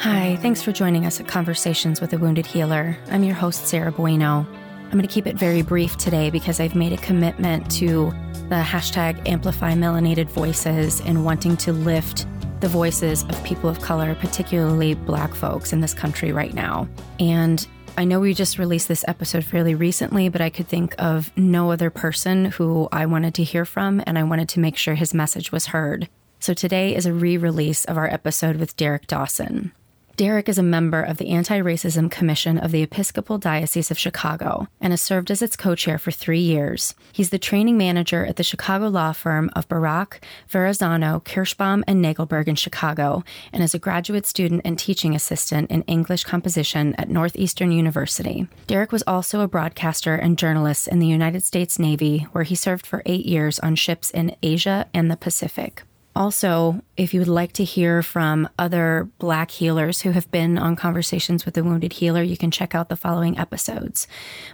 Hi, 0.00 0.36
thanks 0.36 0.62
for 0.62 0.72
joining 0.72 1.04
us 1.04 1.20
at 1.20 1.28
Conversations 1.28 2.00
with 2.00 2.14
a 2.14 2.18
Wounded 2.18 2.46
Healer. 2.46 2.96
I'm 3.10 3.22
your 3.22 3.34
host, 3.34 3.66
Sarah 3.66 3.92
Bueno. 3.92 4.46
I'm 4.48 4.92
going 4.92 5.02
to 5.02 5.06
keep 5.06 5.26
it 5.26 5.36
very 5.36 5.60
brief 5.60 5.98
today 5.98 6.30
because 6.30 6.58
I've 6.58 6.74
made 6.74 6.94
a 6.94 6.96
commitment 6.96 7.70
to 7.72 8.06
the 8.48 8.62
hashtag 8.62 9.28
Amplify 9.28 9.74
Melanated 9.74 10.30
Voices 10.30 11.02
and 11.02 11.22
wanting 11.22 11.54
to 11.58 11.74
lift 11.74 12.26
the 12.60 12.68
voices 12.68 13.24
of 13.24 13.44
people 13.44 13.68
of 13.68 13.82
color, 13.82 14.14
particularly 14.14 14.94
Black 14.94 15.34
folks 15.34 15.70
in 15.70 15.82
this 15.82 15.92
country 15.92 16.32
right 16.32 16.54
now. 16.54 16.88
And 17.18 17.68
I 17.98 18.06
know 18.06 18.20
we 18.20 18.32
just 18.32 18.58
released 18.58 18.88
this 18.88 19.04
episode 19.06 19.44
fairly 19.44 19.74
recently, 19.74 20.30
but 20.30 20.40
I 20.40 20.48
could 20.48 20.66
think 20.66 20.94
of 20.96 21.30
no 21.36 21.72
other 21.72 21.90
person 21.90 22.46
who 22.46 22.88
I 22.90 23.04
wanted 23.04 23.34
to 23.34 23.44
hear 23.44 23.66
from, 23.66 24.02
and 24.06 24.18
I 24.18 24.22
wanted 24.22 24.48
to 24.48 24.60
make 24.60 24.78
sure 24.78 24.94
his 24.94 25.12
message 25.12 25.52
was 25.52 25.66
heard. 25.66 26.08
So 26.38 26.54
today 26.54 26.96
is 26.96 27.04
a 27.04 27.12
re 27.12 27.36
release 27.36 27.84
of 27.84 27.98
our 27.98 28.10
episode 28.10 28.56
with 28.56 28.74
Derek 28.78 29.06
Dawson. 29.06 29.72
Derek 30.20 30.50
is 30.50 30.58
a 30.58 30.62
member 30.62 31.02
of 31.02 31.16
the 31.16 31.30
Anti 31.30 31.58
Racism 31.60 32.10
Commission 32.10 32.58
of 32.58 32.72
the 32.72 32.82
Episcopal 32.82 33.38
Diocese 33.38 33.90
of 33.90 33.98
Chicago 33.98 34.68
and 34.78 34.92
has 34.92 35.00
served 35.00 35.30
as 35.30 35.40
its 35.40 35.56
co 35.56 35.74
chair 35.74 35.96
for 35.96 36.10
three 36.10 36.40
years. 36.40 36.94
He's 37.10 37.30
the 37.30 37.38
training 37.38 37.78
manager 37.78 38.26
at 38.26 38.36
the 38.36 38.42
Chicago 38.42 38.88
law 38.88 39.12
firm 39.12 39.48
of 39.56 39.66
Barack, 39.66 40.22
Ferrazzano, 40.46 41.24
Kirschbaum, 41.24 41.84
and 41.86 42.04
Nagelberg 42.04 42.48
in 42.48 42.54
Chicago, 42.54 43.24
and 43.50 43.62
is 43.62 43.72
a 43.72 43.78
graduate 43.78 44.26
student 44.26 44.60
and 44.62 44.78
teaching 44.78 45.14
assistant 45.14 45.70
in 45.70 45.84
English 45.84 46.24
composition 46.24 46.94
at 46.96 47.08
Northeastern 47.08 47.72
University. 47.72 48.46
Derek 48.66 48.92
was 48.92 49.04
also 49.06 49.40
a 49.40 49.48
broadcaster 49.48 50.16
and 50.16 50.36
journalist 50.36 50.86
in 50.86 50.98
the 50.98 51.06
United 51.06 51.44
States 51.44 51.78
Navy, 51.78 52.26
where 52.32 52.44
he 52.44 52.54
served 52.54 52.86
for 52.86 53.02
eight 53.06 53.24
years 53.24 53.58
on 53.60 53.74
ships 53.74 54.10
in 54.10 54.36
Asia 54.42 54.86
and 54.92 55.10
the 55.10 55.16
Pacific. 55.16 55.84
Also, 56.14 56.82
if 56.96 57.14
you 57.14 57.20
would 57.20 57.28
like 57.28 57.52
to 57.52 57.64
hear 57.64 58.02
from 58.02 58.48
other 58.58 59.08
Black 59.18 59.50
healers 59.52 60.00
who 60.00 60.10
have 60.10 60.30
been 60.32 60.58
on 60.58 60.74
Conversations 60.74 61.44
with 61.44 61.54
the 61.54 61.62
Wounded 61.62 61.94
Healer, 61.94 62.22
you 62.22 62.36
can 62.36 62.50
check 62.50 62.74
out 62.74 62.88
the 62.88 62.96
following 62.96 63.38
episodes. 63.38 64.08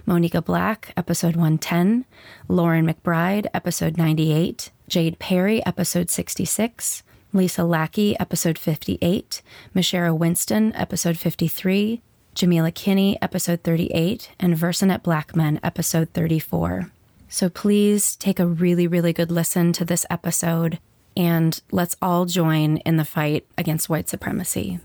Monica 0.05 0.41
Black, 0.41 0.93
episode 0.95 1.35
110, 1.35 2.05
Lauren 2.47 2.85
McBride, 2.85 3.47
episode 3.55 3.97
98, 3.97 4.69
Jade 4.87 5.17
Perry, 5.17 5.65
episode 5.65 6.11
66, 6.11 7.01
Lisa 7.33 7.63
Lackey, 7.63 8.17
episode 8.19 8.59
58, 8.59 9.41
Michelle 9.73 10.17
Winston, 10.17 10.73
episode 10.75 11.17
53, 11.17 12.01
Jamila 12.35 12.71
Kinney, 12.71 13.19
episode 13.19 13.63
38, 13.63 14.29
and 14.39 14.55
Versanet 14.55 15.01
Blackman, 15.01 15.59
episode 15.63 16.09
34. 16.13 16.91
So 17.29 17.49
please 17.49 18.15
take 18.15 18.39
a 18.39 18.45
really, 18.45 18.85
really 18.85 19.11
good 19.11 19.31
listen 19.31 19.73
to 19.73 19.83
this 19.83 20.05
episode 20.09 20.77
and 21.17 21.59
let's 21.71 21.97
all 21.99 22.25
join 22.25 22.77
in 22.77 22.97
the 22.97 23.03
fight 23.03 23.47
against 23.57 23.89
white 23.89 24.07
supremacy. 24.07 24.79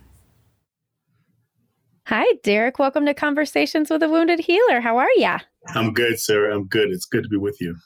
Hi, 2.07 2.25
Derek. 2.43 2.79
Welcome 2.79 3.07
to 3.07 3.15
Conversations 3.15 3.91
with 3.91 4.03
a 4.03 4.09
Wounded 4.09 4.41
Healer. 4.41 4.81
How 4.81 4.97
are 4.97 5.11
you? 5.17 5.37
I'm 5.69 5.93
good, 5.93 6.19
Sarah. 6.19 6.57
I'm 6.57 6.67
good. 6.67 6.91
It's 6.91 7.05
good 7.05 7.23
to 7.23 7.29
be 7.29 7.37
with 7.37 7.61
you. 7.61 7.77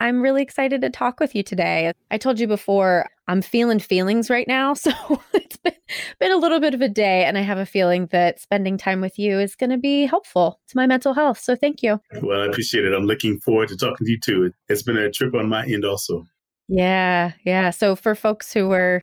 I'm 0.00 0.20
really 0.20 0.42
excited 0.42 0.82
to 0.82 0.90
talk 0.90 1.18
with 1.18 1.34
you 1.34 1.42
today. 1.42 1.92
I 2.10 2.18
told 2.18 2.38
you 2.38 2.46
before, 2.46 3.08
I'm 3.26 3.40
feeling 3.40 3.78
feelings 3.78 4.28
right 4.28 4.46
now. 4.46 4.74
So 4.84 4.92
it's 5.32 5.56
been, 5.56 5.74
been 6.20 6.32
a 6.32 6.36
little 6.36 6.60
bit 6.60 6.74
of 6.74 6.82
a 6.82 6.88
day, 6.88 7.24
and 7.24 7.38
I 7.38 7.40
have 7.40 7.58
a 7.58 7.64
feeling 7.64 8.06
that 8.06 8.38
spending 8.38 8.76
time 8.76 9.00
with 9.00 9.18
you 9.18 9.38
is 9.38 9.56
going 9.56 9.70
to 9.70 9.78
be 9.78 10.04
helpful 10.04 10.60
to 10.68 10.76
my 10.76 10.86
mental 10.86 11.14
health. 11.14 11.38
So 11.38 11.56
thank 11.56 11.82
you. 11.82 12.00
Well, 12.20 12.42
I 12.42 12.46
appreciate 12.46 12.84
it. 12.84 12.92
I'm 12.92 13.06
looking 13.06 13.40
forward 13.40 13.68
to 13.68 13.76
talking 13.76 14.06
to 14.06 14.10
you 14.10 14.20
too. 14.20 14.52
It's 14.68 14.82
been 14.82 14.98
a 14.98 15.10
trip 15.10 15.34
on 15.34 15.48
my 15.48 15.64
end 15.64 15.86
also. 15.86 16.26
Yeah, 16.68 17.32
yeah. 17.44 17.70
So 17.70 17.96
for 17.96 18.14
folks 18.14 18.52
who 18.52 18.68
were 18.68 19.02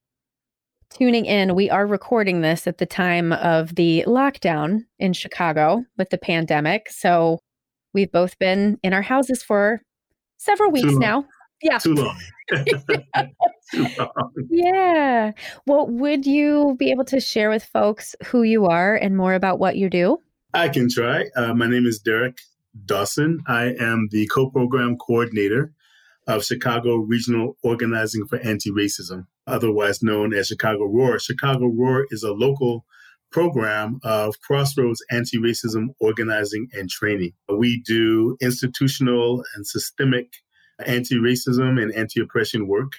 tuning 0.90 1.26
in, 1.26 1.56
we 1.56 1.70
are 1.70 1.86
recording 1.86 2.42
this 2.42 2.68
at 2.68 2.78
the 2.78 2.86
time 2.86 3.34
of 3.34 3.76
the 3.76 4.04
lockdown 4.08 4.86
in 5.00 5.14
Chicago 5.14 5.84
with 5.98 6.10
the 6.10 6.18
pandemic. 6.18 6.90
So 6.90 7.40
we've 7.94 8.12
both 8.12 8.38
been 8.40 8.78
in 8.84 8.94
our 8.94 9.02
houses 9.02 9.44
for 9.44 9.82
several 10.38 10.72
weeks 10.72 10.94
now. 10.94 11.26
Yeah. 11.62 11.78
Too 11.78 11.94
long. 11.94 12.20
Too 13.72 13.88
long. 13.98 14.34
Yeah. 14.50 15.32
Well, 15.68 15.88
would 15.88 16.26
you 16.26 16.76
be 16.80 16.92
able 16.92 17.06
to 17.06 17.20
share 17.20 17.50
with 17.50 17.64
folks 17.64 18.16
who 18.26 18.44
you 18.44 18.66
are 18.66 18.96
and 18.96 19.16
more 19.16 19.36
about 19.36 19.60
what 19.60 19.78
you 19.78 19.90
do? 19.90 20.18
I 20.54 20.68
can 20.68 20.90
try. 20.90 21.26
Uh, 21.36 21.54
my 21.54 21.68
name 21.68 21.86
is 21.86 22.00
Derek 22.00 22.40
Dawson. 22.86 23.42
I 23.48 23.76
am 23.80 24.10
the 24.12 24.28
co 24.28 24.50
program 24.50 24.98
coordinator 24.98 25.72
of 26.28 26.44
Chicago 26.44 26.98
Regional 26.98 27.58
Organizing 27.64 28.26
for 28.28 28.38
Anti 28.40 28.72
Racism, 28.72 29.26
otherwise 29.48 30.04
known 30.04 30.34
as 30.34 30.48
Chicago 30.48 30.86
Roar. 30.86 31.20
Chicago 31.20 31.68
Roar 31.68 32.06
is 32.12 32.24
a 32.24 32.34
local 32.34 32.86
program 33.32 34.00
of 34.04 34.40
Crossroads 34.42 35.04
Anti 35.10 35.38
Racism 35.38 35.88
Organizing 36.00 36.68
and 36.74 36.90
Training. 36.90 37.34
We 37.50 37.82
do 37.82 38.38
institutional 38.42 39.44
and 39.56 39.66
systemic 39.66 40.34
anti 40.86 41.16
racism 41.16 41.82
and 41.82 41.94
anti 41.94 42.22
oppression 42.22 42.68
work 42.68 42.94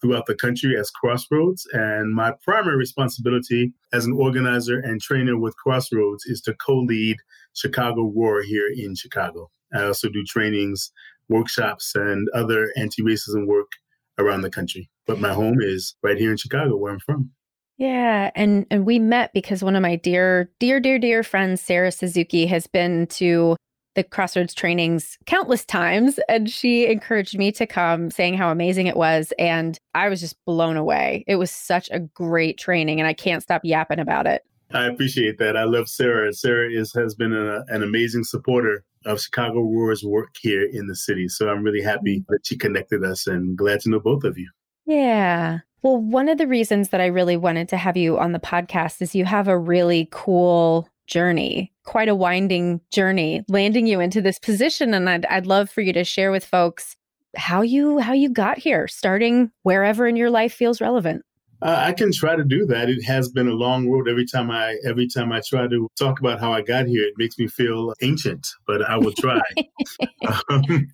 throughout 0.00 0.26
the 0.26 0.34
country 0.34 0.76
as 0.78 0.90
Crossroads. 0.90 1.66
And 1.72 2.14
my 2.14 2.32
primary 2.44 2.76
responsibility 2.76 3.72
as 3.92 4.06
an 4.06 4.12
organizer 4.12 4.78
and 4.78 5.00
trainer 5.00 5.38
with 5.38 5.56
Crossroads 5.56 6.24
is 6.26 6.40
to 6.42 6.54
co 6.54 6.78
lead 6.78 7.16
Chicago 7.54 8.12
Roar 8.14 8.42
here 8.42 8.68
in 8.74 8.94
Chicago. 8.94 9.50
I 9.72 9.82
also 9.84 10.08
do 10.08 10.24
trainings 10.24 10.92
workshops 11.28 11.92
and 11.94 12.28
other 12.34 12.72
anti 12.76 13.02
racism 13.02 13.46
work 13.46 13.70
around 14.18 14.42
the 14.42 14.50
country. 14.50 14.90
But 15.06 15.20
my 15.20 15.32
home 15.32 15.58
is 15.60 15.94
right 16.02 16.18
here 16.18 16.30
in 16.30 16.36
Chicago, 16.36 16.76
where 16.76 16.92
I'm 16.92 17.00
from. 17.00 17.30
Yeah, 17.78 18.30
and 18.34 18.66
and 18.70 18.84
we 18.84 18.98
met 18.98 19.32
because 19.32 19.62
one 19.62 19.76
of 19.76 19.82
my 19.82 19.96
dear, 19.96 20.50
dear, 20.58 20.80
dear, 20.80 20.98
dear 20.98 21.22
friends, 21.22 21.60
Sarah 21.60 21.92
Suzuki, 21.92 22.46
has 22.46 22.66
been 22.66 23.06
to 23.08 23.56
the 23.94 24.02
Crossroads 24.04 24.54
trainings 24.54 25.16
countless 25.26 25.64
times, 25.64 26.18
and 26.28 26.50
she 26.50 26.86
encouraged 26.86 27.38
me 27.38 27.52
to 27.52 27.66
come, 27.66 28.10
saying 28.10 28.34
how 28.34 28.50
amazing 28.50 28.88
it 28.88 28.96
was, 28.96 29.32
and 29.38 29.78
I 29.94 30.08
was 30.08 30.20
just 30.20 30.36
blown 30.44 30.76
away. 30.76 31.24
It 31.26 31.36
was 31.36 31.50
such 31.50 31.88
a 31.90 32.00
great 32.00 32.58
training, 32.58 33.00
and 33.00 33.06
I 33.06 33.12
can't 33.12 33.42
stop 33.42 33.62
yapping 33.64 34.00
about 34.00 34.26
it. 34.26 34.42
I 34.72 34.86
appreciate 34.86 35.38
that. 35.38 35.56
I 35.56 35.64
love 35.64 35.88
Sarah. 35.88 36.32
Sarah 36.32 36.70
is 36.70 36.92
has 36.94 37.14
been 37.14 37.32
a, 37.32 37.64
an 37.68 37.82
amazing 37.82 38.24
supporter 38.24 38.84
of 39.06 39.20
Chicago 39.20 39.60
Roar's 39.60 40.04
work 40.04 40.34
here 40.40 40.68
in 40.70 40.86
the 40.86 40.96
city. 40.96 41.28
So 41.28 41.48
I'm 41.48 41.62
really 41.62 41.82
happy 41.82 42.18
mm-hmm. 42.18 42.32
that 42.32 42.46
she 42.46 42.56
connected 42.56 43.04
us 43.04 43.26
and 43.26 43.56
glad 43.56 43.80
to 43.80 43.90
know 43.90 44.00
both 44.00 44.24
of 44.24 44.36
you. 44.36 44.50
Yeah. 44.86 45.60
Well, 45.82 45.98
one 45.98 46.28
of 46.28 46.38
the 46.38 46.46
reasons 46.46 46.88
that 46.88 47.00
I 47.00 47.06
really 47.06 47.36
wanted 47.36 47.68
to 47.68 47.76
have 47.76 47.96
you 47.96 48.18
on 48.18 48.32
the 48.32 48.40
podcast 48.40 49.00
is 49.00 49.14
you 49.14 49.24
have 49.24 49.48
a 49.48 49.58
really 49.58 50.08
cool 50.10 50.88
journey, 51.06 51.72
quite 51.84 52.08
a 52.08 52.14
winding 52.14 52.80
journey, 52.90 53.44
landing 53.48 53.86
you 53.86 54.00
into 54.00 54.20
this 54.20 54.38
position. 54.38 54.92
And 54.92 55.08
I'd, 55.08 55.24
I'd 55.26 55.46
love 55.46 55.70
for 55.70 55.80
you 55.80 55.92
to 55.92 56.04
share 56.04 56.30
with 56.30 56.44
folks 56.44 56.96
how 57.36 57.62
you 57.62 57.98
how 57.98 58.12
you 58.14 58.30
got 58.30 58.58
here, 58.58 58.88
starting 58.88 59.50
wherever 59.62 60.06
in 60.06 60.16
your 60.16 60.30
life 60.30 60.52
feels 60.52 60.80
relevant. 60.80 61.22
Uh, 61.60 61.76
I 61.78 61.92
can 61.92 62.12
try 62.12 62.36
to 62.36 62.44
do 62.44 62.66
that. 62.66 62.88
It 62.88 63.02
has 63.02 63.28
been 63.28 63.48
a 63.48 63.52
long 63.52 63.88
road. 63.88 64.08
Every 64.08 64.26
time 64.26 64.50
I 64.50 64.76
every 64.84 65.08
time 65.08 65.32
I 65.32 65.40
try 65.46 65.66
to 65.66 65.88
talk 65.98 66.20
about 66.20 66.38
how 66.38 66.52
I 66.52 66.62
got 66.62 66.86
here, 66.86 67.04
it 67.04 67.14
makes 67.16 67.38
me 67.38 67.48
feel 67.48 67.94
ancient. 68.00 68.46
But 68.66 68.82
I 68.82 68.96
will 68.96 69.12
try. 69.12 69.40
um, 70.50 70.88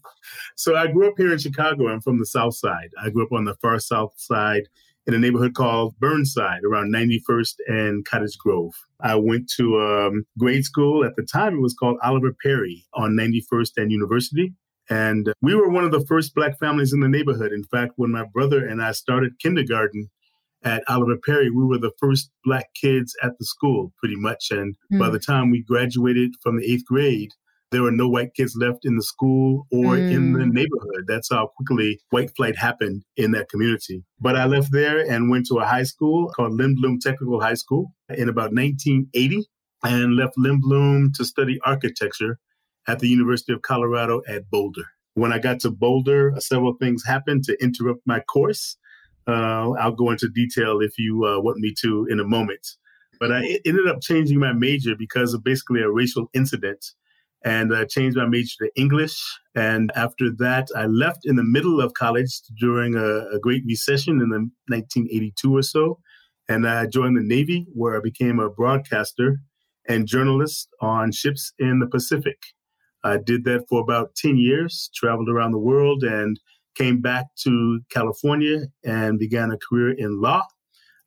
so 0.57 0.77
I 0.77 0.87
grew 0.87 1.09
up 1.09 1.15
here 1.19 1.33
in 1.33 1.39
Chicago. 1.39 1.89
I'm 1.89 2.01
from 2.01 2.19
the 2.19 2.27
South 2.27 2.57
Side. 2.57 2.91
I 3.03 3.11
grew 3.11 3.25
up 3.25 3.33
on 3.33 3.45
the 3.45 3.55
far 3.57 3.79
South 3.79 4.15
Side 4.17 4.65
in 5.07 5.15
a 5.15 5.19
neighborhood 5.19 5.55
called 5.55 5.95
Burnside, 6.01 6.65
around 6.65 6.93
91st 6.93 7.55
and 7.67 8.05
Cottage 8.07 8.39
Grove. 8.39 8.73
I 9.01 9.15
went 9.17 9.51
to 9.57 9.79
um, 9.79 10.25
grade 10.39 10.65
school 10.65 11.05
at 11.05 11.15
the 11.17 11.23
time. 11.25 11.57
It 11.57 11.61
was 11.61 11.75
called 11.75 11.99
Oliver 12.03 12.35
Perry 12.43 12.87
on 12.95 13.13
91st 13.13 13.73
and 13.77 13.93
University. 13.93 14.55
And 14.89 15.33
we 15.43 15.55
were 15.55 15.69
one 15.69 15.85
of 15.85 15.93
the 15.93 16.05
first 16.07 16.35
black 16.35 16.59
families 16.59 16.93
in 16.93 17.01
the 17.01 17.09
neighborhood. 17.09 17.53
In 17.53 17.65
fact, 17.65 17.93
when 17.97 18.13
my 18.13 18.25
brother 18.25 18.67
and 18.67 18.83
I 18.83 18.93
started 18.93 19.39
kindergarten, 19.41 20.11
at 20.65 20.83
Oliver 20.89 21.17
Perry, 21.25 21.51
we 21.51 21.65
were 21.65 21.79
the 21.79 21.93
first 21.99 22.31
black 22.45 22.67
kids 22.75 23.15
at 23.23 23.33
the 23.39 23.45
school, 23.45 23.93
pretty 23.99 24.17
much. 24.17 24.51
And 24.51 24.77
mm. 24.93 24.99
by 24.99 25.11
the 25.11 25.19
time 25.19 25.51
we 25.51 25.63
graduated 25.63 26.33
from 26.43 26.59
the 26.59 26.73
eighth 26.73 26.87
grade, 26.87 27.31
there 27.71 27.83
were 27.83 27.91
no 27.91 28.09
white 28.09 28.35
kids 28.35 28.57
left 28.57 28.85
in 28.85 28.97
the 28.97 29.03
school 29.03 29.67
or 29.73 29.97
mm. 29.97 30.11
in 30.11 30.33
the 30.33 30.45
mm. 30.45 30.53
neighborhood. 30.53 31.05
That's 31.07 31.29
how 31.31 31.51
quickly 31.57 32.01
white 32.11 32.31
flight 32.37 32.57
happened 32.57 33.03
in 33.17 33.33
that 33.33 33.49
community. 33.49 34.05
But 34.21 34.37
I 34.37 34.47
left 34.47 34.73
there 34.73 35.01
and 35.01 35.31
went 35.31 35.47
to 35.47 35.59
a 35.59 35.67
high 35.67 35.83
school 35.83 36.31
called 36.31 36.53
Lindblom 36.53 37.01
Technical 37.01 37.41
High 37.41 37.55
School 37.55 37.93
in 38.09 38.29
about 38.29 38.55
1980 38.55 39.45
and 39.83 40.17
left 40.17 40.35
Lindblom 40.39 41.13
to 41.15 41.25
study 41.25 41.59
architecture 41.65 42.39
at 42.87 43.01
the 43.01 43.09
University 43.09 43.53
of 43.53 43.63
Colorado 43.63 44.23
at 44.29 44.49
Boulder. 44.51 44.85
When 45.15 45.33
I 45.33 45.39
got 45.39 45.61
to 45.61 45.71
Boulder, 45.71 46.33
several 46.39 46.75
things 46.75 47.05
happened 47.05 47.45
to 47.45 47.57
interrupt 47.63 48.01
my 48.07 48.21
course. 48.21 48.77
Uh, 49.27 49.71
I'll 49.73 49.93
go 49.93 50.11
into 50.11 50.29
detail 50.29 50.81
if 50.81 50.99
you 50.99 51.25
uh, 51.25 51.41
want 51.41 51.59
me 51.59 51.75
to 51.83 52.07
in 52.11 52.21
a 52.21 52.25
moment. 52.25 52.67
But 53.21 53.33
I 53.33 53.59
ended 53.65 53.87
up 53.89 54.03
changing 54.03 54.39
my 54.39 54.53
major 54.53 54.95
because 54.97 55.35
of 55.35 55.45
basically 55.45 55.81
a 55.81 55.91
racial 55.91 56.29
incident. 56.35 56.85
And 57.45 57.77
I 57.77 57.85
changed 57.85 58.17
my 58.17 58.27
major 58.27 58.55
to 58.61 58.71
English. 58.77 59.19
And 59.55 59.93
after 59.95 60.31
that, 60.39 60.69
I 60.77 60.87
left 60.87 61.21
in 61.25 61.37
the 61.37 61.45
middle 61.45 61.81
of 61.81 61.95
college 61.95 62.41
during 62.59 62.95
a, 62.95 63.37
a 63.37 63.39
great 63.39 63.63
recession 63.67 64.21
in 64.21 64.31
the 64.31 64.49
1982 64.69 65.57
or 65.57 65.63
so 65.63 66.01
And 66.49 66.67
I 66.67 66.87
joined 66.87 67.17
the 67.17 67.23
Navy, 67.23 67.67
where 67.73 67.97
I 67.97 68.01
became 68.01 68.39
a 68.39 68.51
broadcaster 68.51 69.41
and 69.89 70.07
journalist 70.07 70.69
on 70.81 71.13
ships 71.13 71.53
in 71.59 71.79
the 71.79 71.87
Pacific. 71.87 72.39
I 73.05 73.19
did 73.19 73.45
that 73.45 73.67
for 73.69 73.81
about 73.83 74.15
10 74.17 74.39
years, 74.39 74.91
traveled 74.95 75.29
around 75.29 75.53
the 75.53 75.59
world, 75.59 76.03
and 76.03 76.41
came 76.75 77.01
back 77.01 77.27
to 77.43 77.81
California 77.91 78.63
and 78.85 79.19
began 79.19 79.51
a 79.51 79.59
career 79.59 79.93
in 79.93 80.21
law. 80.21 80.43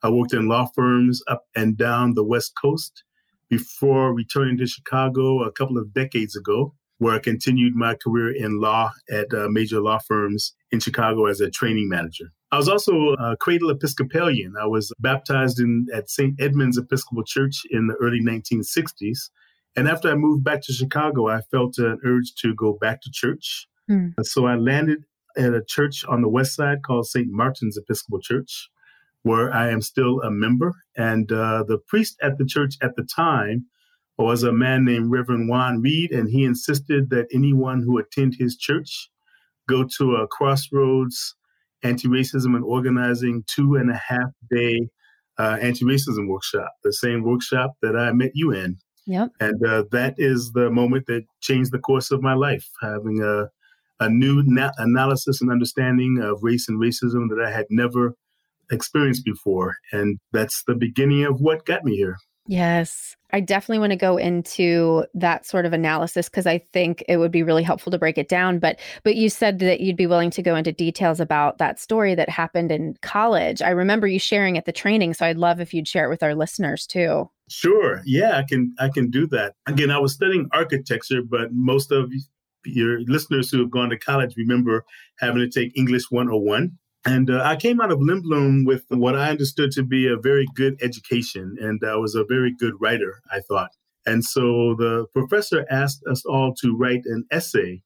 I 0.04 0.10
worked 0.10 0.34
in 0.34 0.48
law 0.48 0.68
firms 0.76 1.22
up 1.28 1.44
and 1.56 1.78
down 1.78 2.14
the 2.14 2.24
West 2.24 2.54
Coast 2.62 3.04
before 3.50 4.14
returning 4.14 4.58
to 4.58 4.68
Chicago 4.68 5.44
a 5.44 5.52
couple 5.52 5.78
of 5.78 5.94
decades 5.94 6.36
ago, 6.36 6.74
where 7.00 7.16
I 7.16 7.20
continued 7.20 7.76
my 7.76 7.96
career 7.96 8.36
in 8.36 8.60
law 8.60 8.92
at 9.10 9.34
uh, 9.34 9.48
major 9.50 9.80
law 9.80 10.00
firms 10.00 10.54
in 10.72 10.80
Chicago 10.80 11.26
as 11.26 11.42
a 11.42 11.50
training 11.50 11.90
manager. 11.90 12.32
I 12.52 12.58
was 12.58 12.70
also 12.70 13.14
a 13.20 13.36
cradle 13.38 13.70
Episcopalian. 13.70 14.54
I 14.60 14.68
was 14.68 14.92
baptized 15.00 15.60
in 15.60 15.88
at 15.94 16.10
St. 16.10 16.40
Edmund's 16.40 16.78
Episcopal 16.78 17.24
Church 17.24 17.64
in 17.70 17.88
the 17.88 17.96
early 17.96 18.22
1960s. 18.22 19.30
And 19.76 19.88
after 19.88 20.10
I 20.10 20.16
moved 20.16 20.44
back 20.44 20.62
to 20.64 20.74
Chicago, 20.74 21.28
I 21.30 21.42
felt 21.52 21.78
an 21.78 22.00
urge 22.06 22.34
to 22.42 22.56
go 22.56 22.78
back 22.80 23.02
to 23.02 23.12
church. 23.12 23.68
Mm. 23.90 24.14
So 24.24 24.48
I 24.48 24.56
landed 24.56 25.04
at 25.38 25.54
a 25.54 25.64
church 25.66 26.04
on 26.08 26.22
the 26.22 26.30
west 26.30 26.56
side 26.56 26.84
called 26.84 27.08
St. 27.08 27.28
Martin's 27.30 27.78
Episcopal 27.78 28.20
Church, 28.22 28.70
where 29.24 29.54
I 29.54 29.70
am 29.70 29.82
still 29.82 30.22
a 30.22 30.32
member. 30.32 30.74
And 30.96 31.32
uh, 31.32 31.64
the 31.68 31.78
priest 31.88 32.18
at 32.22 32.38
the 32.38 32.46
church 32.46 32.76
at 32.82 32.96
the 32.96 33.04
time 33.04 33.66
was 34.18 34.44
a 34.44 34.52
man 34.52 34.84
named 34.84 35.12
Reverend 35.12 35.48
Juan 35.50 35.82
Reed, 35.82 36.12
and 36.12 36.30
he 36.30 36.44
insisted 36.44 37.10
that 37.12 37.28
anyone 37.34 37.84
who 37.84 38.00
attend 38.00 38.36
his 38.38 38.58
church 38.58 39.10
go 39.70 39.86
to 39.98 40.16
a 40.16 40.28
Crossroads 40.28 41.36
anti-racism 41.84 42.56
and 42.56 42.64
organizing 42.64 43.44
two 43.48 43.76
and 43.76 43.92
a 43.92 43.96
half 43.96 44.32
day 44.50 44.90
uh, 45.38 45.58
anti-racism 45.62 46.28
workshop, 46.28 46.72
the 46.84 46.92
same 46.92 47.24
workshop 47.24 47.74
that 47.82 47.96
I 47.96 48.12
met 48.12 48.32
you 48.34 48.52
in. 48.52 48.78
Yep. 49.06 49.30
And 49.40 49.66
uh, 49.66 49.84
that 49.92 50.16
is 50.18 50.52
the 50.54 50.70
moment 50.72 51.06
that 51.08 51.26
changed 51.42 51.72
the 51.72 51.80
course 51.80 52.12
of 52.12 52.22
my 52.22 52.34
life, 52.34 52.68
having 52.82 53.22
a, 53.22 53.50
a 54.00 54.10
new 54.10 54.44
na- 54.46 54.72
analysis 54.78 55.42
and 55.42 55.52
understanding 55.52 56.20
of 56.22 56.40
race 56.42 56.68
and 56.68 56.80
racism 56.80 57.30
that 57.30 57.44
I 57.44 57.52
had 57.52 57.66
never 57.70 58.14
experienced 58.72 59.26
before. 59.26 59.76
And 59.92 60.20
that's 60.32 60.64
the 60.68 60.76
beginning 60.76 61.24
of 61.24 61.40
what 61.40 61.66
got 61.66 61.84
me 61.84 61.96
here. 61.96 62.18
Yes. 62.48 63.16
I 63.32 63.42
definitely 63.42 63.80
want 63.80 63.92
to 63.92 63.98
go 63.98 64.16
into 64.16 65.06
that 65.14 65.46
sort 65.46 65.66
of 65.66 65.74
analysis 65.74 66.30
because 66.30 66.48
I 66.48 66.60
think 66.72 67.04
it 67.10 67.18
would 67.18 67.32
be 67.32 67.44
really 67.44 67.64
helpful 67.64 67.92
to 67.92 67.98
break 67.98 68.18
it 68.18 68.30
down. 68.30 68.60
But 68.60 68.80
but 69.04 69.18
you 69.18 69.30
said 69.30 69.60
that 69.60 69.82
you'd 69.82 69.98
be 69.98 70.08
willing 70.08 70.32
to 70.32 70.42
go 70.42 70.56
into 70.56 70.72
details 70.72 71.20
about 71.20 71.58
that 71.58 71.78
story 71.78 72.16
that 72.16 72.30
happened 72.30 72.72
in 72.72 72.96
college. 73.02 73.62
I 73.62 73.72
remember 73.72 74.08
you 74.08 74.18
sharing 74.18 74.58
at 74.58 74.64
the 74.64 74.72
training, 74.72 75.14
so 75.14 75.26
I'd 75.26 75.38
love 75.38 75.60
if 75.60 75.74
you'd 75.74 75.90
share 75.90 76.06
it 76.06 76.10
with 76.10 76.24
our 76.24 76.36
listeners 76.36 76.88
too. 76.88 77.30
Sure. 77.50 78.02
Yeah, 78.06 78.38
I 78.38 78.44
can 78.48 78.74
I 78.80 78.90
can 78.90 79.10
do 79.10 79.28
that. 79.28 79.56
Again, 79.68 79.92
I 79.92 80.00
was 80.00 80.14
studying 80.14 80.48
architecture, 80.54 81.22
but 81.22 81.50
most 81.52 81.92
of 81.92 82.10
your 82.66 83.02
listeners 83.02 83.50
who 83.50 83.60
have 83.60 83.72
gone 83.72 83.90
to 83.90 83.98
college 83.98 84.36
remember 84.38 84.86
having 85.20 85.40
to 85.40 85.50
take 85.50 85.78
English 85.78 86.04
101. 86.10 86.78
And 87.06 87.30
uh, 87.30 87.42
I 87.44 87.56
came 87.56 87.80
out 87.80 87.92
of 87.92 88.00
Lindblom 88.00 88.66
with 88.66 88.84
what 88.90 89.16
I 89.16 89.30
understood 89.30 89.72
to 89.72 89.84
be 89.84 90.08
a 90.08 90.18
very 90.18 90.46
good 90.56 90.78
education, 90.82 91.56
and 91.60 91.82
I 91.88 91.96
was 91.96 92.16
a 92.16 92.26
very 92.26 92.54
good 92.58 92.74
writer, 92.82 93.22
I 93.32 93.40
thought. 93.40 93.70
And 94.06 94.24
so 94.24 94.76
the 94.78 95.06
professor 95.14 95.66
asked 95.70 96.02
us 96.10 96.26
all 96.26 96.54
to 96.62 96.76
write 96.76 97.04
an 97.06 97.26
essay. 97.32 97.82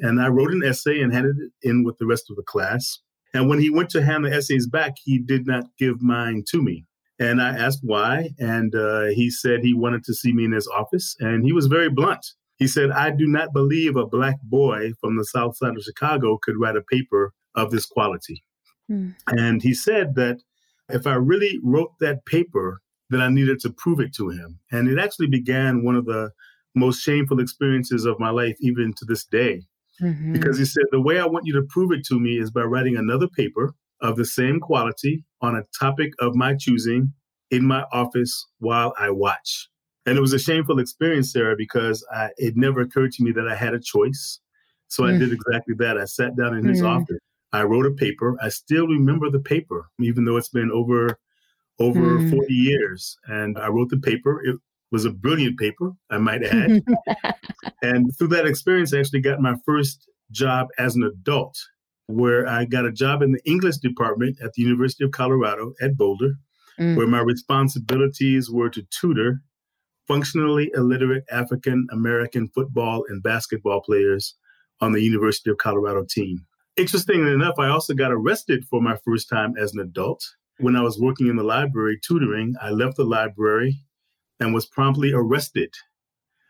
And 0.00 0.20
I 0.20 0.28
wrote 0.28 0.52
an 0.52 0.62
essay 0.64 1.00
and 1.00 1.12
handed 1.12 1.36
it 1.38 1.52
in 1.68 1.84
with 1.84 1.98
the 1.98 2.06
rest 2.06 2.30
of 2.30 2.36
the 2.36 2.42
class. 2.42 3.00
And 3.32 3.48
when 3.48 3.60
he 3.60 3.70
went 3.70 3.90
to 3.90 4.04
hand 4.04 4.24
the 4.24 4.32
essays 4.32 4.66
back, 4.66 4.94
he 5.02 5.18
did 5.18 5.46
not 5.46 5.64
give 5.78 6.02
mine 6.02 6.44
to 6.50 6.62
me. 6.62 6.84
And 7.18 7.40
I 7.40 7.56
asked 7.56 7.80
why. 7.82 8.30
And 8.38 8.74
uh, 8.74 9.06
he 9.06 9.30
said 9.30 9.60
he 9.60 9.74
wanted 9.74 10.04
to 10.04 10.14
see 10.14 10.32
me 10.32 10.44
in 10.44 10.52
his 10.52 10.68
office. 10.68 11.16
And 11.18 11.44
he 11.44 11.52
was 11.52 11.66
very 11.66 11.88
blunt. 11.88 12.26
He 12.56 12.66
said, 12.68 12.90
I 12.90 13.10
do 13.10 13.26
not 13.26 13.52
believe 13.52 13.96
a 13.96 14.06
black 14.06 14.36
boy 14.42 14.92
from 15.00 15.16
the 15.16 15.24
south 15.24 15.56
side 15.56 15.76
of 15.76 15.82
Chicago 15.82 16.38
could 16.42 16.56
write 16.58 16.76
a 16.76 16.82
paper 16.82 17.32
of 17.54 17.70
this 17.70 17.86
quality. 17.86 18.42
Mm. 18.90 19.14
And 19.28 19.62
he 19.62 19.74
said 19.74 20.14
that 20.14 20.38
if 20.88 21.06
I 21.06 21.14
really 21.14 21.58
wrote 21.62 21.92
that 22.00 22.24
paper, 22.26 22.80
then 23.10 23.20
I 23.20 23.28
needed 23.28 23.60
to 23.60 23.70
prove 23.70 24.00
it 24.00 24.14
to 24.16 24.28
him. 24.28 24.58
And 24.70 24.88
it 24.88 24.98
actually 24.98 25.28
began 25.28 25.84
one 25.84 25.96
of 25.96 26.06
the 26.06 26.30
most 26.74 27.00
shameful 27.00 27.40
experiences 27.40 28.04
of 28.04 28.18
my 28.18 28.30
life, 28.30 28.56
even 28.60 28.92
to 28.98 29.04
this 29.04 29.24
day. 29.24 29.62
Mm-hmm. 30.02 30.32
Because 30.32 30.58
he 30.58 30.64
said, 30.64 30.84
The 30.90 31.00
way 31.00 31.20
I 31.20 31.26
want 31.26 31.46
you 31.46 31.54
to 31.54 31.66
prove 31.68 31.92
it 31.92 32.04
to 32.06 32.18
me 32.18 32.38
is 32.38 32.50
by 32.50 32.62
writing 32.62 32.96
another 32.96 33.28
paper 33.28 33.74
of 34.00 34.16
the 34.16 34.24
same 34.24 34.60
quality 34.60 35.24
on 35.40 35.54
a 35.54 35.64
topic 35.78 36.12
of 36.18 36.34
my 36.34 36.54
choosing 36.54 37.12
in 37.50 37.64
my 37.64 37.84
office 37.92 38.46
while 38.58 38.92
I 38.98 39.10
watch. 39.10 39.68
And 40.06 40.18
it 40.18 40.20
was 40.20 40.32
a 40.32 40.38
shameful 40.38 40.78
experience, 40.78 41.32
Sarah, 41.32 41.56
because 41.56 42.06
I, 42.12 42.28
it 42.36 42.56
never 42.56 42.80
occurred 42.80 43.12
to 43.12 43.22
me 43.22 43.32
that 43.32 43.48
I 43.48 43.54
had 43.54 43.74
a 43.74 43.80
choice. 43.80 44.40
So 44.88 45.02
mm. 45.02 45.14
I 45.14 45.18
did 45.18 45.32
exactly 45.32 45.74
that. 45.78 45.96
I 45.96 46.04
sat 46.04 46.36
down 46.36 46.56
in 46.56 46.66
his 46.66 46.82
mm. 46.82 46.88
office 46.88 47.18
I 47.54 47.62
wrote 47.62 47.86
a 47.86 47.92
paper. 47.92 48.36
I 48.42 48.48
still 48.48 48.88
remember 48.88 49.30
the 49.30 49.38
paper, 49.38 49.88
even 50.00 50.24
though 50.24 50.36
it's 50.36 50.48
been 50.48 50.72
over 50.72 51.20
over 51.78 52.18
mm. 52.18 52.30
40 52.30 52.52
years. 52.52 53.16
And 53.26 53.56
I 53.58 53.68
wrote 53.68 53.90
the 53.90 53.96
paper. 53.96 54.44
It 54.44 54.56
was 54.90 55.04
a 55.04 55.10
brilliant 55.10 55.58
paper, 55.58 55.92
I 56.10 56.18
might 56.18 56.42
add. 56.42 56.82
and 57.82 58.10
through 58.18 58.28
that 58.28 58.46
experience, 58.46 58.92
I 58.92 58.98
actually 58.98 59.20
got 59.20 59.40
my 59.40 59.54
first 59.64 60.08
job 60.32 60.66
as 60.78 60.96
an 60.96 61.04
adult, 61.04 61.56
where 62.06 62.46
I 62.48 62.64
got 62.64 62.86
a 62.86 62.92
job 62.92 63.22
in 63.22 63.32
the 63.32 63.44
English 63.44 63.76
department 63.76 64.38
at 64.42 64.52
the 64.54 64.62
University 64.62 65.04
of 65.04 65.12
Colorado 65.12 65.74
at 65.80 65.96
Boulder, 65.96 66.34
mm. 66.78 66.96
where 66.96 67.06
my 67.06 67.20
responsibilities 67.20 68.50
were 68.50 68.70
to 68.70 68.82
tutor 68.90 69.42
functionally 70.06 70.70
illiterate 70.74 71.24
African 71.30 71.86
American 71.90 72.48
football 72.48 73.04
and 73.08 73.22
basketball 73.22 73.80
players 73.80 74.34
on 74.80 74.92
the 74.92 75.02
University 75.02 75.50
of 75.50 75.58
Colorado 75.58 76.04
team. 76.08 76.46
Interestingly 76.76 77.32
enough, 77.32 77.54
I 77.58 77.68
also 77.68 77.94
got 77.94 78.12
arrested 78.12 78.64
for 78.68 78.80
my 78.80 78.96
first 79.04 79.28
time 79.28 79.54
as 79.56 79.72
an 79.74 79.80
adult. 79.80 80.24
When 80.58 80.76
I 80.76 80.82
was 80.82 80.98
working 80.98 81.28
in 81.28 81.36
the 81.36 81.44
library 81.44 81.98
tutoring, 82.04 82.54
I 82.60 82.70
left 82.70 82.96
the 82.96 83.04
library 83.04 83.78
and 84.40 84.52
was 84.52 84.66
promptly 84.66 85.12
arrested. 85.12 85.72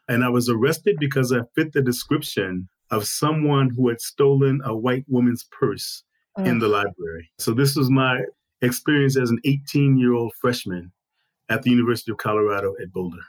And 0.09 0.25
I 0.25 0.29
was 0.29 0.49
arrested 0.49 0.97
because 0.99 1.33
I 1.33 1.41
fit 1.55 1.73
the 1.73 1.83
description 1.83 2.69
of 2.91 3.07
someone 3.07 3.71
who 3.71 3.89
had 3.89 4.01
stolen 4.01 4.61
a 4.65 4.75
white 4.75 5.05
woman's 5.09 5.47
purse 5.51 6.03
oh. 6.37 6.45
in 6.45 6.59
the 6.59 6.69
library. 6.69 7.31
So 7.39 7.53
this 7.53 7.77
was 7.77 7.91
my 7.91 8.21
experience 8.63 9.17
as 9.17 9.31
an 9.31 9.41
18 9.45 9.99
year 9.99 10.15
old 10.15 10.33
freshman 10.41 10.93
at 11.49 11.63
the 11.63 11.71
University 11.71 12.11
of 12.11 12.19
Colorado 12.19 12.75
at 12.81 12.93
Boulder. 12.93 13.23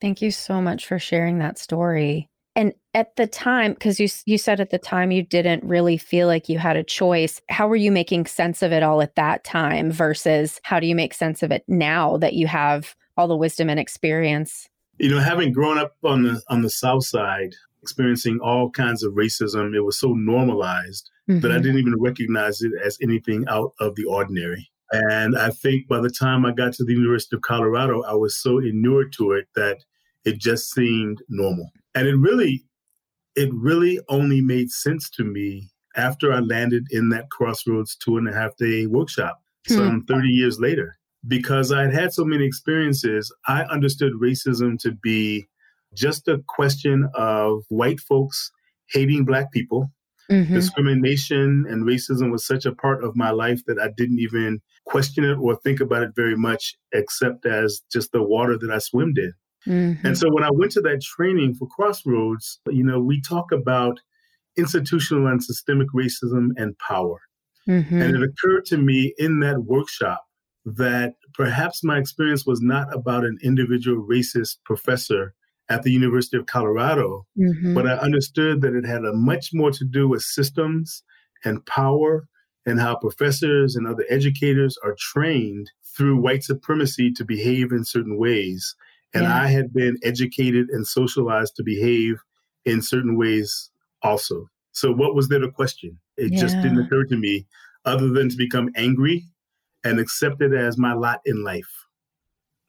Thank 0.00 0.22
you 0.22 0.30
so 0.30 0.60
much 0.60 0.86
for 0.86 0.98
sharing 0.98 1.38
that 1.38 1.58
story. 1.58 2.28
And 2.54 2.72
at 2.92 3.14
the 3.14 3.28
time, 3.28 3.72
because 3.72 4.00
you 4.00 4.08
you 4.26 4.36
said 4.36 4.60
at 4.60 4.70
the 4.70 4.78
time 4.78 5.12
you 5.12 5.22
didn't 5.22 5.62
really 5.62 5.96
feel 5.96 6.26
like 6.26 6.48
you 6.48 6.58
had 6.58 6.76
a 6.76 6.82
choice. 6.82 7.40
How 7.48 7.68
were 7.68 7.76
you 7.76 7.92
making 7.92 8.26
sense 8.26 8.62
of 8.62 8.72
it 8.72 8.82
all 8.82 9.00
at 9.00 9.14
that 9.14 9.44
time 9.44 9.92
versus 9.92 10.60
how 10.64 10.80
do 10.80 10.88
you 10.88 10.96
make 10.96 11.14
sense 11.14 11.44
of 11.44 11.52
it 11.52 11.62
now 11.68 12.16
that 12.16 12.34
you 12.34 12.48
have 12.48 12.96
all 13.16 13.28
the 13.28 13.36
wisdom 13.36 13.70
and 13.70 13.78
experience? 13.78 14.68
You 14.98 15.10
know, 15.10 15.20
having 15.20 15.52
grown 15.52 15.78
up 15.78 15.96
on 16.02 16.24
the 16.24 16.42
on 16.48 16.62
the 16.62 16.70
South 16.70 17.06
Side, 17.06 17.54
experiencing 17.82 18.40
all 18.42 18.70
kinds 18.70 19.04
of 19.04 19.12
racism, 19.12 19.74
it 19.74 19.82
was 19.82 20.00
so 20.00 20.08
normalized 20.14 21.08
mm-hmm. 21.28 21.40
that 21.40 21.52
I 21.52 21.54
mm-hmm. 21.54 21.62
didn't 21.62 21.78
even 21.78 22.00
recognize 22.00 22.60
it 22.60 22.72
as 22.84 22.98
anything 23.00 23.44
out 23.48 23.72
of 23.78 23.94
the 23.94 24.04
ordinary. 24.04 24.68
And 24.90 25.36
I 25.36 25.50
think 25.50 25.86
by 25.88 26.00
the 26.00 26.10
time 26.10 26.46
I 26.46 26.52
got 26.52 26.72
to 26.74 26.84
the 26.84 26.94
University 26.94 27.36
of 27.36 27.42
Colorado, 27.42 28.02
I 28.02 28.14
was 28.14 28.40
so 28.40 28.58
inured 28.58 29.12
to 29.18 29.32
it 29.32 29.48
that 29.54 29.78
it 30.24 30.38
just 30.38 30.72
seemed 30.72 31.22
normal. 31.28 31.70
And 31.94 32.06
it 32.06 32.16
really, 32.16 32.64
it 33.34 33.50
really 33.52 34.00
only 34.08 34.40
made 34.40 34.70
sense 34.70 35.10
to 35.10 35.24
me 35.24 35.70
after 35.96 36.32
I 36.32 36.38
landed 36.38 36.86
in 36.90 37.10
that 37.10 37.30
Crossroads 37.30 37.96
two 37.96 38.16
and 38.16 38.28
a 38.28 38.32
half 38.32 38.56
day 38.56 38.86
workshop 38.86 39.40
hmm. 39.66 39.74
some 39.74 40.04
30 40.06 40.28
years 40.28 40.58
later. 40.60 40.96
Because 41.26 41.72
I'd 41.72 41.92
had 41.92 42.12
so 42.12 42.24
many 42.24 42.44
experiences, 42.44 43.34
I 43.48 43.64
understood 43.64 44.12
racism 44.22 44.78
to 44.80 44.92
be 44.92 45.48
just 45.94 46.28
a 46.28 46.42
question 46.46 47.08
of 47.14 47.64
white 47.68 48.00
folks 48.00 48.50
hating 48.90 49.24
black 49.24 49.50
people. 49.52 49.90
Mm-hmm. 50.30 50.54
Discrimination 50.54 51.64
and 51.68 51.86
racism 51.86 52.30
was 52.30 52.44
such 52.46 52.66
a 52.66 52.74
part 52.74 53.02
of 53.02 53.16
my 53.16 53.30
life 53.30 53.62
that 53.66 53.78
I 53.80 53.88
didn't 53.96 54.18
even 54.18 54.60
question 54.84 55.24
it 55.24 55.38
or 55.38 55.56
think 55.56 55.80
about 55.80 56.02
it 56.02 56.10
very 56.14 56.36
much, 56.36 56.76
except 56.92 57.46
as 57.46 57.80
just 57.90 58.12
the 58.12 58.22
water 58.22 58.58
that 58.58 58.70
I 58.70 58.78
swam 58.78 59.14
in. 59.16 59.32
Mm-hmm. 59.66 60.06
And 60.06 60.18
so 60.18 60.28
when 60.30 60.44
I 60.44 60.50
went 60.52 60.72
to 60.72 60.80
that 60.82 61.02
training 61.02 61.54
for 61.54 61.66
Crossroads, 61.68 62.60
you 62.68 62.84
know, 62.84 63.00
we 63.00 63.20
talk 63.22 63.52
about 63.52 64.00
institutional 64.56 65.26
and 65.28 65.42
systemic 65.42 65.88
racism 65.94 66.48
and 66.56 66.78
power. 66.78 67.20
Mm-hmm. 67.68 68.00
And 68.00 68.16
it 68.16 68.22
occurred 68.22 68.64
to 68.66 68.76
me 68.76 69.14
in 69.18 69.40
that 69.40 69.64
workshop 69.64 70.24
that 70.64 71.14
perhaps 71.34 71.82
my 71.82 71.98
experience 71.98 72.44
was 72.46 72.60
not 72.60 72.94
about 72.94 73.24
an 73.24 73.38
individual 73.42 74.06
racist 74.06 74.56
professor 74.64 75.34
at 75.70 75.82
the 75.82 75.92
University 75.92 76.36
of 76.36 76.46
Colorado, 76.46 77.26
mm-hmm. 77.38 77.74
but 77.74 77.86
I 77.86 77.94
understood 77.94 78.62
that 78.62 78.74
it 78.74 78.86
had 78.86 79.04
a 79.04 79.12
much 79.12 79.50
more 79.52 79.70
to 79.70 79.84
do 79.84 80.08
with 80.08 80.22
systems 80.22 81.02
and 81.44 81.64
power 81.66 82.26
and 82.66 82.80
how 82.80 82.96
professors 82.96 83.76
and 83.76 83.86
other 83.86 84.04
educators 84.08 84.78
are 84.82 84.96
trained 84.98 85.70
through 85.96 86.20
white 86.20 86.44
supremacy 86.44 87.12
to 87.12 87.24
behave 87.24 87.72
in 87.72 87.84
certain 87.84 88.18
ways. 88.18 88.74
And 89.14 89.24
yeah. 89.24 89.42
I 89.42 89.48
had 89.48 89.72
been 89.72 89.96
educated 90.02 90.68
and 90.70 90.86
socialized 90.86 91.56
to 91.56 91.62
behave 91.62 92.16
in 92.64 92.82
certain 92.82 93.16
ways 93.16 93.70
also. 94.02 94.48
So, 94.72 94.92
what 94.92 95.14
was 95.14 95.28
there 95.28 95.40
to 95.40 95.50
question? 95.50 95.98
It 96.16 96.32
yeah. 96.32 96.40
just 96.40 96.56
didn't 96.56 96.78
occur 96.78 97.04
to 97.04 97.16
me 97.16 97.46
other 97.84 98.08
than 98.08 98.28
to 98.28 98.36
become 98.36 98.70
angry 98.76 99.24
and 99.82 99.98
accept 99.98 100.42
it 100.42 100.52
as 100.52 100.76
my 100.76 100.92
lot 100.92 101.20
in 101.24 101.42
life. 101.42 101.86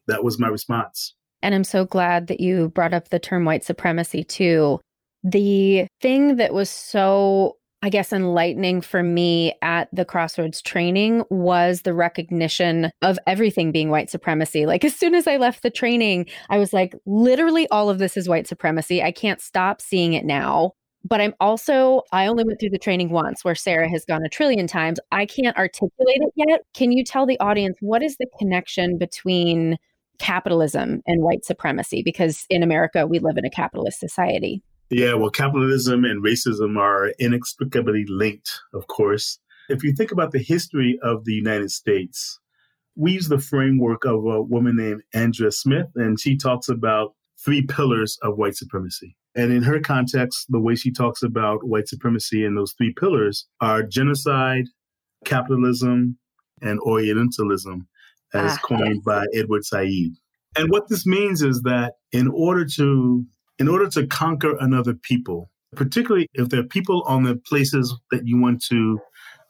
That 0.07 0.23
was 0.23 0.39
my 0.39 0.47
response. 0.47 1.13
And 1.41 1.55
I'm 1.55 1.63
so 1.63 1.85
glad 1.85 2.27
that 2.27 2.39
you 2.39 2.69
brought 2.69 2.93
up 2.93 3.09
the 3.09 3.19
term 3.19 3.45
white 3.45 3.63
supremacy 3.63 4.23
too. 4.23 4.79
The 5.23 5.87
thing 6.01 6.37
that 6.37 6.53
was 6.53 6.69
so 6.69 7.57
I 7.81 7.89
guess, 7.89 8.11
enlightening 8.11 8.81
for 8.81 9.01
me 9.01 9.53
at 9.61 9.87
the 9.93 10.03
Crossroads 10.03 10.61
training 10.61 11.23
was 11.29 11.83
the 11.83 11.93
recognition 11.93 12.91
of 13.01 13.17
everything 13.25 13.71
being 13.71 13.89
white 13.89 14.09
supremacy. 14.09 14.65
Like, 14.65 14.83
as 14.85 14.95
soon 14.95 15.15
as 15.15 15.27
I 15.27 15.37
left 15.37 15.63
the 15.63 15.69
training, 15.69 16.27
I 16.49 16.57
was 16.57 16.73
like, 16.73 16.93
literally, 17.05 17.67
all 17.69 17.89
of 17.89 17.99
this 17.99 18.17
is 18.17 18.27
white 18.27 18.47
supremacy. 18.47 19.01
I 19.01 19.11
can't 19.11 19.39
stop 19.39 19.81
seeing 19.81 20.13
it 20.13 20.25
now. 20.25 20.73
But 21.05 21.21
I'm 21.21 21.33
also, 21.39 22.01
I 22.11 22.27
only 22.27 22.43
went 22.43 22.59
through 22.59 22.71
the 22.71 22.77
training 22.77 23.09
once 23.09 23.45
where 23.45 23.55
Sarah 23.55 23.89
has 23.89 24.03
gone 24.03 24.25
a 24.25 24.29
trillion 24.29 24.67
times. 24.67 24.99
I 25.13 25.25
can't 25.25 25.55
articulate 25.55 26.19
it 26.21 26.33
yet. 26.35 26.61
Can 26.73 26.91
you 26.91 27.05
tell 27.05 27.25
the 27.25 27.39
audience 27.39 27.77
what 27.79 28.03
is 28.03 28.17
the 28.17 28.27
connection 28.37 28.97
between 28.97 29.77
capitalism 30.19 31.01
and 31.07 31.21
white 31.23 31.45
supremacy? 31.45 32.01
Because 32.03 32.45
in 32.49 32.63
America, 32.63 33.07
we 33.07 33.19
live 33.19 33.37
in 33.37 33.45
a 33.45 33.49
capitalist 33.49 33.99
society. 33.99 34.61
Yeah, 34.89 35.13
well, 35.13 35.29
capitalism 35.29 36.03
and 36.03 36.23
racism 36.23 36.77
are 36.77 37.13
inextricably 37.19 38.05
linked, 38.07 38.59
of 38.73 38.87
course. 38.87 39.39
If 39.69 39.83
you 39.83 39.93
think 39.93 40.11
about 40.11 40.31
the 40.31 40.39
history 40.39 40.97
of 41.03 41.25
the 41.25 41.33
United 41.33 41.69
States, 41.71 42.39
we 42.95 43.13
use 43.13 43.27
the 43.27 43.39
framework 43.39 44.03
of 44.03 44.25
a 44.25 44.41
woman 44.41 44.75
named 44.77 45.03
Andrea 45.13 45.51
Smith, 45.51 45.87
and 45.95 46.19
she 46.19 46.35
talks 46.35 46.69
about 46.69 47.13
three 47.43 47.61
pillars 47.61 48.17
of 48.23 48.37
white 48.37 48.55
supremacy. 48.55 49.15
And 49.35 49.53
in 49.53 49.63
her 49.63 49.79
context, 49.79 50.47
the 50.49 50.59
way 50.59 50.75
she 50.75 50.91
talks 50.91 51.21
about 51.21 51.63
white 51.63 51.87
supremacy 51.87 52.43
and 52.43 52.57
those 52.57 52.73
three 52.73 52.93
pillars 52.93 53.47
are 53.61 53.83
genocide, 53.83 54.65
capitalism, 55.23 56.17
and 56.61 56.79
Orientalism, 56.79 57.87
as 58.33 58.53
ah, 58.53 58.59
coined 58.63 58.95
yes. 58.95 59.03
by 59.05 59.25
Edward 59.33 59.65
Said. 59.65 60.11
And 60.55 60.69
what 60.69 60.87
this 60.89 61.05
means 61.05 61.41
is 61.41 61.61
that 61.61 61.93
in 62.11 62.27
order 62.27 62.65
to 62.65 63.25
in 63.59 63.67
order 63.67 63.89
to 63.89 64.07
conquer 64.07 64.55
another 64.59 64.93
people, 64.93 65.49
particularly 65.75 66.27
if 66.33 66.49
there 66.49 66.61
are 66.61 66.67
people 66.67 67.03
on 67.03 67.23
the 67.23 67.35
places 67.35 67.93
that 68.11 68.25
you 68.25 68.39
want 68.39 68.63
to 68.65 68.99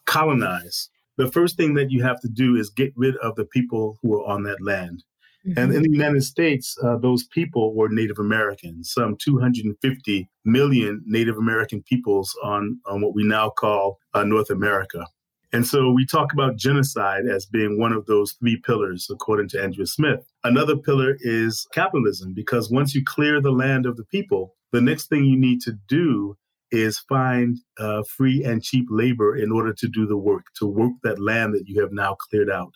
colonize, 0.06 0.90
the 1.16 1.30
first 1.30 1.56
thing 1.56 1.74
that 1.74 1.90
you 1.90 2.02
have 2.02 2.20
to 2.20 2.28
do 2.28 2.56
is 2.56 2.70
get 2.70 2.92
rid 2.96 3.16
of 3.18 3.36
the 3.36 3.44
people 3.44 3.98
who 4.02 4.14
are 4.14 4.26
on 4.26 4.42
that 4.44 4.62
land. 4.62 5.04
Mm-hmm. 5.46 5.58
And 5.58 5.74
in 5.74 5.82
the 5.82 5.90
United 5.90 6.22
States, 6.22 6.76
uh, 6.82 6.96
those 6.98 7.24
people 7.24 7.74
were 7.74 7.88
Native 7.88 8.18
Americans, 8.18 8.92
some 8.92 9.16
250 9.16 10.28
million 10.44 11.02
Native 11.06 11.36
American 11.36 11.82
peoples 11.82 12.36
on, 12.42 12.78
on 12.86 13.00
what 13.00 13.14
we 13.14 13.24
now 13.24 13.48
call 13.50 13.98
uh, 14.12 14.24
North 14.24 14.50
America. 14.50 15.06
And 15.52 15.66
so 15.66 15.90
we 15.90 16.06
talk 16.06 16.32
about 16.32 16.56
genocide 16.56 17.26
as 17.26 17.44
being 17.44 17.78
one 17.78 17.92
of 17.92 18.06
those 18.06 18.32
three 18.32 18.56
pillars, 18.64 19.08
according 19.10 19.48
to 19.48 19.62
Andrea 19.62 19.86
Smith. 19.86 20.20
Another 20.44 20.76
pillar 20.76 21.16
is 21.20 21.66
capitalism, 21.72 22.34
because 22.34 22.70
once 22.70 22.94
you 22.94 23.02
clear 23.04 23.40
the 23.40 23.50
land 23.50 23.84
of 23.84 23.96
the 23.96 24.04
people, 24.04 24.54
the 24.70 24.80
next 24.80 25.08
thing 25.08 25.24
you 25.24 25.36
need 25.36 25.60
to 25.62 25.72
do 25.88 26.36
is 26.70 27.00
find 27.00 27.58
uh, 27.80 28.04
free 28.04 28.44
and 28.44 28.62
cheap 28.62 28.86
labor 28.90 29.36
in 29.36 29.50
order 29.50 29.72
to 29.72 29.88
do 29.88 30.06
the 30.06 30.16
work, 30.16 30.44
to 30.56 30.66
work 30.66 30.92
that 31.02 31.20
land 31.20 31.52
that 31.52 31.64
you 31.66 31.80
have 31.80 31.92
now 31.92 32.14
cleared 32.14 32.48
out. 32.48 32.72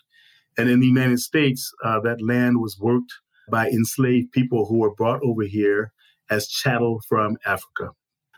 And 0.57 0.69
in 0.69 0.81
the 0.81 0.87
United 0.87 1.19
States, 1.19 1.71
uh, 1.83 2.01
that 2.01 2.21
land 2.21 2.59
was 2.59 2.77
worked 2.77 3.13
by 3.49 3.69
enslaved 3.69 4.33
people 4.33 4.65
who 4.65 4.79
were 4.79 4.93
brought 4.93 5.21
over 5.23 5.43
here 5.43 5.93
as 6.29 6.49
chattel 6.49 7.01
from 7.07 7.37
Africa. 7.45 7.91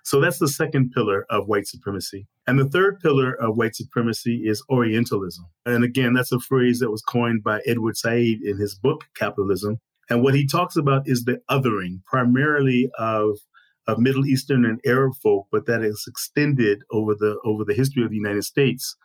So 0.03 0.19
that's 0.19 0.37
the 0.37 0.47
second 0.47 0.91
pillar 0.91 1.25
of 1.31 1.47
white 1.47 1.65
supremacy. 1.65 2.27
And 2.47 2.57
the 2.57 2.69
third 2.69 3.01
pillar 3.01 3.33
of 3.33 3.57
white 3.57 3.75
supremacy 3.75 4.43
is 4.45 4.63
Orientalism. 4.69 5.45
And 5.65 5.83
again, 5.83 6.13
that's 6.13 6.31
a 6.31 6.39
phrase 6.39 6.79
that 6.79 6.89
was 6.89 7.01
coined 7.01 7.43
by 7.43 7.61
Edward 7.65 7.97
Said 7.97 8.37
in 8.41 8.57
his 8.57 8.73
book, 8.73 9.03
Capitalism. 9.15 9.79
And 10.09 10.23
what 10.23 10.33
he 10.33 10.47
talks 10.47 10.77
about 10.77 11.09
is 11.09 11.25
the 11.25 11.41
othering, 11.51 12.01
primarily 12.05 12.89
of, 12.97 13.37
of 13.85 13.99
Middle 13.99 14.25
Eastern 14.25 14.63
and 14.63 14.79
Arab 14.85 15.15
folk, 15.21 15.47
but 15.51 15.65
that 15.65 15.81
is 15.83 16.05
extended 16.07 16.83
over 16.89 17.13
the 17.13 17.37
over 17.43 17.65
the 17.65 17.73
history 17.73 18.03
of 18.03 18.11
the 18.11 18.15
United 18.15 18.45
States 18.45 18.95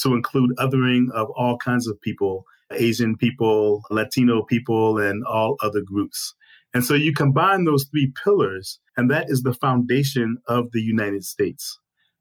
to 0.00 0.14
include 0.14 0.54
othering 0.58 1.10
of 1.14 1.28
all 1.36 1.56
kinds 1.56 1.86
of 1.86 2.00
people, 2.02 2.44
Asian 2.72 3.16
people, 3.16 3.82
Latino 3.90 4.42
people, 4.42 4.98
and 4.98 5.24
all 5.24 5.56
other 5.62 5.80
groups. 5.80 6.34
And 6.74 6.84
so 6.84 6.94
you 6.94 7.14
combine 7.14 7.64
those 7.64 7.86
three 7.90 8.12
pillars, 8.22 8.78
and 8.96 9.10
that 9.10 9.30
is 9.30 9.42
the 9.42 9.54
foundation 9.54 10.36
of 10.46 10.72
the 10.72 10.82
United 10.82 11.24
States. 11.24 11.78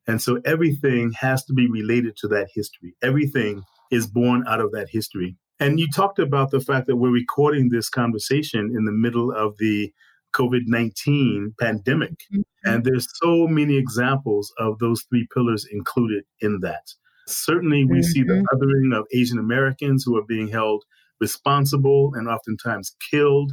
And 0.09 0.19
so 0.19 0.41
everything 0.43 1.11
has 1.19 1.45
to 1.45 1.53
be 1.53 1.69
related 1.69 2.17
to 2.17 2.27
that 2.29 2.47
history. 2.55 2.95
Everything 3.03 3.61
is 3.91 4.07
born 4.07 4.43
out 4.47 4.59
of 4.59 4.71
that 4.71 4.87
history. 4.89 5.35
And 5.59 5.79
you 5.79 5.87
talked 5.95 6.17
about 6.17 6.49
the 6.49 6.59
fact 6.59 6.87
that 6.87 6.95
we're 6.95 7.11
recording 7.11 7.69
this 7.69 7.89
conversation 7.89 8.73
in 8.75 8.85
the 8.85 8.91
middle 8.91 9.31
of 9.31 9.57
the 9.59 9.93
COVID 10.33 10.61
19 10.65 11.53
pandemic. 11.59 12.13
Mm-hmm. 12.33 12.41
And 12.63 12.83
there's 12.83 13.07
so 13.21 13.45
many 13.47 13.77
examples 13.77 14.51
of 14.57 14.79
those 14.79 15.05
three 15.09 15.27
pillars 15.31 15.67
included 15.71 16.23
in 16.41 16.61
that. 16.61 16.87
Certainly, 17.27 17.85
we 17.85 17.99
mm-hmm. 17.99 18.01
see 18.01 18.23
the 18.23 18.33
mm-hmm. 18.33 18.55
othering 18.55 18.99
of 18.99 19.05
Asian 19.13 19.37
Americans 19.37 20.03
who 20.03 20.17
are 20.17 20.25
being 20.27 20.47
held 20.47 20.85
responsible 21.21 22.13
and 22.15 22.27
oftentimes 22.27 22.95
killed 23.11 23.51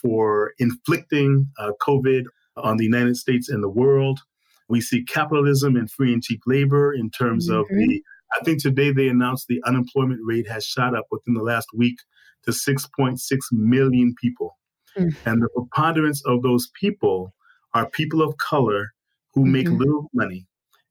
for 0.00 0.52
inflicting 0.60 1.48
uh, 1.58 1.72
COVID 1.82 2.26
on 2.56 2.76
the 2.76 2.84
United 2.84 3.16
States 3.16 3.48
and 3.48 3.60
the 3.60 3.68
world. 3.68 4.20
We 4.68 4.80
see 4.80 5.04
capitalism 5.04 5.76
and 5.76 5.90
free 5.90 6.12
and 6.12 6.22
cheap 6.22 6.40
labor 6.46 6.92
in 6.92 7.10
terms 7.10 7.48
mm-hmm. 7.48 7.60
of 7.60 7.68
the, 7.68 8.02
I 8.38 8.44
think 8.44 8.60
today 8.60 8.92
they 8.92 9.08
announced 9.08 9.46
the 9.48 9.62
unemployment 9.66 10.20
rate 10.24 10.48
has 10.48 10.64
shot 10.64 10.96
up 10.96 11.06
within 11.10 11.34
the 11.34 11.42
last 11.42 11.68
week 11.74 11.96
to 12.44 12.50
6.6 12.50 13.18
million 13.52 14.14
people. 14.20 14.56
Mm-hmm. 14.96 15.28
And 15.28 15.42
the 15.42 15.48
preponderance 15.54 16.22
of 16.26 16.42
those 16.42 16.68
people 16.80 17.34
are 17.74 17.88
people 17.90 18.22
of 18.22 18.36
color 18.38 18.92
who 19.34 19.42
mm-hmm. 19.42 19.52
make 19.52 19.68
little 19.68 20.08
money. 20.14 20.46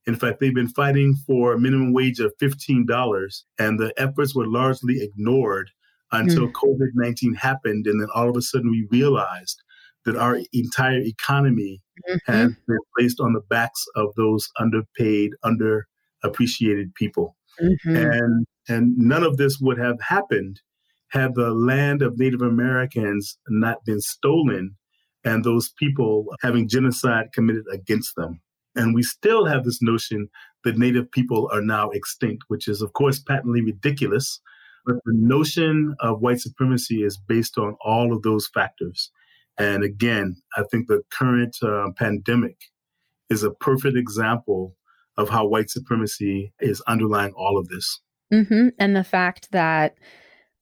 In 0.08 0.16
fact, 0.16 0.40
they've 0.40 0.54
been 0.54 0.70
fighting 0.70 1.16
for 1.26 1.54
a 1.54 1.60
minimum 1.60 1.92
wage 1.92 2.20
of 2.20 2.32
$15, 2.40 3.44
and 3.58 3.80
the 3.80 3.92
efforts 3.98 4.36
were 4.36 4.48
largely 4.48 5.02
ignored 5.02 5.72
until 6.12 6.48
mm. 6.48 6.52
COVID 6.52 6.90
19 6.94 7.34
happened. 7.34 7.88
And 7.88 8.00
then 8.00 8.10
all 8.14 8.30
of 8.30 8.38
a 8.38 8.42
sudden 8.42 8.70
we 8.70 8.88
realized 8.92 9.62
that 10.06 10.16
our 10.16 10.40
entire 10.54 11.00
economy 11.00 11.82
mm-hmm. 12.08 12.32
has 12.32 12.54
been 12.68 12.78
placed 12.98 13.20
on 13.20 13.34
the 13.34 13.42
backs 13.50 13.86
of 13.96 14.14
those 14.16 14.50
underpaid, 14.60 15.32
underappreciated 15.44 16.94
people. 16.96 17.36
Mm-hmm. 17.62 17.96
And, 17.96 18.46
and 18.68 18.98
none 18.98 19.24
of 19.24 19.38
this 19.38 19.60
would 19.60 19.78
have 19.78 20.00
happened 20.02 20.62
had 21.10 21.36
the 21.36 21.52
land 21.52 22.02
of 22.02 22.18
Native 22.18 22.42
Americans 22.42 23.38
not 23.48 23.86
been 23.86 24.02
stolen 24.02 24.76
and 25.24 25.44
those 25.44 25.70
people 25.80 26.28
having 26.42 26.68
genocide 26.68 27.32
committed 27.34 27.66
against 27.72 28.16
them. 28.16 28.42
And 28.76 28.94
we 28.94 29.04
still 29.04 29.46
have 29.46 29.64
this 29.64 29.82
notion 29.82 30.30
that 30.66 30.78
Native 30.78 31.10
people 31.12 31.50
are 31.54 31.62
now 31.62 31.90
extinct, 31.92 32.44
which 32.50 32.68
is, 32.68 32.82
of 32.82 32.94
course, 32.94 33.20
patently 33.20 33.62
ridiculous 33.62 34.42
but 34.86 34.98
the 35.04 35.14
notion 35.16 35.96
of 36.00 36.22
white 36.22 36.40
supremacy 36.40 37.04
is 37.04 37.18
based 37.18 37.58
on 37.58 37.76
all 37.84 38.16
of 38.16 38.22
those 38.22 38.48
factors. 38.54 39.12
And 39.58 39.84
again, 39.84 40.36
I 40.58 40.64
think 40.70 40.88
the 40.88 41.02
current 41.12 41.56
uh, 41.62 41.88
pandemic 41.96 42.58
is 43.30 43.44
a 43.44 43.52
perfect 43.52 43.98
example 43.98 44.76
of 45.18 45.30
how 45.30 45.48
white 45.48 45.70
supremacy 45.70 46.54
is 46.60 46.82
underlying 46.88 47.32
all 47.34 47.58
of 47.58 47.68
this. 47.70 48.02
Mm-hmm. 48.34 48.70
And 48.80 48.96
the 48.96 49.04
fact 49.04 49.52
that 49.52 49.96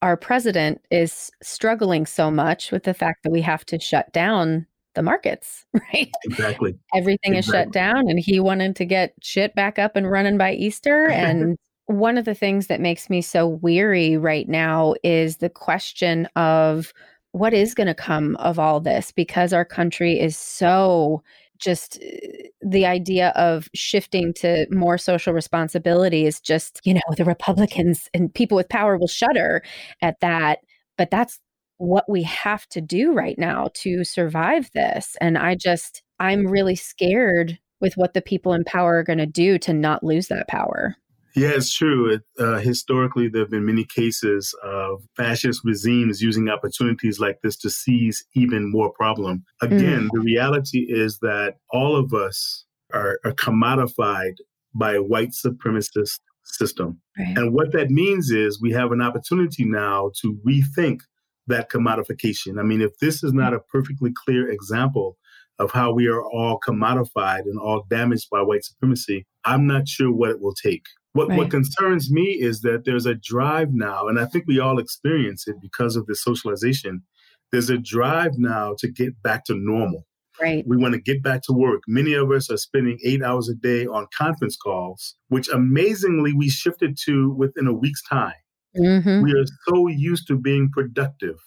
our 0.01 0.17
president 0.17 0.81
is 0.91 1.31
struggling 1.41 2.05
so 2.05 2.29
much 2.29 2.71
with 2.71 2.83
the 2.83 2.93
fact 2.93 3.23
that 3.23 3.31
we 3.31 3.41
have 3.41 3.65
to 3.65 3.79
shut 3.79 4.11
down 4.11 4.67
the 4.95 5.01
markets, 5.01 5.65
right? 5.73 6.11
Exactly. 6.25 6.75
Everything 6.93 7.35
exactly. 7.35 7.39
is 7.39 7.45
shut 7.45 7.71
down, 7.71 8.09
and 8.09 8.19
he 8.19 8.39
wanted 8.39 8.75
to 8.75 8.85
get 8.85 9.13
shit 9.21 9.55
back 9.55 9.79
up 9.79 9.95
and 9.95 10.09
running 10.09 10.37
by 10.37 10.53
Easter. 10.53 11.07
And 11.09 11.57
one 11.87 12.17
of 12.17 12.25
the 12.25 12.35
things 12.35 12.67
that 12.67 12.79
makes 12.79 13.09
me 13.09 13.21
so 13.21 13.47
weary 13.47 14.17
right 14.17 14.47
now 14.47 14.93
is 15.03 15.37
the 15.37 15.49
question 15.49 16.27
of 16.35 16.93
what 17.33 17.53
is 17.53 17.73
going 17.73 17.87
to 17.87 17.95
come 17.95 18.35
of 18.37 18.57
all 18.57 18.79
this 18.79 19.11
because 19.11 19.53
our 19.53 19.65
country 19.65 20.19
is 20.19 20.37
so 20.37 21.21
just 21.59 21.99
eh, 22.01 22.47
the 22.61 22.85
idea 22.85 23.29
of 23.29 23.67
shifting 23.73 24.33
to 24.33 24.67
more 24.71 24.97
social 24.97 25.33
responsibility 25.33 26.25
is 26.25 26.39
just, 26.39 26.79
you 26.83 26.93
know, 26.93 27.01
the 27.17 27.25
Republicans 27.25 28.07
and 28.13 28.33
people 28.33 28.55
with 28.55 28.69
power 28.69 28.97
will 28.97 29.07
shudder 29.07 29.63
at 30.01 30.19
that. 30.21 30.59
But 30.97 31.09
that's 31.09 31.39
what 31.77 32.05
we 32.07 32.23
have 32.23 32.67
to 32.67 32.81
do 32.81 33.13
right 33.13 33.37
now 33.37 33.69
to 33.73 34.03
survive 34.03 34.69
this. 34.73 35.17
And 35.19 35.37
I 35.37 35.55
just, 35.55 36.03
I'm 36.19 36.45
really 36.45 36.75
scared 36.75 37.57
with 37.81 37.97
what 37.97 38.13
the 38.13 38.21
people 38.21 38.53
in 38.53 38.63
power 38.63 38.97
are 38.99 39.03
going 39.03 39.19
to 39.19 39.25
do 39.25 39.57
to 39.59 39.73
not 39.73 40.03
lose 40.03 40.27
that 40.27 40.47
power. 40.47 40.95
Yeah, 41.35 41.49
it's 41.49 41.73
true. 41.73 42.11
It, 42.13 42.21
uh, 42.39 42.59
historically, 42.59 43.27
there 43.27 43.41
have 43.41 43.49
been 43.49 43.65
many 43.65 43.85
cases 43.85 44.53
of 44.63 45.03
fascist 45.17 45.61
regimes 45.63 46.21
using 46.21 46.49
opportunities 46.49 47.19
like 47.19 47.39
this 47.41 47.57
to 47.57 47.69
seize 47.69 48.23
even 48.35 48.71
more 48.71 48.91
problem. 48.91 49.43
Again, 49.61 50.03
mm. 50.03 50.09
the 50.11 50.19
reality 50.19 50.85
is 50.87 51.19
that 51.19 51.55
all 51.71 51.95
of 51.95 52.13
us 52.13 52.65
are, 52.93 53.19
are 53.25 53.33
commodified 53.33 54.35
by 54.75 54.93
a 54.93 55.01
white 55.01 55.31
supremacist 55.31 56.19
system. 56.43 56.99
Right. 57.17 57.37
And 57.37 57.53
what 57.53 57.71
that 57.71 57.89
means 57.89 58.29
is 58.29 58.61
we 58.61 58.71
have 58.73 58.91
an 58.91 59.01
opportunity 59.01 59.65
now 59.65 60.11
to 60.21 60.39
rethink 60.45 60.99
that 61.47 61.69
commodification. 61.69 62.59
I 62.59 62.63
mean, 62.63 62.81
if 62.81 62.97
this 62.99 63.23
is 63.23 63.33
not 63.33 63.53
a 63.53 63.59
perfectly 63.59 64.13
clear 64.25 64.49
example 64.49 65.17
of 65.59 65.71
how 65.71 65.93
we 65.93 66.07
are 66.07 66.23
all 66.23 66.59
commodified 66.67 67.41
and 67.41 67.59
all 67.59 67.85
damaged 67.89 68.29
by 68.29 68.41
white 68.41 68.63
supremacy, 68.63 69.25
I'm 69.45 69.67
not 69.67 69.87
sure 69.87 70.11
what 70.11 70.29
it 70.29 70.41
will 70.41 70.53
take. 70.53 70.85
What, 71.13 71.29
right. 71.29 71.37
what 71.37 71.51
concerns 71.51 72.11
me 72.11 72.23
is 72.23 72.61
that 72.61 72.83
there's 72.85 73.05
a 73.05 73.13
drive 73.15 73.69
now, 73.71 74.07
and 74.07 74.19
I 74.19 74.25
think 74.25 74.45
we 74.47 74.59
all 74.59 74.79
experience 74.79 75.47
it 75.47 75.55
because 75.61 75.95
of 75.95 76.07
the 76.07 76.15
socialization. 76.15 77.03
There's 77.51 77.69
a 77.69 77.77
drive 77.77 78.31
now 78.37 78.75
to 78.79 78.91
get 78.91 79.21
back 79.21 79.45
to 79.45 79.53
normal. 79.55 80.05
Right. 80.41 80.63
We 80.67 80.77
want 80.77 80.95
to 80.95 80.99
get 80.99 81.21
back 81.21 81.43
to 81.43 81.53
work. 81.53 81.83
Many 81.87 82.13
of 82.13 82.31
us 82.31 82.49
are 82.49 82.57
spending 82.57 82.97
eight 83.05 83.21
hours 83.21 83.47
a 83.47 83.53
day 83.53 83.85
on 83.85 84.07
conference 84.17 84.57
calls, 84.57 85.15
which 85.27 85.47
amazingly 85.49 86.33
we 86.33 86.49
shifted 86.49 86.97
to 87.05 87.31
within 87.33 87.67
a 87.67 87.73
week's 87.73 88.01
time. 88.01 88.33
Mm-hmm. 88.75 89.21
We 89.21 89.33
are 89.33 89.45
so 89.67 89.87
used 89.87 90.27
to 90.29 90.35
being 90.35 90.71
productive 90.73 91.37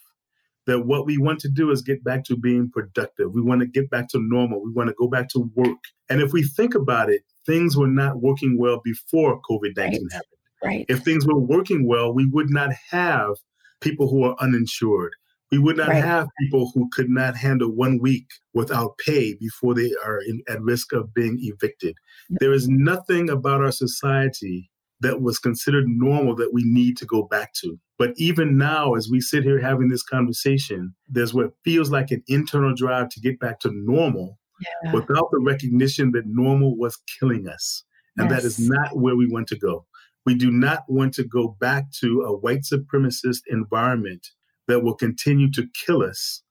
that 0.67 0.85
what 0.85 1.05
we 1.05 1.17
want 1.17 1.39
to 1.39 1.49
do 1.49 1.71
is 1.71 1.81
get 1.81 2.03
back 2.03 2.23
to 2.25 2.35
being 2.35 2.69
productive. 2.69 3.31
We 3.33 3.41
want 3.41 3.61
to 3.61 3.67
get 3.67 3.89
back 3.89 4.09
to 4.09 4.19
normal. 4.19 4.63
We 4.63 4.71
want 4.71 4.89
to 4.89 4.95
go 4.99 5.07
back 5.07 5.29
to 5.29 5.49
work. 5.55 5.77
And 6.09 6.21
if 6.21 6.33
we 6.33 6.43
think 6.43 6.75
about 6.75 7.09
it, 7.09 7.23
things 7.45 7.75
were 7.75 7.87
not 7.87 8.21
working 8.21 8.57
well 8.59 8.81
before 8.83 9.41
COVID 9.49 9.75
19 9.75 9.77
right. 9.77 10.01
happened. 10.11 10.23
Right. 10.63 10.85
If 10.89 10.99
things 10.99 11.25
were 11.25 11.39
working 11.39 11.87
well, 11.87 12.13
we 12.13 12.27
would 12.27 12.49
not 12.49 12.71
have 12.91 13.35
people 13.81 14.09
who 14.09 14.23
are 14.23 14.35
uninsured. 14.39 15.13
We 15.51 15.59
would 15.59 15.77
not 15.77 15.87
right. 15.87 16.03
have 16.03 16.27
people 16.41 16.71
who 16.73 16.89
could 16.91 17.09
not 17.09 17.37
handle 17.37 17.71
one 17.71 17.99
week 17.99 18.27
without 18.53 18.97
pay 18.97 19.35
before 19.35 19.73
they 19.73 19.91
are 20.05 20.19
in, 20.27 20.41
at 20.49 20.61
risk 20.61 20.91
of 20.91 21.13
being 21.13 21.37
evicted. 21.39 21.95
There 22.29 22.51
is 22.51 22.67
nothing 22.67 23.29
about 23.29 23.61
our 23.61 23.71
society 23.71 24.69
that 25.01 25.21
was 25.21 25.39
considered 25.39 25.85
normal 25.87 26.35
that 26.35 26.53
we 26.53 26.63
need 26.63 26.97
to 26.97 27.05
go 27.05 27.23
back 27.23 27.53
to. 27.53 27.77
But 27.99 28.13
even 28.17 28.57
now, 28.57 28.93
as 28.93 29.09
we 29.09 29.21
sit 29.21 29.43
here 29.43 29.59
having 29.59 29.89
this 29.89 30.03
conversation, 30.03 30.93
there's 31.07 31.33
what 31.33 31.51
feels 31.63 31.91
like 31.91 32.11
an 32.11 32.23
internal 32.27 32.73
drive 32.75 33.09
to 33.09 33.19
get 33.19 33.39
back 33.39 33.59
to 33.61 33.71
normal 33.73 34.37
yeah. 34.59 34.93
without 34.93 35.29
the 35.31 35.39
recognition 35.39 36.11
that 36.11 36.25
normal 36.25 36.77
was 36.77 36.97
killing 37.19 37.47
us. 37.47 37.83
And 38.17 38.29
yes. 38.29 38.41
that 38.41 38.47
is 38.47 38.59
not 38.59 38.97
where 38.97 39.15
we 39.15 39.27
want 39.27 39.47
to 39.49 39.57
go. 39.57 39.85
We 40.25 40.35
do 40.35 40.51
not 40.51 40.83
want 40.87 41.13
to 41.15 41.23
go 41.23 41.55
back 41.59 41.91
to 42.01 42.21
a 42.23 42.35
white 42.35 42.63
supremacist 42.63 43.41
environment 43.47 44.27
that 44.67 44.83
will 44.83 44.95
continue 44.95 45.49
to 45.51 45.67
kill 45.73 46.03
us 46.03 46.41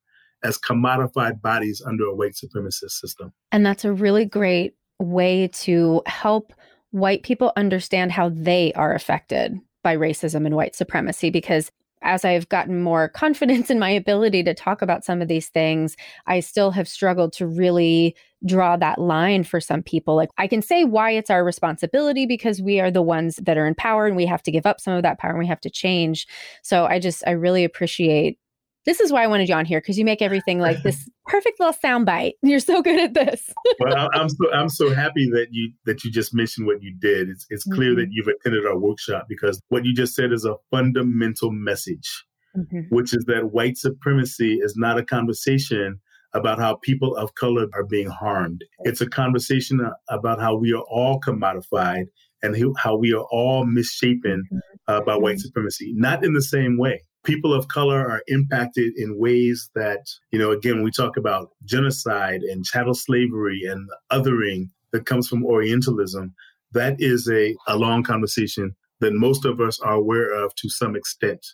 as 0.43 0.59
commodified 0.59 1.43
bodies 1.43 1.83
under 1.85 2.05
a 2.05 2.15
white 2.15 2.33
supremacist 2.33 2.93
system. 2.93 3.33
And 3.53 3.67
that's 3.67 3.85
a 3.85 3.93
really 3.93 4.25
great 4.25 4.75
way 4.99 5.49
to 5.49 6.03
help 6.07 6.53
white 6.91 7.23
people 7.23 7.53
understand 7.57 8.13
how 8.13 8.29
they 8.29 8.73
are 8.75 8.95
affected 8.95 9.59
by 9.83 9.97
racism 9.97 10.47
and 10.47 10.57
white 10.57 10.75
supremacy 10.75 11.31
because 11.31 11.71
as 12.03 12.25
I've 12.25 12.49
gotten 12.49 12.83
more 12.83 13.09
confidence 13.15 13.71
in 13.71 13.79
my 13.79 13.91
ability 13.91 14.43
to 14.45 14.55
talk 14.55 14.83
about 14.83 15.05
some 15.05 15.21
of 15.21 15.29
these 15.29 15.49
things, 15.49 15.97
I 16.27 16.41
still 16.41 16.71
have 16.71 16.89
struggled 16.89 17.33
to 17.35 17.47
really 17.47 18.17
draw 18.45 18.77
that 18.77 19.01
line 19.01 19.45
for 19.45 19.61
some 19.61 19.83
people. 19.83 20.15
Like, 20.15 20.31
I 20.39 20.47
can 20.47 20.63
say 20.63 20.85
why 20.85 21.11
it's 21.11 21.31
our 21.31 21.45
responsibility 21.45 22.27
because 22.27 22.63
we 22.63 22.81
are 22.81 22.91
the 22.91 23.03
ones 23.03 23.37
that 23.37 23.57
are 23.57 23.67
in 23.67 23.75
power 23.75 24.07
and 24.07 24.15
we 24.15 24.27
have 24.27 24.43
to 24.45 24.53
give 24.53 24.67
up 24.67 24.81
some 24.81 24.95
of 24.95 25.03
that 25.03 25.19
power 25.19 25.31
and 25.31 25.39
we 25.39 25.47
have 25.47 25.61
to 25.63 25.71
change. 25.71 26.27
So 26.63 26.85
I 26.87 26.99
just, 26.99 27.25
I 27.27 27.33
really 27.33 27.65
appreciate 27.65 28.39
this 28.87 29.01
is 29.01 29.13
why 29.13 29.25
I 29.25 29.27
wanted 29.27 29.49
you 29.49 29.55
on 29.55 29.67
here 29.67 29.81
because 29.81 29.99
you 29.99 30.05
make 30.05 30.23
everything 30.23 30.61
like 30.61 30.83
this 30.83 31.09
perfect 31.27 31.59
little 31.59 31.75
soundbite. 31.75 32.35
You're 32.43 32.61
so 32.61 32.81
good 32.81 32.99
at 32.99 33.15
this. 33.15 33.53
well, 33.81 34.09
I'm 34.15 34.29
so 34.29 34.53
I'm 34.53 34.69
so 34.69 34.95
happy 34.95 35.29
that 35.33 35.49
you 35.51 35.73
that 35.85 36.05
you 36.05 36.11
just 36.11 36.33
mentioned 36.33 36.67
what 36.67 36.83
you 36.83 36.95
did. 36.99 37.29
It's 37.29 37.47
it's 37.51 37.65
clear 37.65 37.91
mm-hmm. 37.91 38.01
that 38.01 38.09
you've 38.13 38.29
attended 38.29 38.65
our 38.65 38.79
workshop 38.79 39.27
because 39.29 39.61
what 39.69 39.85
you 39.85 39.93
just 39.93 40.15
said 40.15 40.33
is 40.33 40.45
a 40.45 40.55
fundamental 40.71 41.51
message, 41.51 42.25
mm-hmm. 42.57 42.83
which 42.91 43.15
is 43.15 43.25
that 43.27 43.51
white 43.53 43.77
supremacy 43.77 44.59
is 44.63 44.75
not 44.77 44.99
a 44.99 45.05
conversation 45.05 46.01
about 46.33 46.59
how 46.59 46.77
people 46.83 47.17
of 47.17 47.35
color 47.35 47.67
are 47.75 47.85
being 47.85 48.09
harmed. 48.09 48.63
It's 48.81 49.01
a 49.01 49.09
conversation 49.09 49.81
about 50.11 50.41
how 50.41 50.55
we 50.55 50.73
are 50.73 50.85
all 50.89 51.21
commodified 51.21 52.05
and 52.43 52.55
how 52.77 52.97
we 52.97 53.13
are 53.15 53.25
all 53.31 53.65
misshapen 53.65 54.45
mm-hmm. 54.53 54.59
uh, 54.87 55.01
by 55.01 55.17
white 55.17 55.37
mm-hmm. 55.37 55.41
supremacy, 55.41 55.93
not 55.97 56.25
in 56.25 56.35
the 56.35 56.43
same 56.43 56.79
way 56.79 57.03
people 57.27 57.53
of 57.53 57.69
color 57.69 57.99
are 58.09 58.23
impacted 58.29 58.95
in 58.97 59.19
ways 59.19 59.69
that, 59.75 60.07
you 60.33 60.39
know, 60.39 60.53
again, 60.53 60.83
we 60.83 60.91
talk 60.91 61.17
about 61.17 61.51
genocide 61.65 62.41
and 62.43 62.65
chattel 62.65 62.95
slavery 62.95 63.63
and 63.69 63.89
othering 64.11 64.71
that 64.93 65.05
comes 65.05 65.29
from 65.29 65.45
Orientalism. 65.45 66.35
That 66.73 66.97
is 66.99 67.29
a, 67.29 67.55
a 67.67 67.77
long 67.77 68.03
conversation 68.03 68.75
that 69.01 69.13
most 69.13 69.45
of 69.45 69.61
us 69.61 69.79
are 69.81 69.95
aware 69.95 70.33
of 70.33 70.55
to 70.55 70.71
some 70.71 70.97
extent. 70.97 71.45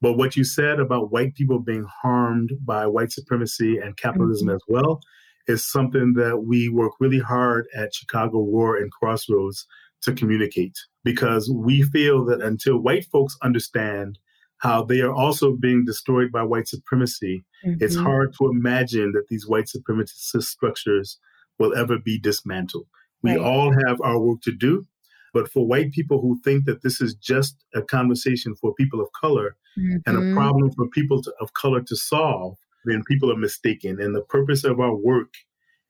But 0.00 0.14
what 0.14 0.36
you 0.36 0.44
said 0.44 0.78
about 0.78 1.10
white 1.10 1.34
people 1.34 1.58
being 1.58 1.86
harmed 2.02 2.52
by 2.64 2.86
white 2.86 3.12
supremacy 3.12 3.78
and 3.78 3.96
capitalism 3.96 4.48
mm-hmm. 4.48 4.56
as 4.56 4.62
well 4.68 5.00
is 5.48 5.70
something 5.70 6.14
that 6.14 6.44
we 6.46 6.68
work 6.68 6.92
really 7.00 7.20
hard 7.20 7.66
at 7.74 7.94
Chicago 7.94 8.38
Roar 8.38 8.76
and 8.76 8.90
Crossroads 8.90 9.66
to 10.02 10.12
communicate 10.12 10.76
because 11.04 11.50
we 11.52 11.82
feel 11.82 12.24
that 12.26 12.40
until 12.40 12.78
white 12.78 13.04
folks 13.06 13.36
understand 13.42 14.18
how 14.58 14.82
they 14.82 15.00
are 15.00 15.12
also 15.12 15.52
being 15.52 15.84
destroyed 15.84 16.32
by 16.32 16.42
white 16.42 16.68
supremacy. 16.68 17.44
Mm-hmm. 17.64 17.84
It's 17.84 17.96
hard 17.96 18.34
to 18.38 18.48
imagine 18.48 19.12
that 19.12 19.28
these 19.28 19.46
white 19.46 19.66
supremacist 19.66 20.44
structures 20.44 21.18
will 21.58 21.74
ever 21.76 21.98
be 21.98 22.18
dismantled. 22.18 22.86
We 23.22 23.32
right. 23.32 23.40
all 23.40 23.74
have 23.86 24.00
our 24.02 24.18
work 24.18 24.40
to 24.42 24.52
do, 24.52 24.86
but 25.32 25.50
for 25.50 25.66
white 25.66 25.92
people 25.92 26.20
who 26.20 26.40
think 26.42 26.64
that 26.64 26.82
this 26.82 27.00
is 27.00 27.14
just 27.14 27.56
a 27.74 27.82
conversation 27.82 28.54
for 28.54 28.74
people 28.74 29.00
of 29.00 29.08
color 29.20 29.56
mm-hmm. 29.78 29.96
and 30.06 30.16
a 30.16 30.20
mm-hmm. 30.20 30.36
problem 30.36 30.70
for 30.72 30.88
people 30.88 31.22
to, 31.22 31.32
of 31.40 31.52
color 31.54 31.82
to 31.82 31.96
solve, 31.96 32.56
then 32.84 33.02
people 33.06 33.30
are 33.30 33.36
mistaken. 33.36 34.00
And 34.00 34.14
the 34.14 34.22
purpose 34.22 34.64
of 34.64 34.80
our 34.80 34.94
work 34.94 35.34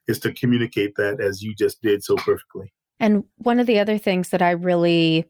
is 0.08 0.18
to 0.20 0.32
communicate 0.32 0.94
that 0.96 1.20
as 1.20 1.42
you 1.42 1.54
just 1.54 1.82
did 1.82 2.02
so 2.02 2.16
perfectly. 2.16 2.72
And 2.98 3.24
one 3.36 3.60
of 3.60 3.66
the 3.66 3.78
other 3.78 3.98
things 3.98 4.30
that 4.30 4.40
I 4.40 4.52
really 4.52 5.26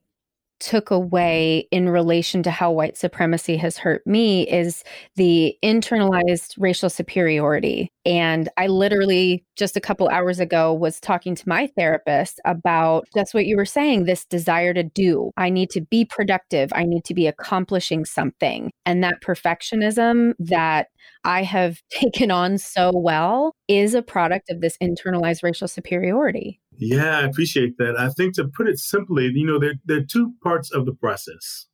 took 0.60 0.90
away 0.90 1.68
in 1.70 1.88
relation 1.88 2.42
to 2.42 2.50
how 2.50 2.70
white 2.70 2.96
supremacy 2.96 3.56
has 3.56 3.76
hurt 3.76 4.06
me 4.06 4.48
is 4.48 4.84
the 5.16 5.56
internalized 5.62 6.54
racial 6.58 6.88
superiority. 6.88 7.90
And 8.04 8.48
I 8.56 8.68
literally 8.68 9.44
just 9.56 9.76
a 9.76 9.80
couple 9.80 10.08
hours 10.08 10.38
ago 10.38 10.72
was 10.72 11.00
talking 11.00 11.34
to 11.34 11.48
my 11.48 11.66
therapist 11.76 12.40
about 12.44 13.06
that's 13.14 13.34
what 13.34 13.46
you 13.46 13.56
were 13.56 13.64
saying 13.64 14.04
this 14.04 14.24
desire 14.24 14.72
to 14.74 14.82
do. 14.82 15.30
I 15.36 15.50
need 15.50 15.70
to 15.70 15.80
be 15.80 16.04
productive. 16.04 16.70
I 16.74 16.84
need 16.84 17.04
to 17.04 17.14
be 17.14 17.26
accomplishing 17.26 18.04
something. 18.04 18.70
And 18.84 19.02
that 19.02 19.22
perfectionism 19.22 20.34
that 20.38 20.88
I 21.24 21.42
have 21.42 21.80
taken 21.90 22.30
on 22.30 22.58
so 22.58 22.92
well 22.94 23.52
is 23.68 23.94
a 23.94 24.02
product 24.02 24.50
of 24.50 24.60
this 24.60 24.76
internalized 24.82 25.42
racial 25.42 25.68
superiority. 25.68 26.60
Yeah, 26.78 27.18
I 27.18 27.22
appreciate 27.22 27.78
that. 27.78 27.98
I 27.98 28.10
think 28.10 28.34
to 28.34 28.48
put 28.48 28.68
it 28.68 28.78
simply, 28.78 29.30
you 29.34 29.46
know, 29.46 29.58
there, 29.58 29.74
there 29.84 29.98
are 29.98 30.04
two 30.04 30.34
parts 30.42 30.70
of 30.72 30.84
the 30.86 30.92
process. 30.92 31.66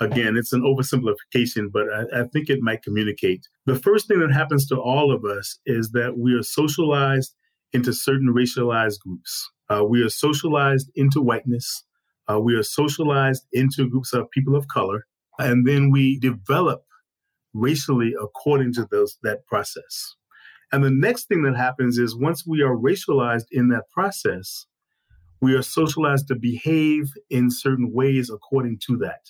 Again, 0.00 0.36
it's 0.36 0.52
an 0.52 0.62
oversimplification, 0.62 1.72
but 1.72 1.86
I, 1.92 2.20
I, 2.20 2.24
think 2.24 2.50
it 2.50 2.60
might 2.60 2.82
communicate. 2.82 3.48
The 3.64 3.76
first 3.76 4.08
thing 4.08 4.20
that 4.20 4.32
happens 4.32 4.66
to 4.68 4.76
all 4.76 5.10
of 5.10 5.24
us 5.24 5.58
is 5.64 5.92
that 5.92 6.18
we 6.18 6.34
are 6.34 6.42
socialized 6.42 7.34
into 7.72 7.94
certain 7.94 8.34
racialized 8.34 9.00
groups. 9.00 9.50
Uh, 9.70 9.84
we 9.84 10.02
are 10.02 10.10
socialized 10.10 10.90
into 10.96 11.22
whiteness. 11.22 11.84
Uh, 12.30 12.40
we 12.40 12.54
are 12.54 12.62
socialized 12.62 13.46
into 13.52 13.88
groups 13.88 14.12
of 14.12 14.30
people 14.30 14.54
of 14.54 14.68
color. 14.68 15.06
And 15.38 15.66
then 15.66 15.90
we 15.90 16.18
develop 16.18 16.82
racially 17.54 18.14
according 18.20 18.74
to 18.74 18.86
those, 18.90 19.16
that 19.22 19.46
process. 19.46 20.14
And 20.72 20.82
the 20.82 20.90
next 20.90 21.28
thing 21.28 21.42
that 21.42 21.56
happens 21.56 21.98
is 21.98 22.16
once 22.16 22.46
we 22.46 22.62
are 22.62 22.76
racialized 22.76 23.46
in 23.50 23.68
that 23.68 23.88
process, 23.90 24.66
we 25.40 25.54
are 25.54 25.62
socialized 25.62 26.28
to 26.28 26.34
behave 26.34 27.10
in 27.30 27.50
certain 27.50 27.92
ways 27.92 28.30
according 28.30 28.80
to 28.86 28.96
that. 28.98 29.20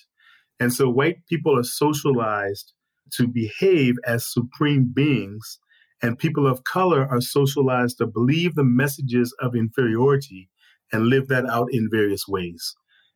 And 0.59 0.73
so 0.73 0.89
white 0.89 1.25
people 1.27 1.57
are 1.57 1.63
socialized 1.63 2.73
to 3.13 3.27
behave 3.27 3.95
as 4.05 4.31
supreme 4.31 4.91
beings, 4.93 5.59
and 6.01 6.17
people 6.17 6.47
of 6.47 6.63
color 6.63 7.07
are 7.07 7.21
socialized 7.21 7.97
to 7.99 8.07
believe 8.07 8.55
the 8.55 8.63
messages 8.63 9.33
of 9.39 9.55
inferiority 9.55 10.49
and 10.91 11.07
live 11.07 11.27
that 11.27 11.45
out 11.45 11.67
in 11.71 11.89
various 11.91 12.27
ways. 12.27 12.75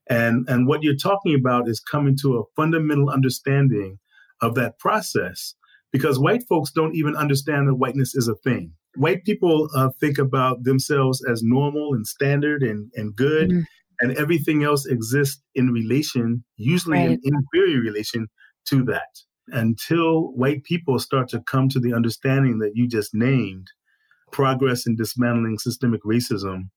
And, 0.09 0.47
and 0.49 0.67
what 0.67 0.83
you're 0.83 0.95
talking 0.95 1.35
about 1.35 1.69
is 1.69 1.79
coming 1.79 2.17
to 2.21 2.37
a 2.37 2.43
fundamental 2.55 3.09
understanding 3.09 3.99
of 4.41 4.55
that 4.55 4.79
process 4.79 5.55
because 5.91 6.19
white 6.19 6.43
folks 6.47 6.71
don't 6.71 6.95
even 6.95 7.15
understand 7.15 7.67
that 7.67 7.75
whiteness 7.75 8.15
is 8.15 8.27
a 8.27 8.35
thing. 8.35 8.73
White 8.95 9.23
people 9.23 9.69
uh, 9.75 9.89
think 9.99 10.17
about 10.17 10.63
themselves 10.63 11.23
as 11.29 11.41
normal 11.43 11.93
and 11.93 12.05
standard 12.05 12.63
and, 12.63 12.91
and 12.95 13.15
good. 13.15 13.49
Mm-hmm. 13.49 13.61
and 14.01 14.17
everything 14.17 14.63
else 14.63 14.85
exists 14.85 15.41
in 15.53 15.69
relation, 15.69 16.43
usually 16.57 16.97
right. 16.97 17.19
in 17.23 17.35
inferior 17.35 17.79
relation 17.81 18.27
to 18.65 18.83
that. 18.85 19.07
Until 19.49 20.31
white 20.33 20.63
people 20.63 20.97
start 20.99 21.27
to 21.29 21.41
come 21.41 21.69
to 21.69 21.79
the 21.79 21.93
understanding 21.93 22.59
that 22.59 22.71
you 22.73 22.87
just 22.87 23.13
named, 23.13 23.67
progress 24.31 24.87
in 24.87 24.95
dismantling 24.95 25.57
systemic 25.59 26.01
racism 26.03 26.69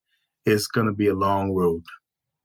is 0.44 0.66
going 0.66 0.86
to 0.86 0.92
be 0.92 1.08
a 1.08 1.14
long 1.14 1.52
road. 1.52 1.82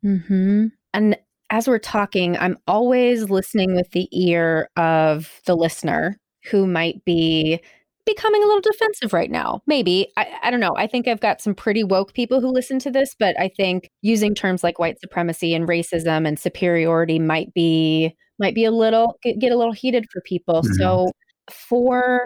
Mm-hmm. 0.05 0.67
And 0.93 1.17
as 1.49 1.67
we're 1.67 1.79
talking, 1.79 2.37
I'm 2.37 2.57
always 2.67 3.29
listening 3.29 3.75
with 3.75 3.89
the 3.91 4.07
ear 4.11 4.69
of 4.77 5.41
the 5.45 5.55
listener 5.55 6.17
who 6.45 6.67
might 6.67 7.03
be 7.05 7.61
becoming 8.09 8.43
a 8.43 8.47
little 8.47 8.61
defensive 8.61 9.13
right 9.13 9.29
now. 9.29 9.61
Maybe. 9.67 10.11
I, 10.17 10.27
I, 10.43 10.51
don't 10.51 10.59
know. 10.59 10.73
I 10.75 10.87
think 10.87 11.07
I've 11.07 11.19
got 11.19 11.41
some 11.41 11.53
pretty 11.53 11.83
woke 11.83 12.13
people 12.13 12.41
who 12.41 12.47
listen 12.47 12.79
to 12.79 12.91
this, 12.91 13.15
but 13.17 13.39
I 13.39 13.49
think 13.55 13.89
using 14.01 14.33
terms 14.33 14.63
like 14.63 14.79
white 14.79 14.99
supremacy 14.99 15.53
and 15.53 15.67
racism 15.67 16.27
and 16.27 16.39
superiority 16.39 17.19
might 17.19 17.53
be 17.53 18.15
might 18.39 18.55
be 18.55 18.65
a 18.65 18.71
little 18.71 19.19
get, 19.21 19.51
a 19.51 19.57
little 19.57 19.73
heated 19.73 20.05
for 20.11 20.21
people. 20.21 20.63
Mm-hmm. 20.63 20.73
So 20.73 21.11
for 21.51 22.25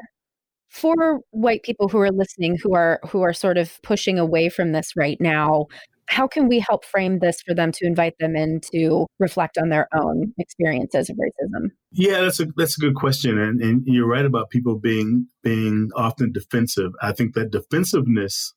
for 0.69 1.19
white 1.31 1.63
people 1.63 1.87
who 1.87 1.99
are 1.99 2.11
listening 2.11 2.57
who 2.61 2.73
are 2.75 2.99
who 3.07 3.21
are 3.21 3.33
sort 3.33 3.57
of 3.57 3.81
pushing 3.83 4.17
away 4.17 4.49
from 4.49 4.71
this 4.71 4.95
right 4.95 5.17
now, 5.19 5.65
how 6.13 6.27
can 6.27 6.47
we 6.47 6.59
help 6.59 6.85
frame 6.85 7.19
this 7.19 7.41
for 7.41 7.55
them 7.55 7.71
to 7.71 7.85
invite 7.85 8.13
them 8.19 8.35
in 8.35 8.61
to 8.71 9.07
reflect 9.19 9.57
on 9.57 9.69
their 9.69 9.87
own 9.95 10.31
experiences 10.37 11.09
of 11.09 11.17
racism? 11.17 11.69
Yeah, 11.91 12.21
that's 12.21 12.39
a 12.39 12.45
that's 12.55 12.77
a 12.77 12.81
good 12.81 12.95
question, 12.95 13.39
and 13.39 13.59
and 13.61 13.81
you're 13.85 14.07
right 14.07 14.25
about 14.25 14.51
people 14.51 14.77
being 14.77 15.27
being 15.41 15.89
often 15.95 16.31
defensive. 16.31 16.91
I 17.01 17.11
think 17.13 17.33
that 17.33 17.51
defensiveness. 17.51 18.53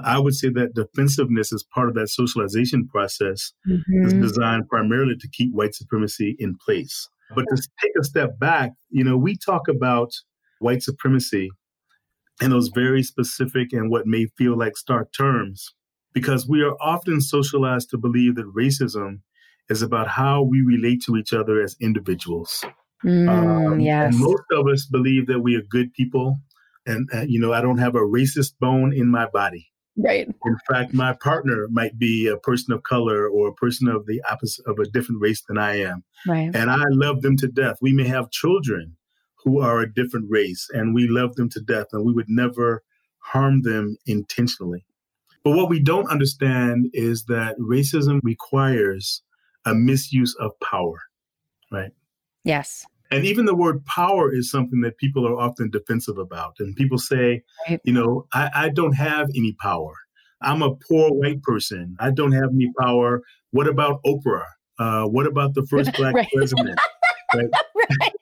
I 0.00 0.20
would 0.20 0.34
say 0.34 0.48
that 0.50 0.74
defensiveness 0.76 1.50
is 1.50 1.64
part 1.74 1.88
of 1.88 1.96
that 1.96 2.08
socialization 2.08 2.86
process 2.86 3.52
mm-hmm. 3.68 4.06
is 4.06 4.12
designed 4.12 4.68
primarily 4.68 5.16
to 5.16 5.28
keep 5.32 5.52
white 5.52 5.74
supremacy 5.74 6.36
in 6.38 6.54
place. 6.64 7.08
But 7.34 7.46
to 7.48 7.56
take 7.82 7.90
a 8.00 8.04
step 8.04 8.38
back, 8.38 8.70
you 8.90 9.02
know, 9.02 9.16
we 9.16 9.36
talk 9.36 9.62
about 9.66 10.12
white 10.60 10.84
supremacy 10.84 11.50
in 12.40 12.50
those 12.50 12.68
very 12.72 13.02
specific 13.02 13.72
and 13.72 13.90
what 13.90 14.06
may 14.06 14.26
feel 14.38 14.56
like 14.56 14.76
stark 14.76 15.08
terms 15.12 15.74
because 16.12 16.48
we 16.48 16.62
are 16.62 16.76
often 16.80 17.20
socialized 17.20 17.90
to 17.90 17.98
believe 17.98 18.36
that 18.36 18.52
racism 18.54 19.20
is 19.68 19.82
about 19.82 20.08
how 20.08 20.42
we 20.42 20.62
relate 20.62 21.02
to 21.04 21.16
each 21.16 21.32
other 21.32 21.62
as 21.62 21.76
individuals. 21.80 22.64
Mm, 23.04 23.28
um, 23.28 23.80
yes. 23.80 24.14
And 24.14 24.22
most 24.22 24.42
of 24.52 24.66
us 24.66 24.86
believe 24.86 25.26
that 25.26 25.40
we 25.40 25.54
are 25.56 25.62
good 25.62 25.92
people. 25.92 26.38
And, 26.86 27.08
uh, 27.12 27.24
you 27.28 27.38
know, 27.38 27.52
I 27.52 27.60
don't 27.60 27.78
have 27.78 27.94
a 27.94 28.00
racist 28.00 28.54
bone 28.60 28.92
in 28.92 29.08
my 29.08 29.26
body. 29.28 29.68
Right. 29.96 30.28
In 30.44 30.56
fact, 30.70 30.94
my 30.94 31.14
partner 31.14 31.66
might 31.70 31.98
be 31.98 32.28
a 32.28 32.36
person 32.36 32.72
of 32.72 32.84
color 32.84 33.28
or 33.28 33.48
a 33.48 33.54
person 33.54 33.88
of 33.88 34.06
the 34.06 34.22
opposite 34.30 34.64
of 34.66 34.78
a 34.78 34.86
different 34.86 35.20
race 35.20 35.42
than 35.48 35.58
I 35.58 35.80
am. 35.80 36.04
Right. 36.26 36.54
And 36.54 36.70
I 36.70 36.84
love 36.90 37.22
them 37.22 37.36
to 37.38 37.48
death. 37.48 37.78
We 37.82 37.92
may 37.92 38.06
have 38.06 38.30
children 38.30 38.96
who 39.42 39.60
are 39.60 39.80
a 39.80 39.92
different 39.92 40.26
race 40.30 40.68
and 40.72 40.94
we 40.94 41.08
love 41.08 41.34
them 41.34 41.48
to 41.50 41.60
death 41.60 41.88
and 41.92 42.04
we 42.04 42.12
would 42.12 42.28
never 42.28 42.82
harm 43.18 43.62
them 43.62 43.96
intentionally. 44.06 44.84
But 45.48 45.56
what 45.56 45.70
we 45.70 45.80
don't 45.80 46.10
understand 46.10 46.90
is 46.92 47.24
that 47.24 47.56
racism 47.58 48.20
requires 48.22 49.22
a 49.64 49.74
misuse 49.74 50.36
of 50.38 50.50
power, 50.60 51.00
right? 51.72 51.90
Yes. 52.44 52.84
And 53.10 53.24
even 53.24 53.46
the 53.46 53.54
word 53.54 53.82
power 53.86 54.30
is 54.30 54.50
something 54.50 54.82
that 54.82 54.98
people 54.98 55.26
are 55.26 55.40
often 55.40 55.70
defensive 55.70 56.18
about. 56.18 56.56
And 56.58 56.76
people 56.76 56.98
say, 56.98 57.44
right. 57.66 57.80
you 57.82 57.94
know, 57.94 58.26
I, 58.34 58.50
I 58.54 58.68
don't 58.68 58.92
have 58.92 59.28
any 59.34 59.56
power. 59.58 59.94
I'm 60.42 60.60
a 60.60 60.74
poor 60.86 61.12
white 61.12 61.42
person. 61.42 61.96
I 61.98 62.10
don't 62.10 62.32
have 62.32 62.50
any 62.52 62.70
power. 62.78 63.22
What 63.52 63.68
about 63.68 64.02
Oprah? 64.04 64.44
Uh, 64.78 65.04
what 65.04 65.26
about 65.26 65.54
the 65.54 65.66
first 65.70 65.90
black 65.96 66.28
president? 66.30 66.78
Right? 67.34 67.50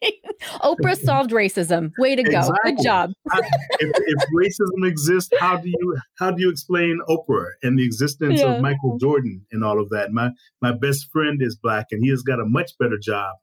right. 0.03 0.15
Oprah 0.62 0.97
solved 0.97 1.31
racism. 1.31 1.92
Way 1.99 2.16
to 2.16 2.23
go. 2.23 2.38
Exactly. 2.38 2.73
Good 2.73 2.83
job. 2.83 3.12
if, 3.33 3.90
if, 3.95 4.29
racism 4.35 4.88
exists, 4.88 5.33
how 5.38 5.57
do 5.57 5.69
you 5.69 5.97
how 6.19 6.31
do 6.31 6.42
you 6.42 6.51
explain 6.51 6.99
Oprah 7.09 7.51
and 7.62 7.79
the 7.79 7.85
existence 7.85 8.40
yeah. 8.40 8.55
of 8.55 8.62
Michael 8.62 8.99
Jordan 8.99 9.45
and 9.53 9.64
all 9.64 9.81
of 9.81 9.88
that? 9.90 10.12
My 10.12 10.31
my 10.61 10.73
best 10.73 11.09
friend 11.12 11.40
is 11.40 11.57
black 11.57 11.87
and 11.90 12.03
he 12.03 12.11
has 12.11 12.23
got 12.23 12.40
a 12.40 12.45
much 12.47 12.73
better 12.79 12.99
job 12.99 13.35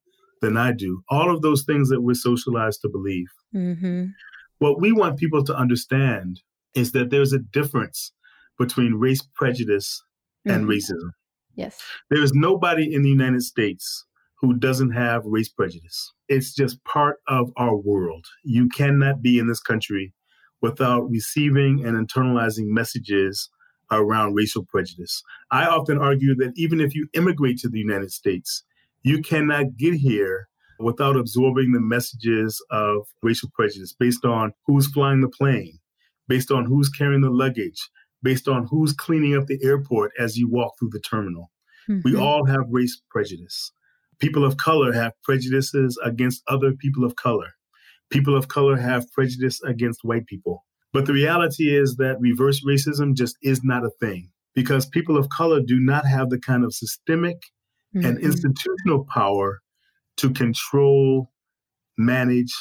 than 0.42 0.58
I 0.58 0.74
do. 0.74 1.04
All 1.10 1.34
of 1.34 1.42
those 1.42 1.64
things 1.64 1.90
that 1.90 2.02
we're 2.02 2.16
socialized 2.16 2.82
to 2.82 2.90
believe. 2.90 3.28
Mm-hmm. 3.56 4.06
What 4.60 4.80
we 4.80 4.92
want 4.92 5.18
people 5.18 5.44
to 5.46 5.56
understand 5.56 6.42
is 6.76 6.92
that 6.92 7.10
there's 7.10 7.34
a 7.34 7.40
difference 7.40 8.12
between 8.58 8.96
race 8.96 9.22
prejudice 9.36 10.04
and 10.46 10.66
mm-hmm. 10.66 10.72
racism. 10.72 11.12
Yes. 11.56 11.82
There 12.10 12.24
is 12.24 12.34
nobody 12.34 12.94
in 12.94 13.04
the 13.04 13.10
United 13.10 13.44
States 13.44 14.06
who 14.44 14.54
doesn't 14.54 14.92
have 14.92 15.24
race 15.24 15.48
prejudice. 15.48 16.12
It's 16.28 16.54
just 16.54 16.84
part 16.84 17.20
of 17.30 17.50
our 17.56 17.78
world. 17.78 18.26
You 18.44 18.68
cannot 18.68 19.22
be 19.22 19.40
in 19.40 19.48
this 19.48 19.62
country 19.62 20.14
without 20.62 21.10
receiving 21.10 21.86
and 21.86 21.96
internalizing 21.96 22.66
messages 22.66 23.50
around 23.90 24.34
racial 24.34 24.66
prejudice. 24.66 25.24
I 25.50 25.66
often 25.66 25.98
argue 25.98 26.36
that 26.36 26.52
even 26.58 26.82
if 26.82 26.94
you 26.94 27.08
immigrate 27.14 27.60
to 27.60 27.70
the 27.70 27.80
United 27.80 28.12
States, 28.12 28.64
you 29.02 29.22
cannot 29.22 29.78
get 29.78 29.94
here 29.94 30.50
without 30.78 31.16
absorbing 31.16 31.72
the 31.72 31.80
messages 31.80 32.62
of 32.70 33.04
racial 33.22 33.50
prejudice 33.56 33.96
based 33.98 34.26
on 34.26 34.52
who's 34.68 34.88
flying 34.88 35.22
the 35.22 35.30
plane, 35.30 35.80
based 36.28 36.52
on 36.52 36.66
who's 36.66 36.90
carrying 36.90 37.22
the 37.22 37.30
luggage, 37.30 37.90
based 38.22 38.50
on 38.50 38.68
who's 38.70 38.92
cleaning 38.92 39.38
up 39.38 39.48
the 39.48 39.60
airport 39.64 40.12
as 40.20 40.36
you 40.36 40.50
walk 40.50 40.74
through 40.78 40.90
the 40.92 41.00
terminal. 41.00 41.50
Mm-hmm. 41.88 42.02
We 42.04 42.18
all 42.18 42.46
have 42.46 42.66
race 42.70 43.02
prejudice. 43.10 43.72
People 44.20 44.46
of 44.46 44.58
color 44.58 44.94
have 44.94 45.14
prejudices 45.24 46.00
against 46.04 46.44
other 46.48 46.74
people 46.74 47.04
of 47.04 47.16
color. 47.16 47.54
People 48.10 48.36
of 48.36 48.48
color 48.48 48.78
have 48.78 49.12
prejudice 49.12 49.62
against 49.64 50.04
white 50.04 50.26
people. 50.28 50.66
But 50.92 51.06
the 51.06 51.14
reality 51.14 51.76
is 51.76 51.96
that 51.96 52.20
reverse 52.20 52.64
racism 52.64 53.16
just 53.16 53.36
is 53.42 53.64
not 53.64 53.84
a 53.84 53.90
thing 54.00 54.30
because 54.54 54.86
people 54.86 55.18
of 55.18 55.30
color 55.30 55.60
do 55.60 55.80
not 55.80 56.06
have 56.06 56.30
the 56.30 56.40
kind 56.40 56.64
of 56.64 56.74
systemic 56.74 57.38
mm-hmm. 57.96 58.06
and 58.06 58.20
institutional 58.20 59.06
power 59.12 59.62
to 60.18 60.30
control, 60.32 61.32
manage 61.98 62.54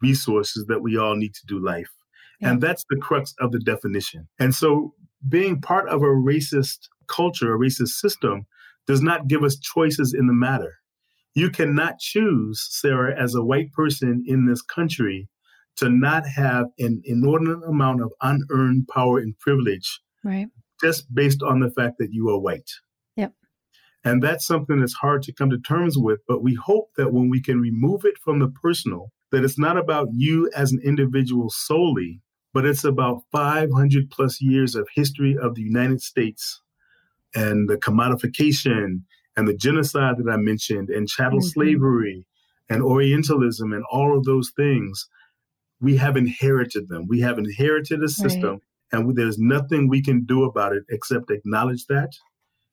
resources 0.00 0.64
that 0.68 0.80
we 0.80 0.96
all 0.96 1.16
need 1.16 1.34
to 1.34 1.46
do 1.46 1.62
life. 1.62 1.90
Yeah. 2.40 2.50
And 2.50 2.60
that's 2.60 2.84
the 2.88 2.96
crux 2.96 3.34
of 3.40 3.52
the 3.52 3.58
definition. 3.58 4.28
And 4.38 4.54
so 4.54 4.94
being 5.28 5.60
part 5.60 5.88
of 5.88 6.02
a 6.02 6.06
racist 6.06 6.88
culture, 7.08 7.54
a 7.54 7.58
racist 7.58 7.88
system, 7.88 8.46
does 8.88 9.02
not 9.02 9.28
give 9.28 9.44
us 9.44 9.58
choices 9.58 10.14
in 10.18 10.26
the 10.26 10.32
matter. 10.32 10.78
You 11.34 11.50
cannot 11.50 11.98
choose, 12.00 12.66
Sarah, 12.70 13.14
as 13.16 13.34
a 13.34 13.44
white 13.44 13.70
person 13.72 14.24
in 14.26 14.46
this 14.46 14.62
country, 14.62 15.28
to 15.76 15.88
not 15.88 16.26
have 16.26 16.66
an 16.78 17.02
inordinate 17.04 17.62
amount 17.68 18.02
of 18.02 18.10
unearned 18.22 18.88
power 18.88 19.18
and 19.18 19.38
privilege 19.38 20.00
right. 20.24 20.48
just 20.82 21.14
based 21.14 21.42
on 21.42 21.60
the 21.60 21.70
fact 21.70 21.96
that 21.98 22.08
you 22.10 22.28
are 22.30 22.40
white. 22.40 22.68
Yep. 23.16 23.34
And 24.04 24.22
that's 24.22 24.46
something 24.46 24.80
that's 24.80 24.94
hard 24.94 25.22
to 25.24 25.32
come 25.32 25.50
to 25.50 25.60
terms 25.60 25.96
with, 25.96 26.20
but 26.26 26.42
we 26.42 26.54
hope 26.54 26.88
that 26.96 27.12
when 27.12 27.28
we 27.28 27.40
can 27.40 27.60
remove 27.60 28.04
it 28.04 28.18
from 28.24 28.40
the 28.40 28.48
personal, 28.48 29.12
that 29.30 29.44
it's 29.44 29.58
not 29.58 29.76
about 29.76 30.08
you 30.12 30.50
as 30.56 30.72
an 30.72 30.80
individual 30.82 31.50
solely, 31.50 32.22
but 32.54 32.64
it's 32.64 32.84
about 32.84 33.22
500 33.30 34.10
plus 34.10 34.40
years 34.40 34.74
of 34.74 34.88
history 34.94 35.36
of 35.40 35.54
the 35.54 35.62
United 35.62 36.00
States 36.00 36.60
and 37.34 37.68
the 37.68 37.76
commodification 37.76 39.02
and 39.36 39.46
the 39.46 39.56
genocide 39.56 40.16
that 40.18 40.30
I 40.30 40.36
mentioned, 40.36 40.88
and 40.90 41.08
chattel 41.08 41.38
mm-hmm. 41.38 41.48
slavery 41.48 42.26
and 42.68 42.82
Orientalism 42.82 43.72
and 43.72 43.84
all 43.90 44.16
of 44.16 44.24
those 44.24 44.50
things, 44.56 45.06
we 45.80 45.96
have 45.96 46.16
inherited 46.16 46.88
them. 46.88 47.06
We 47.08 47.20
have 47.20 47.38
inherited 47.38 48.02
a 48.02 48.08
system, 48.08 48.50
right. 48.50 48.60
and 48.92 49.16
there's 49.16 49.38
nothing 49.38 49.88
we 49.88 50.02
can 50.02 50.24
do 50.24 50.44
about 50.44 50.72
it 50.74 50.82
except 50.90 51.30
acknowledge 51.30 51.86
that 51.88 52.10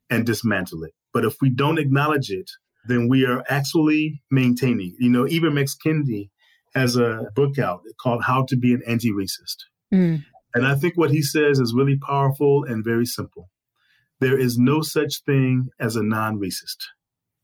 and 0.09 0.25
dismantle 0.25 0.83
it. 0.83 0.91
But 1.13 1.25
if 1.25 1.35
we 1.41 1.49
don't 1.49 1.79
acknowledge 1.79 2.29
it, 2.29 2.49
then 2.87 3.07
we 3.07 3.25
are 3.25 3.43
actually 3.47 4.21
maintaining. 4.31 4.95
You 4.99 5.09
know, 5.09 5.23
Ibram 5.23 5.59
X. 5.59 5.75
Kendi 5.83 6.29
has 6.73 6.97
a 6.97 7.27
book 7.35 7.57
out 7.57 7.81
called 8.01 8.23
How 8.23 8.43
to 8.45 8.57
Be 8.57 8.73
an 8.73 8.81
Anti 8.87 9.11
Racist. 9.11 9.65
Mm. 9.93 10.23
And 10.53 10.67
I 10.67 10.75
think 10.75 10.95
what 10.95 11.11
he 11.11 11.21
says 11.21 11.59
is 11.59 11.73
really 11.75 11.97
powerful 11.97 12.63
and 12.63 12.83
very 12.83 13.05
simple. 13.05 13.49
There 14.19 14.39
is 14.39 14.57
no 14.57 14.81
such 14.81 15.23
thing 15.23 15.69
as 15.79 15.95
a 15.95 16.03
non 16.03 16.39
racist. 16.39 16.77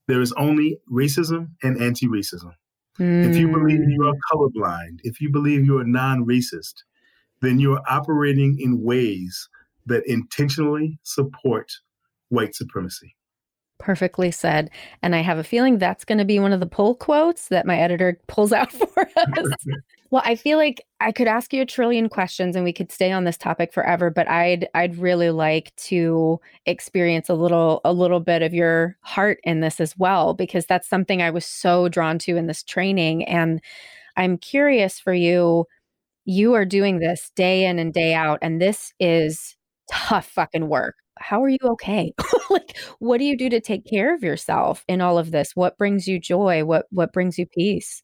There 0.07 0.21
is 0.21 0.31
only 0.33 0.79
racism 0.91 1.49
and 1.63 1.81
anti 1.81 2.07
racism. 2.07 2.53
Mm. 2.99 3.29
If 3.29 3.37
you 3.37 3.47
believe 3.47 3.79
hmm. 3.79 3.89
you 3.89 4.03
are 4.03 4.13
colorblind, 4.31 4.99
if 5.03 5.21
you 5.21 5.31
believe 5.31 5.65
you're 5.65 5.85
non 5.85 6.25
racist, 6.25 6.83
then 7.41 7.59
you're 7.59 7.81
operating 7.89 8.57
in 8.59 8.81
ways 8.81 9.49
that 9.85 10.03
intentionally 10.05 10.99
support 11.03 11.71
white 12.29 12.55
supremacy. 12.55 13.15
Perfectly 13.81 14.29
said. 14.29 14.69
And 15.01 15.15
I 15.15 15.21
have 15.21 15.39
a 15.39 15.43
feeling 15.43 15.79
that's 15.79 16.05
going 16.05 16.19
to 16.19 16.25
be 16.25 16.37
one 16.37 16.53
of 16.53 16.59
the 16.59 16.67
pull 16.67 16.93
quotes 16.93 17.47
that 17.47 17.65
my 17.65 17.79
editor 17.79 18.19
pulls 18.27 18.53
out 18.53 18.71
for 18.71 19.09
us. 19.17 19.53
well, 20.11 20.21
I 20.23 20.35
feel 20.35 20.59
like 20.59 20.85
I 20.99 21.11
could 21.11 21.27
ask 21.27 21.51
you 21.51 21.63
a 21.63 21.65
trillion 21.65 22.07
questions 22.07 22.55
and 22.55 22.63
we 22.63 22.73
could 22.73 22.91
stay 22.91 23.11
on 23.11 23.23
this 23.23 23.37
topic 23.37 23.73
forever, 23.73 24.11
but 24.11 24.29
I'd 24.29 24.67
I'd 24.75 24.97
really 24.97 25.31
like 25.31 25.75
to 25.87 26.39
experience 26.67 27.27
a 27.27 27.33
little 27.33 27.81
a 27.83 27.91
little 27.91 28.19
bit 28.19 28.43
of 28.43 28.53
your 28.53 28.97
heart 29.01 29.39
in 29.43 29.61
this 29.61 29.79
as 29.79 29.97
well 29.97 30.35
because 30.35 30.67
that's 30.67 30.87
something 30.87 31.23
I 31.23 31.31
was 31.31 31.45
so 31.45 31.89
drawn 31.89 32.19
to 32.19 32.37
in 32.37 32.45
this 32.45 32.61
training 32.61 33.25
and 33.25 33.59
I'm 34.15 34.37
curious 34.37 34.99
for 34.99 35.13
you 35.13 35.65
you 36.25 36.53
are 36.53 36.65
doing 36.65 36.99
this 36.99 37.31
day 37.35 37.65
in 37.65 37.79
and 37.79 37.91
day 37.91 38.13
out 38.13 38.37
and 38.43 38.61
this 38.61 38.93
is 38.99 39.55
tough 39.91 40.27
fucking 40.27 40.69
work 40.69 40.95
how 41.21 41.43
are 41.43 41.49
you 41.49 41.59
okay? 41.63 42.13
like 42.49 42.77
what 42.99 43.19
do 43.19 43.23
you 43.23 43.37
do 43.37 43.49
to 43.49 43.61
take 43.61 43.85
care 43.85 44.13
of 44.13 44.23
yourself 44.23 44.83
in 44.87 45.01
all 45.01 45.17
of 45.17 45.31
this? 45.31 45.55
What 45.55 45.77
brings 45.77 46.07
you 46.07 46.19
joy? 46.19 46.65
What 46.65 46.85
what 46.89 47.13
brings 47.13 47.37
you 47.37 47.45
peace? 47.45 48.03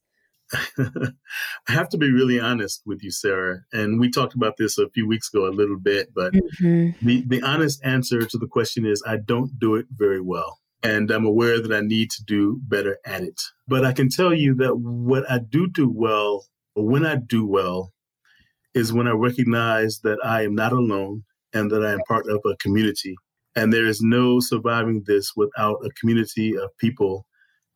I 0.78 1.72
have 1.72 1.90
to 1.90 1.98
be 1.98 2.12
really 2.12 2.40
honest 2.40 2.82
with 2.86 3.04
you, 3.04 3.12
Sarah. 3.12 3.60
And 3.74 4.00
we 4.00 4.10
talked 4.10 4.34
about 4.34 4.56
this 4.58 4.78
a 4.78 4.90
few 4.90 5.08
weeks 5.08 5.30
ago 5.34 5.48
a 5.48 5.52
little 5.52 5.78
bit, 5.78 6.14
but 6.16 6.34
mm-hmm. 6.34 7.06
the, 7.06 7.24
the 7.28 7.42
honest 7.42 7.82
answer 7.84 8.26
to 8.26 8.38
the 8.38 8.48
question 8.48 8.86
is 8.86 9.04
I 9.06 9.18
don't 9.18 9.60
do 9.60 9.76
it 9.76 9.88
very 9.92 10.22
well. 10.22 10.60
And 10.84 11.12
I'm 11.12 11.26
aware 11.26 11.60
that 11.60 11.74
I 11.74 11.82
need 11.82 12.12
to 12.12 12.24
do 12.24 12.62
better 12.64 12.98
at 13.06 13.24
it. 13.24 13.42
But 13.68 13.84
I 13.84 13.94
can 13.94 14.10
tell 14.10 14.34
you 14.34 14.56
that 14.56 14.78
what 14.78 15.30
I 15.30 15.40
do 15.40 15.68
do 15.68 15.90
well, 15.90 16.46
or 16.76 16.86
when 16.86 17.06
I 17.06 17.16
do 17.16 17.46
well, 17.46 17.92
is 18.74 18.94
when 18.94 19.08
I 19.08 19.12
recognize 19.12 20.00
that 20.02 20.20
I 20.24 20.44
am 20.44 20.56
not 20.56 20.72
alone 20.72 21.24
and 21.58 21.72
that 21.72 21.84
I 21.84 21.92
am 21.94 22.00
part 22.08 22.28
of 22.30 22.42
a 22.46 22.56
community. 22.58 23.16
And 23.56 23.74
there 23.74 23.88
is 23.88 24.02
no 24.02 24.40
surviving 24.40 25.04
this 25.08 25.34
without 25.36 25.78
a 25.84 25.90
community 26.00 26.56
of 26.56 26.78
people 26.78 27.26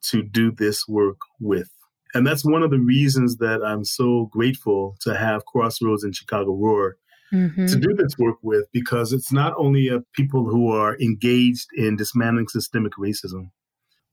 to 0.03 0.21
do 0.21 0.51
this 0.51 0.87
work 0.87 1.17
with. 1.39 1.69
And 2.13 2.27
that's 2.27 2.45
one 2.45 2.61
of 2.61 2.71
the 2.71 2.79
reasons 2.79 3.37
that 3.37 3.63
I'm 3.63 3.85
so 3.85 4.29
grateful 4.31 4.95
to 5.01 5.15
have 5.15 5.45
Crossroads 5.45 6.03
and 6.03 6.15
Chicago 6.15 6.53
Roar 6.53 6.97
mm-hmm. 7.33 7.65
to 7.65 7.75
do 7.77 7.93
this 7.95 8.17
work 8.17 8.37
with, 8.43 8.65
because 8.73 9.13
it's 9.13 9.31
not 9.31 9.53
only 9.57 9.87
a 9.87 10.01
people 10.13 10.45
who 10.45 10.71
are 10.71 10.99
engaged 10.99 11.67
in 11.75 11.95
dismantling 11.95 12.49
systemic 12.49 12.93
racism, 12.99 13.49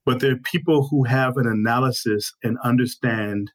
but 0.05 0.21
they're 0.21 0.37
people 0.37 0.87
who 0.87 1.03
have 1.03 1.37
an 1.37 1.45
analysis 1.45 2.33
and 2.41 2.57
understand 2.63 3.51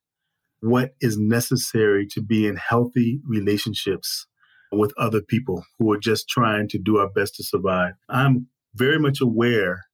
what 0.61 0.95
is 1.01 1.19
necessary 1.19 2.07
to 2.07 2.21
be 2.21 2.47
in 2.47 2.57
healthy 2.57 3.21
relationships 3.27 4.27
with 4.77 4.93
other 4.97 5.21
people 5.21 5.65
who 5.79 5.93
are 5.93 5.99
just 5.99 6.29
trying 6.29 6.69
to 6.69 6.79
do 6.79 6.99
our 6.99 7.09
best 7.09 7.37
to 7.37 7.45
survive. 7.45 7.95
I'm 8.09 8.49
very 8.75 8.99
much 8.99 9.21
aware 9.21 9.85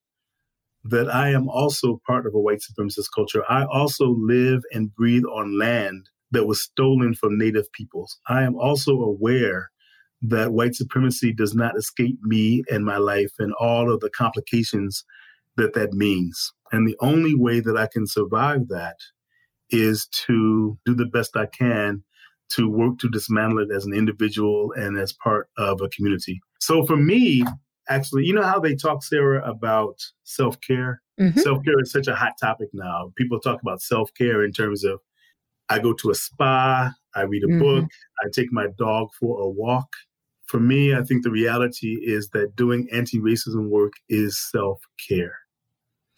that 0.85 1.13
I 1.13 1.31
am 1.31 1.49
also 1.49 2.01
part 2.07 2.27
of 2.27 2.35
a 2.35 2.41
white 2.41 2.61
supremacist 2.61 3.09
culture. 3.15 3.45
I 3.49 3.65
also 3.65 4.17
live 4.19 4.63
and 4.73 4.95
breathe 4.95 5.25
on 5.25 5.59
land 5.59 6.09
that 6.31 6.47
was 6.47 6.63
stolen 6.63 7.15
from 7.15 7.39
Native 7.39 7.71
peoples. 7.73 8.19
I 8.29 8.43
am 8.43 8.57
also 8.57 8.93
aware 8.93 9.71
that 10.23 10.53
white 10.53 10.75
supremacy 10.75 11.33
does 11.33 11.55
not 11.55 11.77
escape 11.77 12.19
me 12.23 12.63
and 12.71 12.85
my 12.85 12.99
life 12.99 13.33
and 13.39 13.53
all 13.55 13.93
of 13.93 14.01
the 14.01 14.11
complications 14.11 15.05
that 15.57 15.75
that 15.75 15.93
means. 15.93 16.53
And 16.73 16.87
the 16.87 16.97
only 17.01 17.35
way 17.35 17.61
that 17.61 17.77
I 17.77 17.89
can 17.91 18.07
survive 18.07 18.69
that 18.69 18.97
is 19.71 20.07
to 20.27 20.79
do 20.85 20.95
the 20.95 21.07
best 21.07 21.37
I 21.37 21.47
can 21.47 22.03
to 22.51 22.69
work 22.69 22.99
to 22.99 23.09
dismantle 23.09 23.61
it 23.61 23.75
as 23.75 23.85
an 23.85 23.95
individual 23.95 24.73
and 24.77 24.99
as 24.99 25.13
part 25.13 25.49
of 25.57 25.81
a 25.81 25.89
community. 25.89 26.41
So 26.61 26.85
for 26.85 26.97
me, 26.97 27.45
actually, 27.89 28.25
you 28.25 28.35
know 28.35 28.43
how 28.43 28.61
they 28.61 28.75
talk, 28.75 29.03
Sarah, 29.03 29.43
about 29.49 30.01
self 30.25 30.61
care? 30.61 31.03
Mm-hmm. 31.21 31.41
Self 31.41 31.65
care 31.65 31.81
is 31.81 31.93
such 31.93 32.09
a 32.09 32.15
hot 32.15 32.33
topic 32.41 32.69
now. 32.73 33.13
People 33.17 33.41
talk 33.41 33.61
about 33.63 33.83
self 33.83 34.13
care 34.15 34.45
in 34.45 34.53
terms 34.53 34.85
of 34.85 35.01
I 35.69 35.79
go 35.79 35.93
to 35.95 36.11
a 36.11 36.15
spa, 36.15 36.93
I 37.15 37.23
read 37.23 37.45
a 37.45 37.47
mm-hmm. 37.47 37.61
book, 37.61 37.91
I 38.25 38.29
take 38.33 38.53
my 38.53 38.67
dog 38.79 39.09
for 39.19 39.41
a 39.41 39.49
walk. 39.49 39.89
For 40.47 40.59
me, 40.59 40.95
I 40.95 41.03
think 41.03 41.23
the 41.23 41.31
reality 41.31 41.99
is 42.03 42.31
that 42.31 42.57
doing 42.57 42.89
anti 42.93 43.21
racism 43.21 43.69
work 43.69 43.93
is 44.09 44.39
self 44.39 44.81
care. 45.09 45.37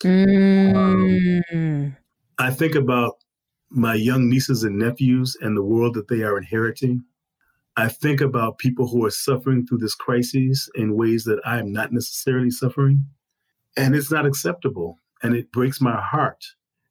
Mm. 0.02 1.44
Um, 1.52 1.96
I 2.38 2.50
think 2.50 2.74
about 2.74 3.16
my 3.74 3.94
young 3.94 4.28
nieces 4.28 4.64
and 4.64 4.78
nephews 4.78 5.36
and 5.40 5.56
the 5.56 5.62
world 5.62 5.94
that 5.94 6.08
they 6.08 6.22
are 6.22 6.36
inheriting. 6.36 7.04
I 7.76 7.88
think 7.88 8.20
about 8.20 8.58
people 8.58 8.86
who 8.86 9.04
are 9.06 9.10
suffering 9.10 9.66
through 9.66 9.78
this 9.78 9.94
crisis 9.94 10.68
in 10.74 10.96
ways 10.96 11.24
that 11.24 11.40
I 11.44 11.58
am 11.58 11.72
not 11.72 11.92
necessarily 11.92 12.50
suffering. 12.50 13.06
And 13.76 13.94
it's 13.94 14.10
not 14.10 14.26
acceptable. 14.26 14.98
And 15.22 15.34
it 15.34 15.50
breaks 15.52 15.80
my 15.80 15.98
heart. 15.98 16.44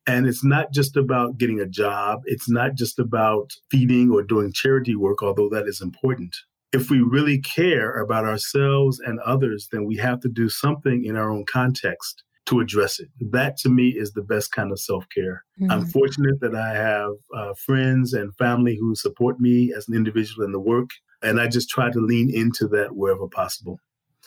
And 0.08 0.26
it's 0.26 0.44
not 0.44 0.74
just 0.74 0.98
about 0.98 1.38
getting 1.38 1.60
a 1.60 1.68
job, 1.68 2.22
it's 2.26 2.50
not 2.50 2.74
just 2.74 2.98
about 2.98 3.52
feeding 3.70 4.10
or 4.10 4.24
doing 4.24 4.52
charity 4.52 4.96
work, 4.96 5.22
although 5.22 5.50
that 5.50 5.68
is 5.68 5.80
important. 5.82 6.36
If 6.74 6.90
we 6.90 7.02
really 7.02 7.38
care 7.40 8.02
about 8.02 8.26
ourselves 8.26 9.00
and 9.00 9.20
others, 9.20 9.70
then 9.72 9.86
we 9.86 9.98
have 9.98 10.20
to 10.22 10.30
do 10.30 10.50
something 10.50 11.06
in 11.06 11.16
our 11.16 11.30
own 11.30 11.46
context 11.46 12.24
to 12.48 12.60
address 12.60 13.00
it. 13.00 13.10
That 13.20 13.58
to 13.58 13.70
me 13.70 13.90
is 13.90 14.14
the 14.14 14.24
best 14.24 14.52
kind 14.52 14.72
of 14.72 14.80
self 14.80 15.06
care. 15.14 15.44
Mm-hmm. 15.60 15.72
I'm 15.72 15.86
fortunate 15.88 16.40
that 16.42 16.56
I 16.56 16.74
have 16.74 17.12
uh, 17.36 17.54
friends 17.66 18.14
and 18.14 18.36
family 18.36 18.78
who 18.80 18.96
support 18.96 19.40
me 19.40 19.74
as 19.76 19.88
an 19.88 19.96
individual 19.96 20.46
in 20.46 20.52
the 20.52 20.60
work. 20.60 20.90
And 21.22 21.40
I 21.40 21.48
just 21.48 21.70
try 21.70 21.92
to 21.92 22.00
lean 22.00 22.34
into 22.34 22.68
that 22.70 22.96
wherever 22.96 23.28
possible. 23.28 23.80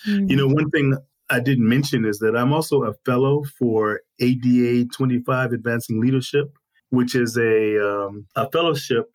Mm-hmm. 0.06 0.30
You 0.30 0.36
know, 0.36 0.46
one 0.46 0.70
thing 0.70 0.96
I 1.28 1.40
didn't 1.40 1.68
mention 1.68 2.04
is 2.04 2.18
that 2.20 2.36
I'm 2.36 2.52
also 2.52 2.84
a 2.84 2.94
fellow 3.04 3.42
for 3.58 4.00
ADA 4.20 4.88
25 4.94 5.52
Advancing 5.52 6.00
Leadership, 6.00 6.52
which 6.90 7.14
is 7.14 7.36
a, 7.36 7.78
um, 7.84 8.26
a 8.36 8.48
fellowship 8.50 9.06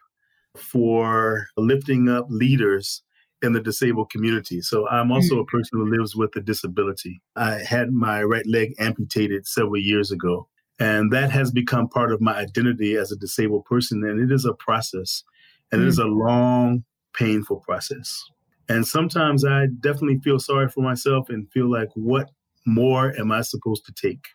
for 0.57 1.45
lifting 1.55 2.09
up 2.09 2.25
leaders 2.29 3.03
in 3.41 3.53
the 3.53 3.61
disabled 3.61 4.09
community. 4.09 4.61
So 4.61 4.87
I'm 4.89 5.11
also 5.11 5.39
a 5.39 5.45
person 5.45 5.79
who 5.79 5.89
lives 5.89 6.15
with 6.15 6.35
a 6.35 6.41
disability. 6.41 7.21
I 7.35 7.59
had 7.59 7.91
my 7.91 8.23
right 8.23 8.45
leg 8.45 8.73
amputated 8.79 9.47
several 9.47 9.77
years 9.77 10.11
ago, 10.11 10.47
and 10.79 11.11
that 11.13 11.31
has 11.31 11.51
become 11.51 11.87
part 11.87 12.11
of 12.11 12.21
my 12.21 12.35
identity 12.35 12.95
as 12.95 13.11
a 13.11 13.17
disabled 13.17 13.65
person. 13.65 14.03
And 14.03 14.19
it 14.19 14.33
is 14.33 14.45
a 14.45 14.53
process, 14.53 15.23
and 15.71 15.81
mm. 15.81 15.85
it 15.85 15.87
is 15.87 15.99
mm. 15.99 16.05
a 16.05 16.07
long, 16.07 16.83
painful 17.13 17.61
process. 17.61 18.23
And 18.67 18.87
sometimes 18.87 19.43
I 19.43 19.67
definitely 19.79 20.19
feel 20.19 20.39
sorry 20.39 20.69
for 20.69 20.81
myself 20.81 21.29
and 21.29 21.51
feel 21.51 21.71
like, 21.71 21.89
what 21.95 22.29
more 22.65 23.13
am 23.19 23.31
I 23.31 23.41
supposed 23.41 23.85
to 23.85 23.93
take? 23.93 24.27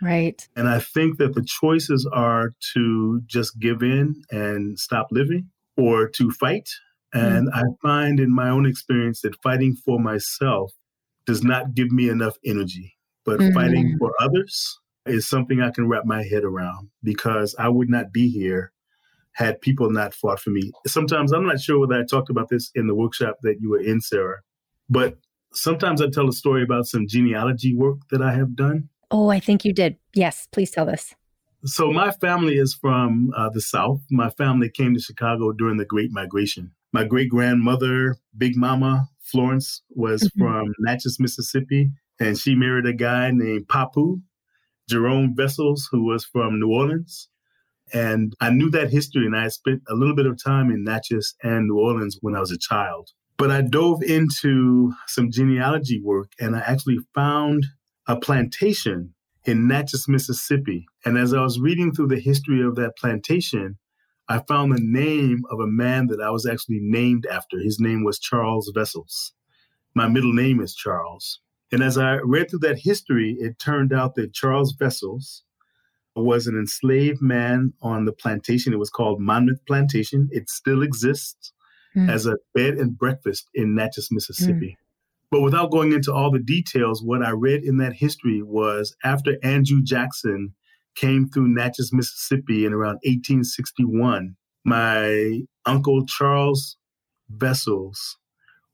Right. 0.00 0.48
And 0.56 0.68
I 0.68 0.78
think 0.78 1.18
that 1.18 1.34
the 1.34 1.42
choices 1.42 2.08
are 2.12 2.54
to 2.74 3.20
just 3.26 3.58
give 3.58 3.82
in 3.82 4.22
and 4.30 4.78
stop 4.78 5.08
living 5.10 5.50
or 5.76 6.08
to 6.08 6.30
fight 6.30 6.70
and 7.12 7.48
mm-hmm. 7.48 7.58
I 7.58 7.64
find 7.82 8.20
in 8.20 8.34
my 8.34 8.48
own 8.48 8.66
experience 8.66 9.22
that 9.22 9.40
fighting 9.42 9.76
for 9.76 9.98
myself 9.98 10.72
does 11.26 11.42
not 11.42 11.74
give 11.74 11.90
me 11.90 12.08
enough 12.08 12.36
energy. 12.44 12.96
But 13.24 13.40
mm-hmm. 13.40 13.54
fighting 13.54 13.96
for 13.98 14.12
others 14.20 14.78
is 15.06 15.28
something 15.28 15.60
I 15.60 15.70
can 15.70 15.88
wrap 15.88 16.04
my 16.04 16.22
head 16.22 16.44
around 16.44 16.88
because 17.02 17.54
I 17.58 17.68
would 17.68 17.88
not 17.88 18.12
be 18.12 18.30
here 18.30 18.72
had 19.32 19.60
people 19.60 19.90
not 19.90 20.14
fought 20.14 20.40
for 20.40 20.50
me. 20.50 20.72
Sometimes 20.86 21.32
I'm 21.32 21.46
not 21.46 21.60
sure 21.60 21.78
whether 21.78 22.00
I 22.00 22.04
talked 22.04 22.30
about 22.30 22.48
this 22.48 22.70
in 22.74 22.86
the 22.86 22.94
workshop 22.94 23.36
that 23.42 23.60
you 23.60 23.70
were 23.70 23.80
in, 23.80 24.00
Sarah, 24.00 24.40
but 24.88 25.18
sometimes 25.52 26.02
I 26.02 26.08
tell 26.10 26.28
a 26.28 26.32
story 26.32 26.62
about 26.62 26.86
some 26.86 27.06
genealogy 27.06 27.74
work 27.74 27.98
that 28.10 28.22
I 28.22 28.32
have 28.34 28.56
done. 28.56 28.88
Oh, 29.10 29.28
I 29.28 29.40
think 29.40 29.64
you 29.64 29.72
did. 29.72 29.96
Yes, 30.14 30.48
please 30.52 30.70
tell 30.70 30.86
this. 30.86 31.14
So, 31.64 31.92
my 31.92 32.10
family 32.10 32.56
is 32.58 32.74
from 32.74 33.32
uh, 33.36 33.50
the 33.50 33.60
South. 33.60 34.00
My 34.10 34.30
family 34.30 34.70
came 34.70 34.94
to 34.94 35.00
Chicago 35.00 35.52
during 35.52 35.76
the 35.76 35.84
Great 35.84 36.10
Migration. 36.10 36.72
My 36.92 37.04
great 37.04 37.30
grandmother, 37.30 38.16
Big 38.36 38.56
Mama 38.56 39.08
Florence, 39.20 39.82
was 39.90 40.22
mm-hmm. 40.22 40.40
from 40.40 40.74
Natchez, 40.80 41.18
Mississippi, 41.20 41.90
and 42.18 42.36
she 42.36 42.54
married 42.54 42.86
a 42.86 42.92
guy 42.92 43.30
named 43.32 43.68
Papu, 43.68 44.20
Jerome 44.88 45.34
Vessels, 45.36 45.88
who 45.90 46.04
was 46.04 46.24
from 46.24 46.58
New 46.58 46.68
Orleans. 46.68 47.28
And 47.92 48.34
I 48.40 48.50
knew 48.50 48.70
that 48.70 48.90
history, 48.90 49.26
and 49.26 49.36
I 49.36 49.48
spent 49.48 49.82
a 49.88 49.94
little 49.94 50.14
bit 50.16 50.26
of 50.26 50.42
time 50.42 50.70
in 50.70 50.84
Natchez 50.84 51.34
and 51.42 51.66
New 51.66 51.78
Orleans 51.78 52.18
when 52.20 52.34
I 52.34 52.40
was 52.40 52.50
a 52.50 52.58
child. 52.58 53.10
But 53.36 53.50
I 53.50 53.62
dove 53.62 54.02
into 54.02 54.92
some 55.06 55.30
genealogy 55.30 56.00
work, 56.02 56.32
and 56.40 56.56
I 56.56 56.60
actually 56.60 56.98
found 57.14 57.66
a 58.06 58.16
plantation 58.16 59.14
in 59.44 59.66
Natchez, 59.66 60.06
Mississippi. 60.08 60.86
And 61.04 61.16
as 61.16 61.32
I 61.32 61.40
was 61.42 61.58
reading 61.58 61.92
through 61.92 62.08
the 62.08 62.20
history 62.20 62.62
of 62.62 62.74
that 62.76 62.96
plantation, 62.96 63.78
I 64.30 64.38
found 64.46 64.70
the 64.70 64.80
name 64.80 65.42
of 65.50 65.58
a 65.58 65.66
man 65.66 66.06
that 66.06 66.20
I 66.20 66.30
was 66.30 66.46
actually 66.46 66.78
named 66.80 67.26
after. 67.26 67.58
His 67.58 67.80
name 67.80 68.04
was 68.04 68.20
Charles 68.20 68.70
Vessels. 68.72 69.32
My 69.92 70.06
middle 70.06 70.32
name 70.32 70.60
is 70.60 70.72
Charles. 70.72 71.40
And 71.72 71.82
as 71.82 71.98
I 71.98 72.18
read 72.18 72.48
through 72.48 72.60
that 72.60 72.78
history, 72.78 73.36
it 73.40 73.58
turned 73.58 73.92
out 73.92 74.14
that 74.14 74.32
Charles 74.32 74.72
Vessels 74.78 75.42
was 76.14 76.46
an 76.46 76.56
enslaved 76.56 77.20
man 77.20 77.72
on 77.82 78.04
the 78.04 78.12
plantation. 78.12 78.72
It 78.72 78.78
was 78.78 78.88
called 78.88 79.20
Monmouth 79.20 79.66
Plantation. 79.66 80.28
It 80.30 80.48
still 80.48 80.82
exists 80.82 81.52
mm. 81.96 82.08
as 82.08 82.26
a 82.26 82.36
bed 82.54 82.74
and 82.74 82.96
breakfast 82.96 83.48
in 83.52 83.74
Natchez, 83.74 84.10
Mississippi. 84.12 84.76
Mm. 84.78 84.84
But 85.32 85.40
without 85.40 85.72
going 85.72 85.92
into 85.92 86.14
all 86.14 86.30
the 86.30 86.38
details, 86.38 87.02
what 87.02 87.24
I 87.24 87.30
read 87.30 87.64
in 87.64 87.78
that 87.78 87.94
history 87.94 88.42
was 88.42 88.94
after 89.02 89.38
Andrew 89.42 89.82
Jackson 89.82 90.54
came 90.96 91.28
through 91.28 91.48
Natchez, 91.48 91.92
Mississippi 91.92 92.64
in 92.64 92.72
around 92.72 92.98
1861, 93.04 94.36
my 94.64 95.40
uncle 95.66 96.04
Charles 96.06 96.76
Vessels 97.30 98.18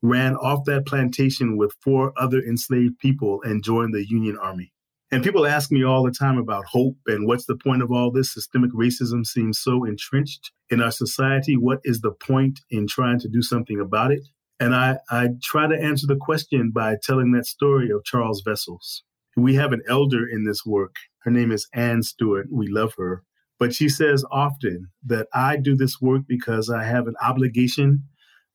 ran 0.01 0.35
off 0.35 0.65
that 0.65 0.85
plantation 0.85 1.57
with 1.57 1.73
four 1.81 2.13
other 2.17 2.39
enslaved 2.39 2.99
people 2.99 3.41
and 3.43 3.63
joined 3.63 3.93
the 3.93 4.07
Union 4.07 4.37
Army. 4.37 4.71
And 5.09 5.23
people 5.23 5.47
ask 5.47 5.71
me 5.71 5.83
all 5.83 6.03
the 6.03 6.11
time 6.11 6.37
about 6.37 6.65
hope 6.65 6.97
and 7.05 7.25
what's 7.25 7.45
the 7.45 7.55
point 7.55 7.81
of 7.81 7.91
all 7.91 8.11
this? 8.11 8.33
Systemic 8.33 8.71
racism 8.71 9.25
seems 9.25 9.59
so 9.59 9.85
entrenched 9.85 10.51
in 10.69 10.81
our 10.81 10.91
society. 10.91 11.55
What 11.55 11.79
is 11.85 12.01
the 12.01 12.11
point 12.11 12.59
in 12.69 12.87
trying 12.87 13.19
to 13.19 13.29
do 13.29 13.41
something 13.41 13.79
about 13.79 14.11
it? 14.11 14.21
And 14.59 14.75
I, 14.75 14.97
I 15.09 15.29
try 15.43 15.67
to 15.67 15.81
answer 15.81 16.07
the 16.07 16.17
question 16.17 16.71
by 16.71 16.97
telling 17.01 17.31
that 17.31 17.45
story 17.45 17.89
of 17.89 18.03
Charles 18.03 18.41
Vessels. 18.41 19.03
We 19.37 19.55
have 19.55 19.71
an 19.71 19.83
elder 19.87 20.27
in 20.27 20.45
this 20.45 20.65
work. 20.65 20.95
Her 21.27 21.31
name 21.31 21.51
is 21.51 21.67
Ann 21.73 22.03
Stewart. 22.03 22.47
We 22.49 22.69
love 22.69 22.93
her. 22.97 23.21
But 23.59 23.75
she 23.75 23.89
says 23.89 24.23
often 24.31 24.87
that 25.05 25.27
I 25.33 25.57
do 25.57 25.75
this 25.75 25.99
work 25.99 26.21
because 26.25 26.69
I 26.69 26.85
have 26.85 27.05
an 27.05 27.15
obligation 27.21 28.05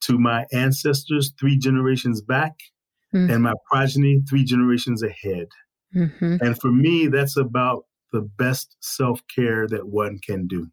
to 0.04 0.18
my 0.18 0.46
ancestors 0.54 1.34
three 1.38 1.58
generations 1.58 2.22
back 2.22 2.54
mm-hmm. 3.14 3.30
and 3.30 3.42
my 3.42 3.52
progeny 3.70 4.22
three 4.26 4.42
generations 4.42 5.02
ahead. 5.02 5.48
Mm-hmm. 5.94 6.36
And 6.40 6.58
for 6.58 6.72
me, 6.72 7.08
that's 7.08 7.36
about 7.36 7.84
the 8.10 8.22
best 8.38 8.74
self 8.80 9.20
care 9.28 9.68
that 9.68 9.88
one 9.88 10.18
can 10.26 10.46
do. 10.46 10.66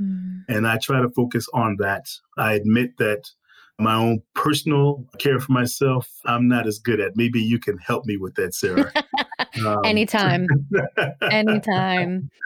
Mm-hmm. 0.00 0.50
And 0.50 0.66
I 0.66 0.78
try 0.78 1.02
to 1.02 1.10
focus 1.10 1.46
on 1.52 1.76
that. 1.78 2.06
I 2.38 2.54
admit 2.54 2.96
that 2.96 3.28
my 3.78 3.96
own 3.96 4.22
personal 4.34 5.04
care 5.18 5.40
for 5.40 5.52
myself, 5.52 6.08
I'm 6.24 6.48
not 6.48 6.66
as 6.66 6.78
good 6.78 7.00
at. 7.00 7.16
Maybe 7.16 7.42
you 7.42 7.58
can 7.58 7.76
help 7.76 8.06
me 8.06 8.16
with 8.16 8.34
that, 8.36 8.54
Sarah. 8.54 8.90
um, 9.66 9.80
Anytime. 9.84 10.46
Anytime. 11.30 12.30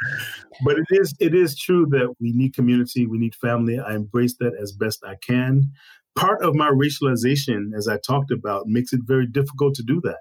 But 0.65 0.77
it 0.77 0.87
is 0.91 1.15
it 1.21 1.37
is 1.37 1.57
true 1.57 1.87
that 1.91 2.15
we 2.21 2.33
need 2.33 2.53
community, 2.53 3.07
we 3.07 3.19
need 3.19 3.37
family. 3.37 3.79
I 3.79 3.95
embrace 3.95 4.35
that 4.41 4.55
as 4.61 4.73
best 4.73 5.05
I 5.07 5.15
can. 5.25 5.71
Part 6.17 6.43
of 6.43 6.57
my 6.57 6.69
racialization, 6.69 7.77
as 7.77 7.87
I 7.87 7.99
talked 7.99 8.33
about, 8.33 8.67
makes 8.67 8.93
it 8.93 9.01
very 9.05 9.25
difficult 9.25 9.77
to 9.77 9.85
do 9.85 10.01
that. 10.03 10.19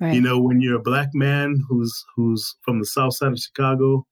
Right. 0.00 0.14
You 0.14 0.20
know, 0.20 0.38
when 0.38 0.60
you're 0.60 0.76
a 0.76 0.82
black 0.82 1.08
man 1.12 1.60
who's 1.68 2.04
who's 2.14 2.54
from 2.62 2.78
the 2.78 2.86
south 2.86 3.16
side 3.16 3.32
of 3.32 3.38
Chicago, 3.40 4.06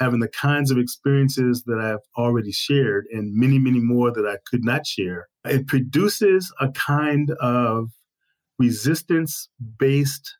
having 0.00 0.20
the 0.20 0.28
kinds 0.28 0.70
of 0.70 0.78
experiences 0.78 1.62
that 1.66 1.78
I've 1.78 2.20
already 2.20 2.52
shared 2.52 3.06
and 3.12 3.32
many, 3.34 3.58
many 3.58 3.80
more 3.80 4.10
that 4.10 4.26
I 4.26 4.38
could 4.50 4.64
not 4.64 4.86
share, 4.86 5.28
it 5.44 5.66
produces 5.66 6.52
a 6.60 6.70
kind 6.70 7.30
of 7.40 7.90
resistance 8.58 9.48
based, 9.78 10.36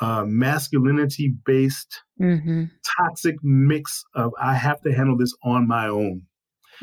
uh, 0.00 0.24
masculinity 0.26 1.34
based, 1.44 2.02
mm-hmm. 2.20 2.64
toxic 2.98 3.36
mix 3.42 4.04
of 4.14 4.32
I 4.40 4.54
have 4.54 4.80
to 4.82 4.92
handle 4.92 5.16
this 5.16 5.34
on 5.42 5.66
my 5.66 5.88
own. 5.88 6.22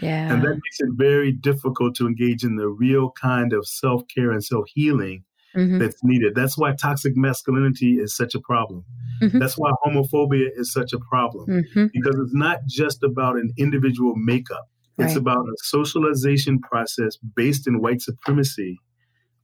Yeah. 0.01 0.33
And 0.33 0.41
that 0.41 0.49
makes 0.49 0.79
it 0.79 0.89
very 0.93 1.31
difficult 1.31 1.95
to 1.95 2.07
engage 2.07 2.43
in 2.43 2.55
the 2.55 2.67
real 2.67 3.11
kind 3.11 3.53
of 3.53 3.67
self 3.67 4.03
care 4.13 4.31
and 4.31 4.43
self 4.43 4.65
healing 4.73 5.23
mm-hmm. 5.55 5.79
that's 5.79 6.03
needed. 6.03 6.35
That's 6.35 6.57
why 6.57 6.73
toxic 6.73 7.15
masculinity 7.15 7.99
is 7.99 8.15
such 8.15 8.35
a 8.35 8.39
problem. 8.39 8.83
Mm-hmm. 9.21 9.39
That's 9.39 9.57
why 9.57 9.71
homophobia 9.85 10.49
is 10.55 10.73
such 10.73 10.93
a 10.93 10.99
problem 10.99 11.47
mm-hmm. 11.47 11.85
because 11.93 12.15
it's 12.19 12.33
not 12.33 12.59
just 12.67 13.03
about 13.03 13.35
an 13.35 13.53
individual 13.57 14.13
makeup. 14.15 14.67
It's 14.99 15.13
right. 15.13 15.17
about 15.17 15.45
a 15.47 15.55
socialization 15.57 16.59
process 16.59 17.17
based 17.35 17.67
in 17.67 17.81
white 17.81 18.01
supremacy 18.01 18.77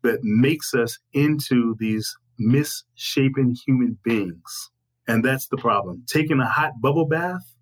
that 0.04 0.20
makes 0.24 0.74
us 0.74 1.00
into 1.14 1.76
these 1.80 2.16
misshapen 2.40 3.56
human 3.66 3.98
beings. 4.04 4.72
And 5.08 5.24
that's 5.24 5.48
the 5.48 5.58
problem. 5.58 6.04
Taking 6.08 6.40
a 6.40 6.48
hot 6.48 6.80
bubble 6.82 7.06
bath 7.06 7.56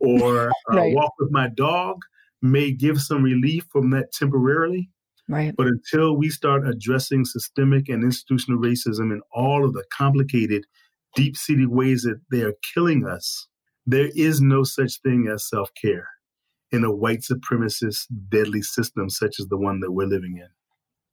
or 0.00 0.48
uh, 0.72 0.76
right. 0.76 0.94
walk 0.94 1.12
with 1.18 1.30
my 1.30 1.48
dog 1.48 1.98
may 2.40 2.72
give 2.72 3.00
some 3.00 3.22
relief 3.22 3.66
from 3.70 3.90
that 3.90 4.12
temporarily, 4.12 4.90
Right. 5.28 5.54
But 5.56 5.68
until 5.68 6.16
we 6.16 6.28
start 6.28 6.66
addressing 6.66 7.24
systemic 7.24 7.88
and 7.88 8.04
institutional 8.04 8.60
racism 8.60 9.12
in 9.12 9.22
all 9.32 9.64
of 9.64 9.72
the 9.72 9.84
complicated, 9.90 10.66
deep 11.14 11.36
seated 11.36 11.68
ways 11.68 12.02
that 12.02 12.20
they 12.30 12.42
are 12.42 12.54
killing 12.74 13.06
us, 13.06 13.46
there 13.86 14.10
is 14.14 14.40
no 14.40 14.64
such 14.64 15.00
thing 15.00 15.28
as 15.32 15.48
self 15.48 15.70
care 15.80 16.08
in 16.70 16.84
a 16.84 16.94
white 16.94 17.20
supremacist, 17.20 18.06
deadly 18.28 18.62
system 18.62 19.08
such 19.08 19.38
as 19.38 19.46
the 19.46 19.56
one 19.56 19.80
that 19.80 19.92
we're 19.92 20.06
living 20.06 20.38
in. 20.38 20.48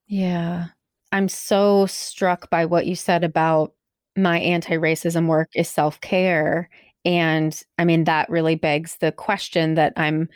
Yeah. 0.08 0.68
I'm 1.12 1.28
so 1.28 1.86
struck 1.88 2.50
by 2.50 2.66
what 2.66 2.86
you 2.86 2.96
said 2.96 3.24
about 3.24 3.74
my 4.16 4.40
anti 4.40 4.76
racism 4.76 5.28
work 5.28 5.50
is 5.56 5.70
self 5.70 6.00
care. 6.02 6.70
And 7.06 7.60
I 7.78 7.86
mean, 7.86 8.04
that 8.04 8.30
really 8.30 8.56
begs 8.56 8.98
the 8.98 9.12
question 9.12 9.76
that 9.76 9.94
I'm 9.96 10.30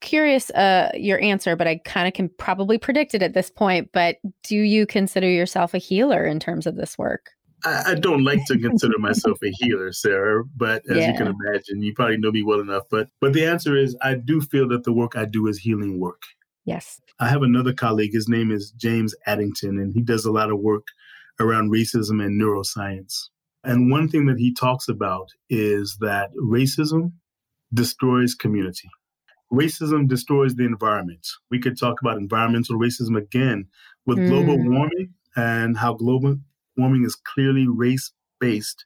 curious 0.00 0.50
uh, 0.50 0.90
your 0.94 1.20
answer, 1.20 1.56
but 1.56 1.66
I 1.66 1.76
kind 1.84 2.06
of 2.06 2.12
can 2.12 2.28
probably 2.28 2.76
predict 2.76 3.14
it 3.14 3.22
at 3.22 3.34
this 3.34 3.50
point. 3.50 3.90
But 3.92 4.16
do 4.42 4.56
you 4.56 4.86
consider 4.86 5.28
yourself 5.28 5.72
a 5.74 5.78
healer 5.78 6.26
in 6.26 6.38
terms 6.38 6.66
of 6.66 6.76
this 6.76 6.98
work? 6.98 7.30
I, 7.64 7.92
I 7.92 7.94
don't 7.94 8.24
like 8.24 8.44
to 8.46 8.58
consider 8.58 8.98
myself 8.98 9.38
a 9.42 9.50
healer, 9.52 9.92
Sarah, 9.92 10.44
but 10.56 10.82
as 10.90 10.98
yeah. 10.98 11.12
you 11.12 11.16
can 11.16 11.28
imagine, 11.28 11.82
you 11.82 11.94
probably 11.94 12.18
know 12.18 12.32
me 12.32 12.42
well 12.42 12.60
enough. 12.60 12.84
But 12.90 13.08
but 13.20 13.32
the 13.32 13.46
answer 13.46 13.76
is 13.76 13.96
I 14.02 14.14
do 14.16 14.40
feel 14.40 14.68
that 14.68 14.84
the 14.84 14.92
work 14.92 15.16
I 15.16 15.24
do 15.24 15.46
is 15.46 15.58
healing 15.58 15.98
work. 15.98 16.22
Yes. 16.64 17.00
I 17.18 17.28
have 17.28 17.42
another 17.42 17.72
colleague, 17.72 18.12
his 18.12 18.28
name 18.28 18.50
is 18.50 18.72
James 18.72 19.14
Addington, 19.26 19.78
and 19.78 19.92
he 19.92 20.00
does 20.00 20.24
a 20.24 20.32
lot 20.32 20.50
of 20.50 20.60
work 20.60 20.86
around 21.40 21.70
racism 21.70 22.24
and 22.24 22.40
neuroscience. 22.40 23.28
And 23.64 23.90
one 23.90 24.08
thing 24.08 24.26
that 24.26 24.38
he 24.38 24.52
talks 24.52 24.88
about 24.88 25.28
is 25.48 25.96
that 26.00 26.30
racism 26.34 27.12
destroys 27.74 28.34
community 28.34 28.88
racism 29.52 30.08
destroys 30.08 30.54
the 30.54 30.64
environment. 30.64 31.26
We 31.50 31.60
could 31.60 31.78
talk 31.78 32.00
about 32.00 32.16
environmental 32.16 32.78
racism 32.78 33.16
again 33.16 33.66
with 34.06 34.18
mm. 34.18 34.28
global 34.28 34.56
warming 34.56 35.12
and 35.36 35.76
how 35.76 35.94
global 35.94 36.36
warming 36.76 37.04
is 37.04 37.14
clearly 37.14 37.66
race 37.68 38.10
based. 38.40 38.84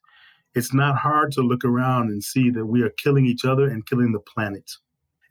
It's 0.54 0.74
not 0.74 0.96
hard 0.96 1.32
to 1.32 1.42
look 1.42 1.64
around 1.64 2.08
and 2.08 2.22
see 2.22 2.50
that 2.50 2.66
we 2.66 2.82
are 2.82 2.90
killing 3.02 3.26
each 3.26 3.44
other 3.44 3.68
and 3.68 3.86
killing 3.86 4.12
the 4.12 4.20
planet. 4.20 4.70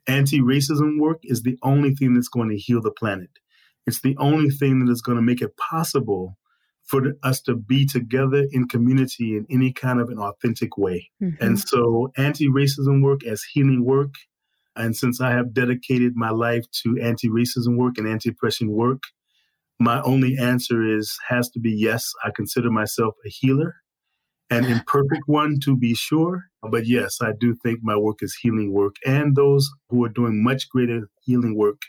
Anti 0.08 0.40
racism 0.40 1.00
work 1.00 1.18
is 1.24 1.42
the 1.42 1.58
only 1.62 1.94
thing 1.94 2.14
that's 2.14 2.28
going 2.28 2.50
to 2.50 2.56
heal 2.56 2.80
the 2.80 2.90
planet. 2.90 3.30
It's 3.86 4.00
the 4.00 4.16
only 4.18 4.50
thing 4.50 4.84
that 4.84 4.90
is 4.90 5.02
going 5.02 5.16
to 5.16 5.22
make 5.22 5.42
it 5.42 5.56
possible 5.56 6.36
for 6.84 7.02
us 7.22 7.40
to 7.42 7.56
be 7.56 7.84
together 7.84 8.46
in 8.52 8.68
community 8.68 9.36
in 9.36 9.46
any 9.50 9.72
kind 9.72 10.00
of 10.00 10.08
an 10.08 10.18
authentic 10.18 10.76
way. 10.78 11.10
Mm-hmm. 11.22 11.44
And 11.44 11.58
so, 11.58 12.12
anti 12.16 12.48
racism 12.48 13.02
work 13.02 13.24
as 13.24 13.42
healing 13.42 13.84
work 13.84 14.14
and 14.76 14.94
since 14.94 15.20
I 15.20 15.30
have 15.30 15.54
dedicated 15.54 16.12
my 16.14 16.30
life 16.30 16.64
to 16.82 16.98
anti 17.02 17.28
racism 17.28 17.76
work 17.76 17.94
and 17.96 18.06
anti 18.06 18.28
oppression 18.28 18.70
work, 18.70 19.02
my 19.80 20.02
only 20.02 20.36
answer 20.38 20.82
is 20.82 21.18
has 21.28 21.48
to 21.50 21.60
be 21.60 21.70
yes, 21.70 22.12
I 22.22 22.30
consider 22.34 22.70
myself 22.70 23.14
a 23.26 23.30
healer, 23.30 23.76
an 24.50 24.64
imperfect 24.72 25.22
one 25.26 25.58
to 25.64 25.76
be 25.76 25.94
sure. 25.94 26.44
But 26.62 26.86
yes, 26.86 27.18
I 27.20 27.32
do 27.38 27.54
think 27.62 27.80
my 27.82 27.96
work 27.96 28.18
is 28.20 28.36
healing 28.40 28.72
work, 28.72 28.96
and 29.04 29.36
those 29.36 29.70
who 29.88 30.04
are 30.04 30.08
doing 30.08 30.42
much 30.42 30.68
greater 30.68 31.08
healing 31.22 31.56
work 31.56 31.80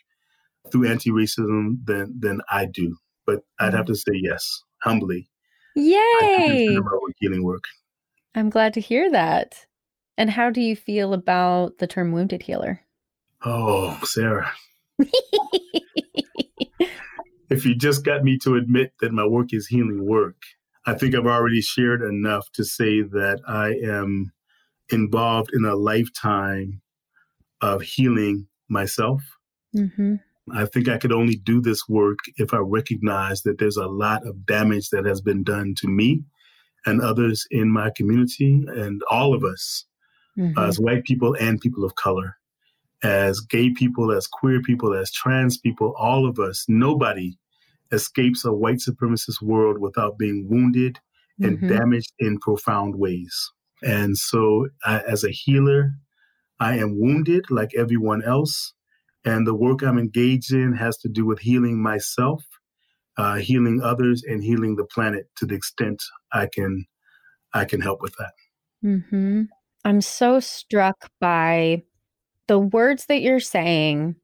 through 0.72 0.88
anti 0.88 1.10
racism 1.10 1.78
than, 1.86 2.16
than 2.20 2.42
I 2.50 2.66
do. 2.66 2.98
But 3.26 3.42
I'd 3.60 3.74
have 3.74 3.86
to 3.88 3.96
say 3.96 4.14
yes, 4.14 4.62
humbly. 4.82 5.30
Yay! 5.76 6.78
work 6.80 7.14
healing 7.20 7.44
work. 7.44 7.64
I'm 8.36 8.50
glad 8.50 8.74
to 8.76 8.82
hear 8.82 9.12
that. 9.12 9.66
And 10.18 10.30
how 10.32 10.50
do 10.50 10.62
you 10.62 10.76
feel 10.76 11.14
about 11.14 11.78
the 11.78 11.88
term 11.88 12.12
wounded 12.12 12.44
healer? 12.44 12.82
Oh, 13.46 14.00
Sarah. 14.04 14.52
if 17.50 17.66
you 17.66 17.76
just 17.76 18.04
got 18.04 18.24
me 18.24 18.40
to 18.40 18.56
admit 18.56 18.94
that 19.00 19.12
my 19.12 19.26
work 19.26 19.54
is 19.54 19.68
healing 19.68 20.06
work, 20.06 20.38
I 20.88 20.94
think 20.94 21.14
I've 21.14 21.28
already 21.28 21.62
shared 21.62 22.02
enough 22.02 22.50
to 22.54 22.64
say 22.64 23.02
that 23.02 23.42
I 23.46 23.74
am 23.86 24.32
involved 24.90 25.52
in 25.54 25.66
a 25.66 25.76
lifetime 25.76 26.82
of 27.60 27.82
healing 27.82 28.48
myself. 28.70 29.22
Mm-hmm. 29.76 30.16
I 30.54 30.66
think 30.66 30.88
I 30.88 30.98
could 30.98 31.12
only 31.12 31.36
do 31.36 31.60
this 31.60 31.90
work 31.90 32.20
if 32.38 32.54
I 32.54 32.60
recognize 32.60 33.42
that 33.42 33.60
there's 33.60 33.76
a 33.76 33.88
lot 33.88 34.26
of 34.26 34.46
damage 34.46 34.90
that 34.92 35.06
has 35.06 35.20
been 35.20 35.44
done 35.44 35.76
to 35.80 35.90
me 35.90 36.24
and 36.86 37.02
others 37.02 37.46
in 37.52 37.70
my 37.70 37.90
community 37.90 38.64
and 38.70 39.02
all 39.12 39.34
of 39.34 39.44
us 39.44 39.84
mm-hmm. 40.38 40.58
as 40.58 40.80
white 40.80 41.04
people 41.04 41.36
and 41.38 41.60
people 41.60 41.84
of 41.84 41.96
color, 41.96 42.38
as 43.04 43.42
gay 43.42 43.72
people, 43.72 44.10
as 44.10 44.26
queer 44.26 44.62
people, 44.62 44.94
as 44.94 45.12
trans 45.12 45.58
people, 45.58 45.94
all 45.98 46.26
of 46.26 46.40
us, 46.40 46.64
nobody 46.70 47.38
escapes 47.92 48.46
a 48.46 48.54
white 48.54 48.78
supremacist 48.78 49.42
world 49.42 49.80
without 49.80 50.18
being 50.18 50.48
wounded 50.50 51.00
and 51.42 51.58
mm-hmm. 51.58 51.68
damaged 51.68 52.14
in 52.20 52.40
profound 52.40 52.96
ways. 52.96 53.52
And 53.84 54.18
so, 54.18 54.70
I, 54.86 55.00
as 55.02 55.24
a 55.24 55.30
healer, 55.30 55.92
I 56.60 56.78
am 56.78 57.00
wounded 57.00 57.52
like 57.52 57.72
everyone 57.78 58.24
else. 58.24 58.74
And 59.24 59.46
the 59.46 59.54
work 59.54 59.84
I'm 59.84 60.00
engaged 60.00 60.52
in 60.54 60.74
has 60.74 60.98
to 61.00 61.10
do 61.10 61.26
with 61.26 61.40
healing 61.40 61.82
myself 61.82 62.44
uh, 63.18 63.36
healing 63.36 63.82
others 63.82 64.24
and 64.24 64.44
healing 64.44 64.76
the 64.76 64.86
planet 64.86 65.28
to 65.38 65.46
the 65.46 65.56
extent 65.56 66.02
I 66.32 66.48
can 66.48 66.86
I 67.54 67.66
can 67.66 67.82
help 67.82 68.02
with 68.02 68.16
that. 68.18 68.34
Mm-hmm. 68.86 69.44
I'm 69.84 70.02
so 70.02 70.40
struck 70.40 71.10
by 71.20 71.84
the 72.48 72.60
words 72.60 73.06
that 73.08 73.22
you're 73.22 73.40
saying. 73.40 74.16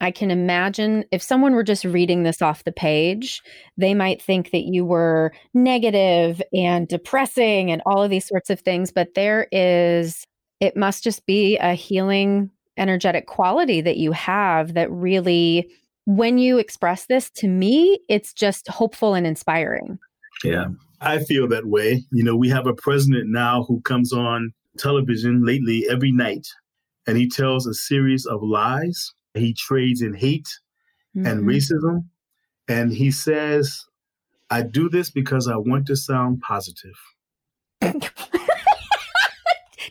I 0.00 0.10
can 0.10 0.30
imagine 0.30 1.04
if 1.12 1.22
someone 1.22 1.54
were 1.54 1.62
just 1.62 1.84
reading 1.84 2.24
this 2.24 2.42
off 2.42 2.64
the 2.64 2.72
page, 2.72 3.40
they 3.76 3.94
might 3.94 4.20
think 4.20 4.50
that 4.50 4.64
you 4.64 4.84
were 4.84 5.32
negative 5.54 6.42
and 6.52 6.88
depressing 6.88 7.70
and 7.70 7.80
all 7.86 8.02
of 8.02 8.10
these 8.10 8.26
sorts 8.26 8.50
of 8.50 8.60
things. 8.60 8.92
But 8.92 9.14
there 9.14 9.46
is, 9.52 10.26
it 10.60 10.76
must 10.76 11.04
just 11.04 11.24
be 11.26 11.56
a 11.58 11.74
healing, 11.74 12.50
energetic 12.76 13.26
quality 13.26 13.80
that 13.80 13.96
you 13.96 14.12
have 14.12 14.74
that 14.74 14.90
really, 14.90 15.70
when 16.06 16.38
you 16.38 16.58
express 16.58 17.06
this 17.06 17.30
to 17.30 17.48
me, 17.48 18.00
it's 18.08 18.32
just 18.32 18.68
hopeful 18.68 19.14
and 19.14 19.26
inspiring. 19.26 19.98
Yeah. 20.42 20.66
I 21.00 21.18
feel 21.20 21.46
that 21.48 21.66
way. 21.66 22.04
You 22.10 22.24
know, 22.24 22.36
we 22.36 22.48
have 22.48 22.66
a 22.66 22.74
president 22.74 23.26
now 23.28 23.64
who 23.64 23.80
comes 23.82 24.12
on 24.12 24.52
television 24.76 25.44
lately 25.44 25.86
every 25.88 26.10
night 26.10 26.48
and 27.06 27.16
he 27.16 27.28
tells 27.28 27.66
a 27.66 27.74
series 27.74 28.26
of 28.26 28.42
lies. 28.42 29.12
He 29.34 29.52
trades 29.52 30.00
in 30.00 30.14
hate 30.14 30.48
mm-hmm. 31.16 31.26
and 31.26 31.44
racism. 31.44 32.04
And 32.68 32.92
he 32.92 33.10
says, 33.10 33.84
I 34.50 34.62
do 34.62 34.88
this 34.88 35.10
because 35.10 35.48
I 35.48 35.56
want 35.56 35.86
to 35.86 35.96
sound 35.96 36.40
positive. 36.40 36.98
Did 37.80 38.02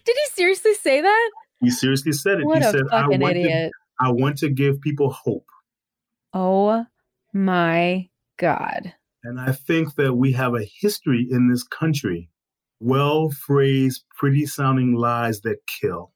he 0.06 0.26
seriously 0.34 0.74
say 0.74 1.02
that? 1.02 1.32
He 1.62 1.70
seriously 1.70 2.14
said 2.14 2.40
it. 2.40 2.46
What 2.46 2.62
he 2.62 2.68
a 2.68 2.72
said, 2.72 2.84
fucking 2.90 3.22
I 3.22 3.26
want 3.26 3.38
idiot. 3.38 3.72
To, 3.72 4.06
I 4.06 4.12
want 4.12 4.38
to 4.40 4.50
give 4.50 4.82
people 4.82 5.12
hope. 5.12 5.46
Oh 6.34 6.86
my 7.32 8.10
God. 8.38 8.94
And 9.24 9.40
I 9.40 9.52
think 9.52 9.96
that 9.96 10.16
we 10.16 10.34
have 10.34 10.56
a 10.56 10.68
history 10.82 11.28
in 11.30 11.50
this 11.50 11.64
country, 11.64 12.30
well 12.80 13.30
phrased, 13.30 14.04
pretty 14.18 14.46
sounding 14.46 14.96
lies 14.96 15.42
that 15.42 15.58
kill. 15.68 16.13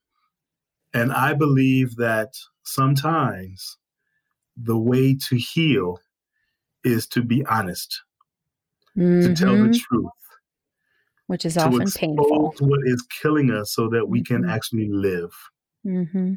And 0.94 1.12
I 1.12 1.34
believe 1.34 1.96
that 1.98 2.34
sometimes 2.64 3.78
the 4.56 4.78
way 4.78 5.16
to 5.30 5.36
heal 5.38 6.00
is 6.84 7.08
to 7.08 7.22
be 7.22 7.46
honest, 7.46 8.02
Mm-hmm. 8.98 9.22
to 9.22 9.36
tell 9.36 9.56
the 9.56 9.70
truth, 9.70 10.10
Which 11.28 11.46
is 11.46 11.56
often 11.56 11.92
painful. 11.92 12.26
to 12.26 12.32
often 12.32 12.46
expose 12.46 12.60
painful. 12.60 12.68
what 12.68 12.80
is 12.86 13.06
killing 13.22 13.52
us 13.52 13.72
so 13.74 13.90
that 13.90 14.08
we 14.10 14.24
can 14.24 14.42
Mhm. 14.44 14.50
actually 14.50 14.88
live. 14.90 15.32
Mm-hmm. 15.86 16.34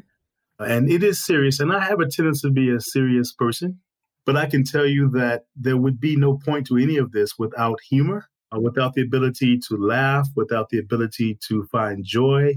And 0.59 0.91
it 0.91 1.01
is 1.03 1.25
serious. 1.25 1.59
And 1.59 1.71
I 1.73 1.79
have 1.83 1.99
a 1.99 2.07
tendency 2.07 2.47
to 2.47 2.53
be 2.53 2.69
a 2.69 2.79
serious 2.79 3.33
person, 3.33 3.79
but 4.25 4.37
I 4.37 4.45
can 4.45 4.63
tell 4.63 4.85
you 4.85 5.09
that 5.11 5.45
there 5.55 5.77
would 5.77 5.99
be 5.99 6.15
no 6.15 6.37
point 6.37 6.67
to 6.67 6.77
any 6.77 6.97
of 6.97 7.11
this 7.13 7.39
without 7.39 7.79
humor, 7.89 8.27
uh, 8.55 8.59
without 8.59 8.93
the 8.93 9.01
ability 9.01 9.57
to 9.69 9.75
laugh, 9.77 10.27
without 10.35 10.69
the 10.69 10.77
ability 10.77 11.39
to 11.47 11.63
find 11.71 12.03
joy, 12.05 12.53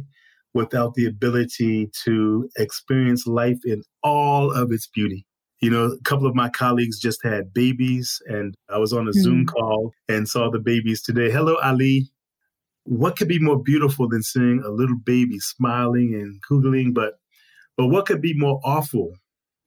without 0.55 0.95
the 0.95 1.07
ability 1.07 1.91
to 2.05 2.49
experience 2.57 3.27
life 3.27 3.59
in 3.65 3.83
all 4.03 4.53
of 4.53 4.73
its 4.73 4.87
beauty. 4.87 5.27
You 5.61 5.71
know, 5.71 5.85
a 5.87 6.01
couple 6.05 6.27
of 6.27 6.35
my 6.35 6.49
colleagues 6.49 6.99
just 6.99 7.23
had 7.25 7.53
babies, 7.53 8.21
and 8.27 8.55
I 8.69 8.79
was 8.79 8.93
on 8.93 9.09
a 9.09 9.13
Zoom 9.13 9.47
call 9.47 9.93
and 10.09 10.29
saw 10.29 10.51
the 10.51 10.59
babies 10.59 11.03
today. 11.03 11.31
Hello, 11.31 11.57
Ali. 11.63 12.09
What 12.85 13.17
could 13.17 13.29
be 13.29 13.39
more 13.39 13.63
beautiful 13.63 14.09
than 14.09 14.23
seeing 14.23 14.63
a 14.65 14.71
little 14.71 14.99
baby 15.05 15.39
smiling 15.39 16.13
and 16.15 16.41
googling? 16.43 16.93
But 16.93 17.15
but 17.77 17.87
what 17.87 18.07
could 18.07 18.21
be 18.21 18.35
more 18.35 18.61
awful 18.63 19.15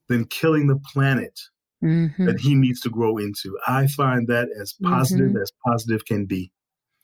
than 0.08 0.24
killing 0.26 0.66
the 0.66 0.80
planet 0.92 1.38
Mm-hmm. 1.80 2.26
that 2.26 2.40
he 2.40 2.56
needs 2.56 2.80
to 2.80 2.90
grow 2.90 3.18
into? 3.18 3.56
I 3.68 3.86
find 3.86 4.26
that 4.26 4.48
as 4.60 4.74
positive 4.82 5.36
as 5.40 5.52
positive 5.64 6.04
can 6.06 6.26
be. 6.26 6.50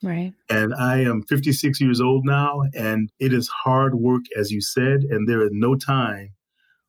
Right. 0.04 0.32
And 0.48 0.74
I 0.74 1.00
am 1.00 1.22
56 1.22 1.80
years 1.80 2.00
old 2.00 2.24
now, 2.24 2.62
and 2.74 3.10
it 3.18 3.32
is 3.32 3.48
hard 3.48 3.94
work, 3.94 4.22
as 4.36 4.50
you 4.50 4.60
said, 4.60 5.02
and 5.02 5.28
there 5.28 5.42
is 5.42 5.50
no 5.52 5.74
time 5.74 6.30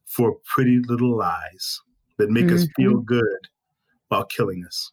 for 0.06 0.36
pretty 0.46 0.80
little 0.88 1.18
lies 1.18 1.82
that 2.18 2.30
make 2.30 2.52
us 2.52 2.68
feel 2.76 2.98
good 3.02 3.50
while 4.08 4.26
killing 4.26 4.64
us. 4.66 4.92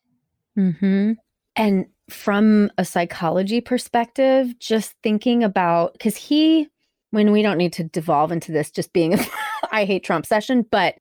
Mm-hmm. 0.59 1.13
And 1.57 1.87
from 2.11 2.71
a 2.79 2.85
psychology 2.85 3.61
perspective, 3.61 4.59
just 4.59 4.95
thinking 5.03 5.45
about 5.45 5.93
because 5.93 6.17
he, 6.17 6.69
when 7.11 7.31
we 7.31 7.43
don't 7.43 7.59
need 7.59 7.73
to 7.75 7.85
devolve 7.85 8.33
into 8.33 8.53
this 8.53 8.71
just 8.71 8.93
being 8.93 9.15
a 9.19 9.25
I 9.71 9.85
hate 9.85 10.05
Trump 10.05 10.27
session, 10.27 10.67
but 10.71 10.97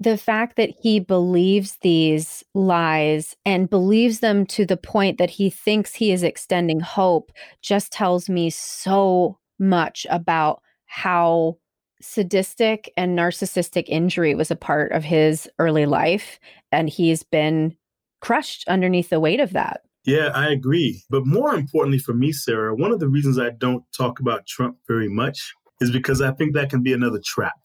the 0.00 0.16
fact 0.16 0.56
that 0.56 0.70
he 0.80 1.00
believes 1.00 1.76
these 1.82 2.44
lies 2.54 3.36
and 3.44 3.68
believes 3.68 4.20
them 4.20 4.46
to 4.46 4.64
the 4.64 4.76
point 4.76 5.18
that 5.18 5.30
he 5.30 5.50
thinks 5.50 5.94
he 5.94 6.12
is 6.12 6.22
extending 6.22 6.80
hope 6.80 7.32
just 7.62 7.92
tells 7.92 8.28
me 8.28 8.48
so 8.48 9.38
much 9.58 10.06
about 10.08 10.62
how 10.86 11.56
sadistic 12.00 12.92
and 12.96 13.18
narcissistic 13.18 13.84
injury 13.88 14.34
was 14.36 14.52
a 14.52 14.56
part 14.56 14.92
of 14.92 15.02
his 15.02 15.50
early 15.58 15.84
life. 15.84 16.38
And 16.70 16.88
he's 16.88 17.24
been 17.24 17.76
crushed 18.20 18.66
underneath 18.68 19.10
the 19.10 19.20
weight 19.20 19.40
of 19.40 19.52
that. 19.52 19.80
Yeah, 20.04 20.30
I 20.32 20.50
agree. 20.50 21.02
But 21.10 21.26
more 21.26 21.54
importantly 21.54 21.98
for 21.98 22.14
me, 22.14 22.30
Sarah, 22.30 22.74
one 22.74 22.92
of 22.92 23.00
the 23.00 23.08
reasons 23.08 23.38
I 23.38 23.50
don't 23.50 23.84
talk 23.96 24.20
about 24.20 24.46
Trump 24.46 24.76
very 24.86 25.08
much 25.08 25.52
is 25.80 25.90
because 25.90 26.20
I 26.20 26.30
think 26.32 26.54
that 26.54 26.70
can 26.70 26.82
be 26.82 26.92
another 26.92 27.20
trap. 27.24 27.58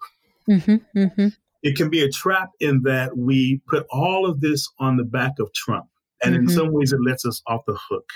Mm-hmm, 0.49 0.99
mm-hmm. 0.99 1.27
It 1.63 1.75
can 1.77 1.89
be 1.89 2.03
a 2.03 2.09
trap 2.11 2.49
in 2.59 2.81
that 2.83 3.17
we 3.17 3.61
put 3.67 3.85
all 3.89 4.25
of 4.29 4.41
this 4.41 4.69
on 4.79 4.97
the 4.97 5.03
back 5.05 5.33
of 5.39 5.51
Trump. 5.53 5.85
And 6.23 6.35
in 6.35 6.45
Mhm. 6.45 6.51
some 6.51 6.71
ways, 6.73 6.93
it 6.93 6.99
lets 7.01 7.25
us 7.25 7.41
off 7.47 7.61
the 7.65 7.77
hook. 7.89 8.09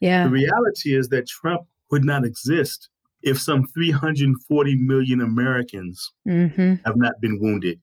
Yeah. 0.00 0.24
The 0.24 0.30
reality 0.30 0.94
is 0.94 1.08
that 1.10 1.26
Trump 1.28 1.62
would 1.90 2.04
not 2.04 2.24
exist 2.24 2.88
if 3.22 3.40
some 3.40 3.66
340 3.68 4.76
million 4.76 5.20
Americans 5.20 6.12
Mm-hmm. 6.28 6.74
have 6.84 6.96
not 6.96 7.20
been 7.20 7.38
wounded, 7.40 7.80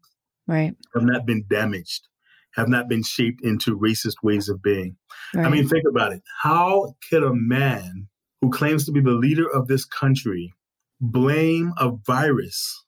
Right. 0.48 0.76
have 0.94 1.04
not 1.04 1.26
been 1.26 1.44
damaged, 1.50 2.08
have 2.56 2.68
not 2.68 2.88
been 2.90 3.02
shaped 3.04 3.42
into 3.44 3.78
racist 3.78 4.16
ways 4.24 4.50
of 4.50 4.62
being. 4.62 4.98
right. 5.34 5.46
I 5.46 5.50
mean, 5.50 5.68
think 5.68 5.86
about 5.90 6.14
it. 6.14 6.22
How 6.42 6.96
could 7.10 7.24
a 7.24 7.34
man 7.34 8.08
who 8.42 8.50
claims 8.52 8.86
to 8.86 8.92
be 8.92 9.00
the 9.02 9.12
leader 9.14 9.48
of 9.50 9.68
this 9.68 9.86
country 9.86 10.54
blame 11.00 11.74
a 11.78 11.92
virus 12.06 12.84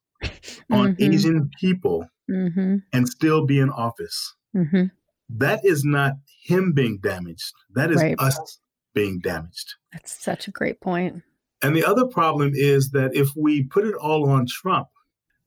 on 0.72 0.96
Mhm. 0.96 1.14
Asian 1.14 1.50
people 1.60 2.06
Mm-hmm. 2.30 2.78
and 2.94 3.08
still 3.10 3.46
be 3.46 3.60
in 3.60 3.70
office? 3.70 4.36
Mm-hmm. 4.56 4.86
That 5.30 5.64
is 5.66 5.84
not 5.84 6.14
him 6.44 6.72
being 6.74 7.00
damaged. 7.02 7.52
That 7.76 7.92
is 7.92 8.02
Right. 8.02 8.16
us 8.20 8.60
being 8.94 9.20
damaged. 9.20 9.74
That's 9.92 10.12
such 10.24 10.48
a 10.48 10.52
great 10.52 10.80
point. 10.82 11.24
And 11.62 11.76
the 11.76 11.84
other 11.86 12.06
problem 12.06 12.52
is 12.54 12.92
that 12.92 13.16
if 13.16 13.30
we 13.36 13.64
put 13.64 13.86
it 13.86 13.96
all 13.96 14.30
on 14.30 14.46
Trump, 14.48 14.88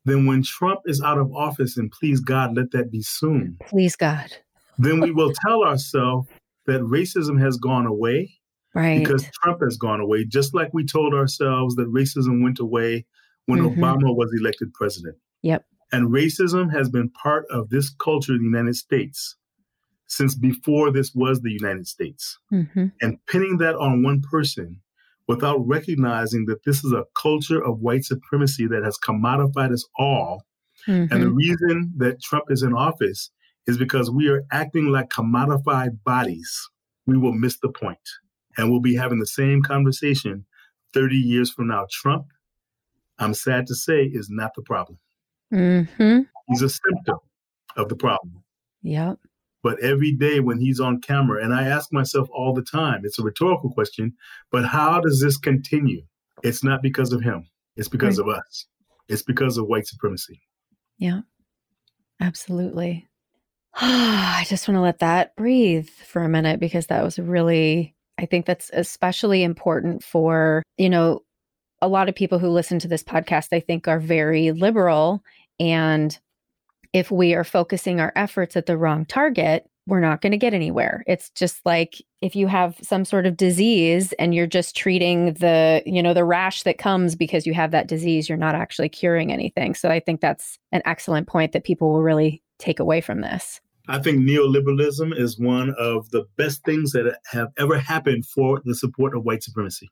then 0.05 0.25
when 0.27 0.43
Trump 0.43 0.81
is 0.87 1.01
out 1.03 1.19
of 1.19 1.33
office, 1.33 1.77
and 1.77 1.91
please 1.91 2.21
God, 2.21 2.57
let 2.57 2.71
that 2.73 2.91
be 2.91 3.03
soon, 3.03 3.59
Please 3.69 3.97
God. 3.97 4.33
then 4.79 5.01
we 5.01 5.11
will 5.11 5.33
tell 5.47 5.63
ourselves 5.65 6.29
that 6.67 6.81
racism 6.83 7.41
has 7.41 7.57
gone 7.59 7.87
away 7.87 8.35
Right. 8.75 8.99
because 9.01 9.29
Trump 9.43 9.61
has 9.63 9.77
gone 9.77 10.01
away, 10.01 10.25
just 10.25 10.55
like 10.55 10.73
we 10.75 10.85
told 10.85 11.15
ourselves 11.15 11.75
that 11.77 11.87
racism 11.89 12.43
went 12.43 12.59
away 12.61 13.07
when 13.47 13.61
Mhm. 13.61 13.77
Obama 13.77 14.15
was 14.15 14.33
elected 14.39 14.73
president. 14.75 15.17
Yep. 15.43 15.65
And 15.93 16.11
racism 16.13 16.71
has 16.73 16.89
been 16.91 17.09
part 17.11 17.45
of 17.51 17.71
this 17.71 17.91
culture 17.91 18.33
in 18.35 18.39
the 18.39 18.45
United 18.45 18.75
States 18.77 19.37
since 20.09 20.35
before 20.35 20.93
this 20.93 21.13
was 21.15 21.41
the 21.41 21.51
United 21.53 21.87
States. 21.87 22.39
mm-hmm. 22.53 22.87
And 23.01 23.19
pinning 23.27 23.59
that 23.59 23.75
on 23.77 24.03
one 24.03 24.21
person 24.23 24.81
without 25.29 25.59
recognizing 25.67 26.47
that 26.47 26.63
this 26.65 26.85
is 26.85 26.93
a 26.93 27.05
culture 27.21 27.61
of 27.65 27.81
white 27.81 28.05
supremacy 28.05 28.67
that 28.69 28.85
has 28.85 28.97
commodified 28.99 29.73
us 29.73 29.85
all. 29.99 30.45
And 30.87 31.11
the 31.11 31.17
Mm-hmm. 31.17 31.35
reason 31.35 31.93
that 31.97 32.23
Trump 32.23 32.45
is 32.51 32.63
in 32.63 32.73
office 32.73 33.31
is 33.67 33.77
because 33.79 34.11
we 34.11 34.29
are 34.29 34.45
acting 34.53 34.87
like 34.93 35.09
commodified 35.09 35.99
bodies. 36.05 36.69
We 37.07 37.17
will 37.17 37.33
miss 37.33 37.59
the 37.59 37.69
point. 37.71 37.99
And 38.57 38.71
we'll 38.71 38.81
be 38.81 38.95
having 38.95 39.19
the 39.19 39.27
same 39.27 39.63
conversation 39.63 40.45
30 40.95 41.17
years 41.17 41.51
from 41.51 41.67
now. 41.69 41.87
Trump, 41.91 42.27
I'm 43.19 43.35
sad 43.35 43.67
to 43.69 43.75
say, 43.75 44.05
is 44.05 44.29
not 44.31 44.53
the 44.55 44.63
problem. 44.63 44.99
Mm-hmm. 45.53 46.21
He's 46.49 46.63
a 46.63 46.69
symptom 46.69 47.19
of 47.77 47.89
the 47.89 47.97
problem. 47.97 48.43
Yep. 48.83 49.19
But 49.63 49.81
every 49.81 50.13
day 50.13 50.41
when 50.41 50.61
he's 50.61 50.81
on 50.81 51.01
camera, 51.01 51.43
and 51.43 51.53
I 51.53 51.67
ask 51.67 51.93
myself 51.93 52.29
all 52.33 52.55
the 52.55 52.63
time, 52.63 53.01
it's 53.05 53.19
a 53.19 53.23
rhetorical 53.23 53.71
question, 53.71 54.15
but 54.53 54.65
how 54.65 55.01
does 55.01 55.21
this 55.21 55.37
continue? 55.37 56.03
It's 56.43 56.63
not 56.63 56.83
because 56.83 57.13
of 57.13 57.23
him, 57.23 57.49
it's 57.77 57.89
because 57.89 58.19
of 58.19 58.29
us. 58.29 58.67
It's 59.09 59.23
because 59.23 59.57
of 59.57 59.67
white 59.67 59.87
supremacy. 59.87 60.41
Yeah. 60.99 61.21
Absolutely. 62.21 63.09
I 63.75 64.45
just 64.49 64.69
want 64.69 64.77
to 64.77 64.83
let 64.83 65.01
that 65.01 65.37
breathe 65.37 65.89
for 65.89 66.23
a 66.23 66.29
minute 66.29 66.61
because 66.61 66.87
that 66.87 67.05
was 67.05 67.19
really, 67.19 67.95
I 68.19 68.27
think 68.27 68.47
that's 68.47 68.71
especially 68.73 69.43
important 69.43 70.03
for, 70.03 70.63
you 70.79 70.89
know, 70.89 71.23
a 71.83 71.89
lot 71.89 72.09
of 72.09 72.15
people 72.15 72.39
who 72.39 72.49
listen 72.49 72.79
to 72.81 72.89
this 72.89 73.03
podcast, 73.03 73.49
I 73.53 73.61
think 73.61 73.87
are 73.87 74.01
very 74.01 74.53
liberal. 74.53 75.23
And 75.61 76.19
if 76.93 77.11
we 77.11 77.35
are 77.35 77.45
focusing 77.45 78.01
our 78.01 78.13
efforts 78.17 78.57
at 78.57 78.67
the 78.67 78.79
wrong 78.79 79.05
target, 79.05 79.69
we're 79.87 80.01
not 80.01 80.21
going 80.21 80.33
to 80.33 80.39
get 80.39 80.55
anywhere. 80.55 81.05
It's 81.07 81.31
just 81.31 81.65
like 81.65 82.03
if 82.21 82.35
you 82.35 82.49
have 82.49 82.77
some 82.83 83.05
sort 83.05 83.25
of 83.25 83.37
disease 83.37 84.13
and 84.15 84.35
you're 84.35 84.47
just 84.47 84.77
treating 84.77 85.35
the, 85.35 85.83
you 85.87 86.03
know, 86.03 86.13
the 86.13 86.25
rash 86.25 86.65
that 86.65 86.79
comes 86.79 87.15
because 87.15 87.47
you 87.47 87.55
have 87.55 87.71
that 87.71 87.87
disease, 87.87 88.29
you're 88.29 88.37
not 88.37 88.57
actually 88.57 88.89
curing 88.89 89.33
anything. 89.33 89.75
So 89.75 89.89
I 89.89 90.01
think 90.01 90.21
that's 90.21 90.59
an 90.73 90.83
excellent 90.85 91.29
point 91.29 91.53
that 91.53 91.65
people 91.65 91.93
will 91.93 92.03
really 92.03 92.43
take 92.59 92.81
away 92.81 93.01
from 93.01 93.21
this. 93.21 93.61
I 93.89 94.01
think 94.01 94.19
neoliberalism 94.19 95.17
is 95.17 95.39
one 95.39 95.73
of 95.79 96.11
the 96.11 96.25
best 96.37 96.65
things 96.65 96.91
that 96.93 97.19
have 97.31 97.53
ever 97.57 97.79
happened 97.79 98.27
for 98.27 98.61
the 98.65 98.75
support 98.75 99.17
of 99.17 99.23
white 99.23 99.45
supremacy. 99.45 99.89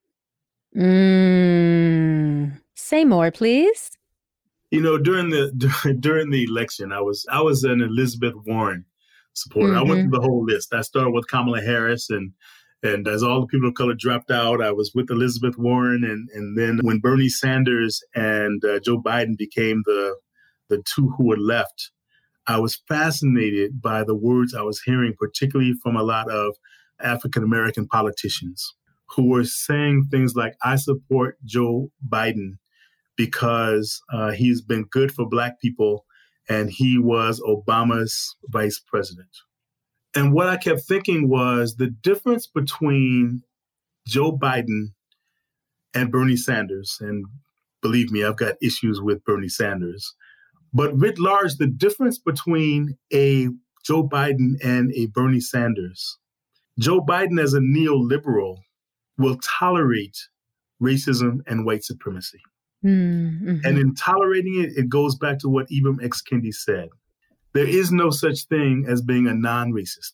Mm, 0.76 2.60
say 2.74 3.04
more, 3.04 3.30
please. 3.30 3.96
You 4.70 4.80
know, 4.80 4.98
during 4.98 5.30
the 5.30 5.52
during 6.00 6.30
the 6.30 6.44
election, 6.44 6.92
I 6.92 7.00
was 7.00 7.24
I 7.30 7.40
was 7.40 7.62
an 7.64 7.80
Elizabeth 7.80 8.34
Warren 8.46 8.84
supporter. 9.34 9.74
Mm-hmm. 9.74 9.78
I 9.78 9.82
went 9.82 10.00
mm-hmm. 10.00 10.10
through 10.10 10.18
the 10.18 10.26
whole 10.26 10.44
list. 10.44 10.74
I 10.74 10.80
started 10.82 11.10
with 11.10 11.28
Kamala 11.28 11.60
Harris, 11.60 12.10
and 12.10 12.32
and 12.82 13.06
as 13.06 13.22
all 13.22 13.40
the 13.40 13.46
people 13.46 13.68
of 13.68 13.74
color 13.74 13.94
dropped 13.94 14.30
out, 14.32 14.62
I 14.62 14.72
was 14.72 14.92
with 14.94 15.10
Elizabeth 15.10 15.56
Warren, 15.56 16.02
and 16.02 16.28
and 16.34 16.58
then 16.58 16.80
when 16.82 16.98
Bernie 16.98 17.28
Sanders 17.28 18.02
and 18.14 18.64
uh, 18.64 18.80
Joe 18.80 19.00
Biden 19.00 19.36
became 19.38 19.82
the 19.86 20.16
the 20.68 20.82
two 20.92 21.14
who 21.16 21.28
were 21.28 21.36
left, 21.36 21.92
I 22.48 22.58
was 22.58 22.82
fascinated 22.88 23.80
by 23.80 24.02
the 24.02 24.14
words 24.14 24.54
I 24.54 24.62
was 24.62 24.80
hearing, 24.80 25.14
particularly 25.16 25.74
from 25.82 25.94
a 25.94 26.02
lot 26.02 26.28
of 26.28 26.56
African 27.00 27.44
American 27.44 27.86
politicians 27.86 28.74
who 29.10 29.28
were 29.28 29.44
saying 29.44 30.08
things 30.10 30.34
like, 30.34 30.54
"I 30.64 30.76
support 30.76 31.38
Joe 31.44 31.90
Biden." 32.08 32.58
Because 33.16 34.02
uh, 34.12 34.32
he's 34.32 34.60
been 34.60 34.86
good 34.90 35.12
for 35.12 35.28
Black 35.28 35.60
people 35.60 36.04
and 36.48 36.70
he 36.70 36.98
was 36.98 37.40
Obama's 37.40 38.36
vice 38.48 38.80
president. 38.80 39.28
And 40.14 40.32
what 40.32 40.48
I 40.48 40.56
kept 40.56 40.82
thinking 40.82 41.28
was 41.28 41.76
the 41.76 41.88
difference 41.88 42.46
between 42.46 43.42
Joe 44.06 44.36
Biden 44.36 44.92
and 45.94 46.10
Bernie 46.10 46.36
Sanders, 46.36 46.98
and 47.00 47.24
believe 47.82 48.10
me, 48.10 48.24
I've 48.24 48.36
got 48.36 48.56
issues 48.62 49.00
with 49.00 49.24
Bernie 49.24 49.48
Sanders, 49.48 50.14
but 50.72 50.96
writ 50.98 51.18
large, 51.18 51.56
the 51.56 51.66
difference 51.66 52.18
between 52.18 52.96
a 53.12 53.48
Joe 53.84 54.06
Biden 54.08 54.54
and 54.62 54.92
a 54.92 55.06
Bernie 55.06 55.40
Sanders. 55.40 56.18
Joe 56.78 57.00
Biden, 57.00 57.40
as 57.40 57.54
a 57.54 57.60
neoliberal, 57.60 58.58
will 59.18 59.38
tolerate 59.38 60.28
racism 60.82 61.40
and 61.46 61.64
white 61.64 61.84
supremacy. 61.84 62.40
Mm-hmm. 62.84 63.58
And 63.64 63.78
in 63.78 63.94
tolerating 63.94 64.62
it, 64.62 64.76
it 64.76 64.88
goes 64.88 65.14
back 65.14 65.38
to 65.40 65.48
what 65.48 65.68
Ibram 65.68 66.04
X. 66.04 66.22
Kendi 66.22 66.52
said. 66.52 66.88
There 67.54 67.66
is 67.66 67.92
no 67.92 68.10
such 68.10 68.44
thing 68.44 68.84
as 68.88 69.00
being 69.00 69.26
a 69.26 69.34
non 69.34 69.72
racist. 69.72 70.12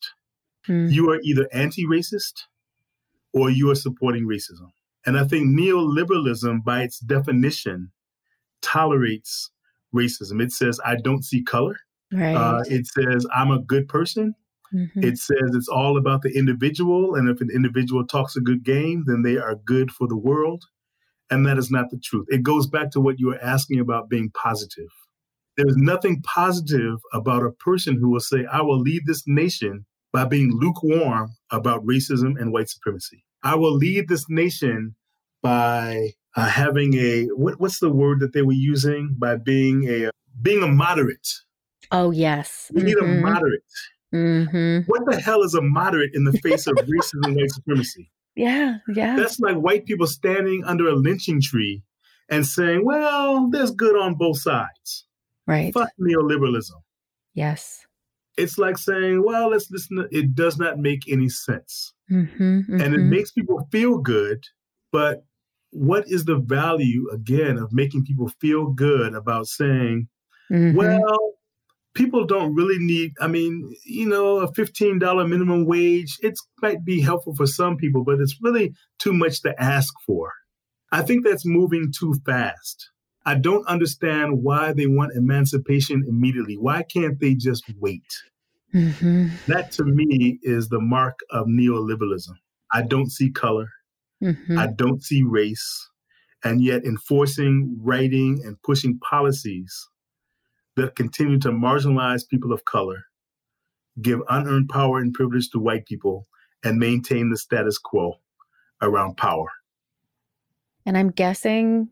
Mm. 0.67 0.91
You 0.91 1.09
are 1.09 1.19
either 1.23 1.49
anti 1.51 1.85
racist 1.85 2.43
or 3.33 3.49
you 3.49 3.69
are 3.71 3.75
supporting 3.75 4.25
racism. 4.25 4.71
And 5.05 5.17
I 5.17 5.25
think 5.25 5.47
neoliberalism, 5.47 6.63
by 6.63 6.83
its 6.83 6.99
definition, 6.99 7.91
tolerates 8.61 9.49
racism. 9.93 10.41
It 10.41 10.51
says, 10.51 10.79
I 10.85 10.95
don't 10.95 11.25
see 11.25 11.41
color. 11.41 11.77
Right. 12.13 12.35
Uh, 12.35 12.63
it 12.67 12.85
says, 12.87 13.25
I'm 13.33 13.51
a 13.51 13.59
good 13.59 13.87
person. 13.87 14.35
Mm-hmm. 14.73 15.03
It 15.03 15.17
says 15.17 15.51
it's 15.53 15.67
all 15.67 15.97
about 15.97 16.21
the 16.21 16.35
individual. 16.37 17.15
And 17.15 17.29
if 17.29 17.41
an 17.41 17.49
individual 17.53 18.05
talks 18.05 18.35
a 18.35 18.41
good 18.41 18.63
game, 18.63 19.03
then 19.05 19.21
they 19.23 19.37
are 19.37 19.55
good 19.55 19.91
for 19.91 20.07
the 20.07 20.17
world. 20.17 20.65
And 21.29 21.45
that 21.45 21.57
is 21.57 21.71
not 21.71 21.89
the 21.89 21.97
truth. 21.97 22.27
It 22.29 22.43
goes 22.43 22.67
back 22.67 22.91
to 22.91 23.01
what 23.01 23.19
you 23.19 23.27
were 23.27 23.41
asking 23.41 23.79
about 23.79 24.09
being 24.09 24.31
positive. 24.31 24.89
There's 25.57 25.75
nothing 25.77 26.21
positive 26.21 26.99
about 27.13 27.43
a 27.43 27.51
person 27.51 27.97
who 27.97 28.09
will 28.09 28.19
say, 28.19 28.45
I 28.51 28.61
will 28.61 28.79
lead 28.79 29.03
this 29.05 29.23
nation 29.27 29.85
by 30.11 30.25
being 30.25 30.51
lukewarm 30.53 31.35
about 31.51 31.85
racism 31.85 32.39
and 32.39 32.51
white 32.51 32.69
supremacy. 32.69 33.23
I 33.43 33.55
will 33.55 33.73
lead 33.73 34.07
this 34.07 34.25
nation 34.29 34.95
by 35.41 36.11
uh, 36.35 36.47
having 36.47 36.93
a 36.95 37.25
what, 37.35 37.59
what's 37.59 37.79
the 37.79 37.89
word 37.89 38.19
that 38.19 38.33
they 38.33 38.41
were 38.41 38.53
using 38.53 39.15
by 39.17 39.35
being 39.37 39.87
a 39.89 40.11
being 40.41 40.63
a 40.63 40.67
moderate. 40.67 41.27
Oh 41.91 42.11
yes, 42.11 42.71
we 42.73 42.81
mm-hmm. 42.81 42.87
need 42.87 42.97
a 42.97 43.01
mm-hmm. 43.01 43.21
moderate. 43.21 43.63
Mm-hmm. 44.13 44.79
What 44.87 45.05
the 45.05 45.19
hell 45.19 45.43
is 45.43 45.53
a 45.53 45.61
moderate 45.61 46.11
in 46.13 46.23
the 46.23 46.33
face 46.33 46.67
of 46.67 46.75
racism 46.75 47.25
and 47.25 47.35
white 47.35 47.51
supremacy? 47.51 48.11
Yeah, 48.35 48.77
yeah. 48.93 49.15
That's 49.15 49.39
like 49.39 49.57
white 49.57 49.85
people 49.85 50.07
standing 50.07 50.63
under 50.65 50.87
a 50.87 50.95
lynching 50.95 51.41
tree 51.41 51.83
and 52.29 52.45
saying, 52.45 52.85
well, 52.85 53.49
there's 53.49 53.71
good 53.71 53.95
on 53.95 54.15
both 54.15 54.39
sides. 54.39 55.05
Right. 55.45 55.73
Fuck 55.73 55.89
neoliberalism. 55.99 56.81
Yes. 57.33 57.85
It's 58.37 58.57
like 58.57 58.77
saying, 58.77 59.23
well, 59.23 59.49
let's 59.49 59.69
listen. 59.69 60.07
it 60.11 60.33
does 60.33 60.57
not 60.57 60.79
make 60.79 61.11
any 61.11 61.27
sense. 61.27 61.93
Mm-hmm, 62.09 62.43
mm-hmm. 62.43 62.73
And 62.73 62.93
it 62.93 62.99
mm-hmm. 62.99 63.09
makes 63.09 63.31
people 63.31 63.67
feel 63.71 63.97
good. 63.97 64.45
But 64.91 65.25
what 65.71 66.05
is 66.07 66.25
the 66.25 66.37
value, 66.37 67.09
again, 67.11 67.57
of 67.57 67.73
making 67.73 68.05
people 68.05 68.29
feel 68.39 68.67
good 68.67 69.13
about 69.13 69.47
saying, 69.47 70.07
mm-hmm. 70.49 70.75
well, 70.77 71.33
people 71.93 72.25
don't 72.25 72.55
really 72.55 72.79
need 72.79 73.11
i 73.19 73.27
mean 73.27 73.69
you 73.85 74.07
know 74.07 74.39
a 74.39 74.51
$15 74.53 75.29
minimum 75.29 75.65
wage 75.65 76.17
it 76.21 76.35
might 76.61 76.85
be 76.85 77.01
helpful 77.01 77.35
for 77.35 77.45
some 77.45 77.75
people 77.75 78.03
but 78.03 78.19
it's 78.19 78.37
really 78.41 78.73
too 79.01 79.13
much 79.13 79.41
to 79.41 79.61
ask 79.61 79.93
for. 80.05 80.31
I 80.91 81.01
think 81.01 81.25
that's 81.25 81.45
moving 81.45 81.91
too 81.97 82.15
fast. 82.25 82.89
I 83.25 83.35
don't 83.35 83.65
understand 83.67 84.43
why 84.43 84.73
they 84.73 84.87
want 84.87 85.15
emancipation 85.15 86.03
immediately. 86.07 86.55
Why 86.57 86.83
can't 86.83 87.19
they 87.19 87.35
just 87.35 87.63
wait? 87.79 88.03
Mm-hmm. 88.73 89.51
that 89.51 89.69
to 89.73 89.83
me 89.83 90.39
is 90.43 90.69
the 90.69 90.79
mark 90.79 91.19
of 91.29 91.47
neoliberalism. 91.47 92.35
I 92.71 92.83
don't 92.83 93.11
see 93.11 93.29
color. 93.29 93.67
Mm-hmm. 94.23 94.57
i 94.57 94.67
don't 94.67 95.03
see 95.03 95.23
race. 95.23 95.89
And 96.43 96.63
yet 96.63 96.85
enforcing 96.85 97.77
writing 97.81 98.41
and 98.45 98.55
pushing 98.63 98.97
policies 98.99 99.89
that 100.75 100.95
continue 100.95 101.39
to 101.39 101.49
marginalize 101.49 102.27
people 102.27 102.53
of 102.53 102.65
color, 102.65 103.03
give 104.01 104.21
unearned 104.29 104.69
power 104.69 104.99
and 104.99 105.13
privilege 105.13 105.49
to 105.49 105.59
white 105.59 105.85
people, 105.85 106.27
and 106.63 106.77
maintain 106.77 107.29
the 107.29 107.37
status 107.37 107.77
quo 107.77 108.13
around 108.81 109.17
power. 109.17 109.47
And 110.85 110.97
I'm 110.97 111.11
guessing 111.11 111.89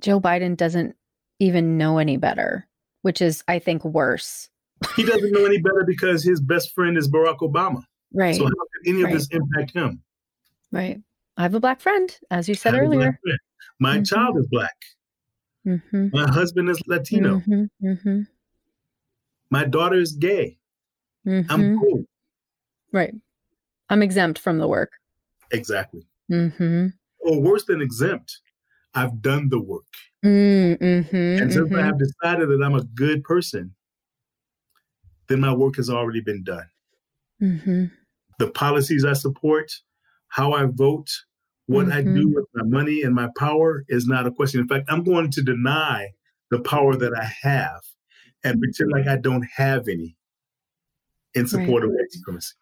Joe 0.00 0.20
Biden 0.20 0.56
doesn't 0.56 0.94
even 1.38 1.78
know 1.78 1.98
any 1.98 2.16
better, 2.16 2.66
which 3.02 3.22
is, 3.22 3.42
I 3.48 3.58
think, 3.58 3.84
worse. 3.84 4.48
he 4.94 5.04
doesn't 5.04 5.32
know 5.32 5.44
any 5.44 5.58
better 5.58 5.84
because 5.86 6.22
his 6.22 6.40
best 6.40 6.74
friend 6.74 6.98
is 6.98 7.10
Barack 7.10 7.38
Obama. 7.38 7.82
Right. 8.12 8.36
So 8.36 8.44
how 8.44 8.50
can 8.50 8.94
any 8.94 9.04
right. 9.04 9.12
of 9.12 9.18
this 9.18 9.28
impact 9.30 9.72
him? 9.72 10.02
Right. 10.72 11.00
I 11.36 11.42
have 11.42 11.54
a 11.54 11.60
black 11.60 11.80
friend, 11.80 12.14
as 12.30 12.48
you 12.48 12.54
said 12.54 12.74
earlier. 12.74 13.18
My 13.78 13.96
mm-hmm. 13.96 14.04
child 14.04 14.38
is 14.38 14.46
black. 14.50 14.74
Mm-hmm. 15.66 16.08
My 16.12 16.30
husband 16.30 16.70
is 16.70 16.80
Latino. 16.86 17.40
Mm-hmm. 17.40 17.86
Mm-hmm. 17.86 18.20
My 19.50 19.64
daughter 19.64 19.96
is 19.96 20.12
gay. 20.12 20.58
I'm 21.26 21.44
mm-hmm. 21.44 21.78
cool. 21.78 22.04
Right. 22.92 23.14
I'm 23.90 24.02
exempt 24.02 24.38
from 24.38 24.58
the 24.58 24.68
work. 24.68 24.92
Exactly. 25.50 26.06
Mm-hmm. 26.30 26.88
Or 27.20 27.40
worse 27.40 27.64
than 27.64 27.80
exempt, 27.80 28.38
I've 28.94 29.20
done 29.20 29.48
the 29.48 29.60
work. 29.60 29.84
Mm-hmm. 30.24 31.16
And 31.16 31.52
since 31.52 31.72
I 31.72 31.82
have 31.82 31.98
decided 31.98 32.48
that 32.48 32.62
I'm 32.64 32.74
a 32.74 32.84
good 32.84 33.24
person, 33.24 33.74
then 35.28 35.40
my 35.40 35.52
work 35.52 35.76
has 35.76 35.90
already 35.90 36.20
been 36.20 36.44
done. 36.44 36.68
The 38.38 38.50
policies 38.54 39.04
I 39.04 39.14
support, 39.14 39.72
how 40.28 40.52
I 40.52 40.66
vote, 40.66 41.10
what 41.66 41.86
mm-hmm. 41.86 41.98
I 41.98 42.02
do 42.02 42.26
mm-hmm. 42.26 42.34
with 42.34 42.46
my 42.54 42.64
money 42.64 43.02
and 43.02 43.14
my 43.14 43.28
power 43.36 43.84
is 43.88 44.06
not 44.06 44.26
a 44.26 44.30
question. 44.30 44.60
In 44.60 44.68
fact, 44.68 44.86
I'm 44.88 45.02
going 45.02 45.30
to 45.32 45.42
deny 45.42 46.10
the 46.50 46.60
power 46.60 46.96
that 46.96 47.12
I 47.14 47.30
have 47.42 47.82
and 48.44 48.60
pretend 48.60 48.92
like 48.92 49.06
I 49.06 49.16
don't 49.16 49.46
have 49.56 49.88
any 49.88 50.16
in 51.34 51.46
support 51.46 51.82
right. 51.82 51.88
of 51.88 51.90
white 51.90 52.10
supremacy. 52.10 52.54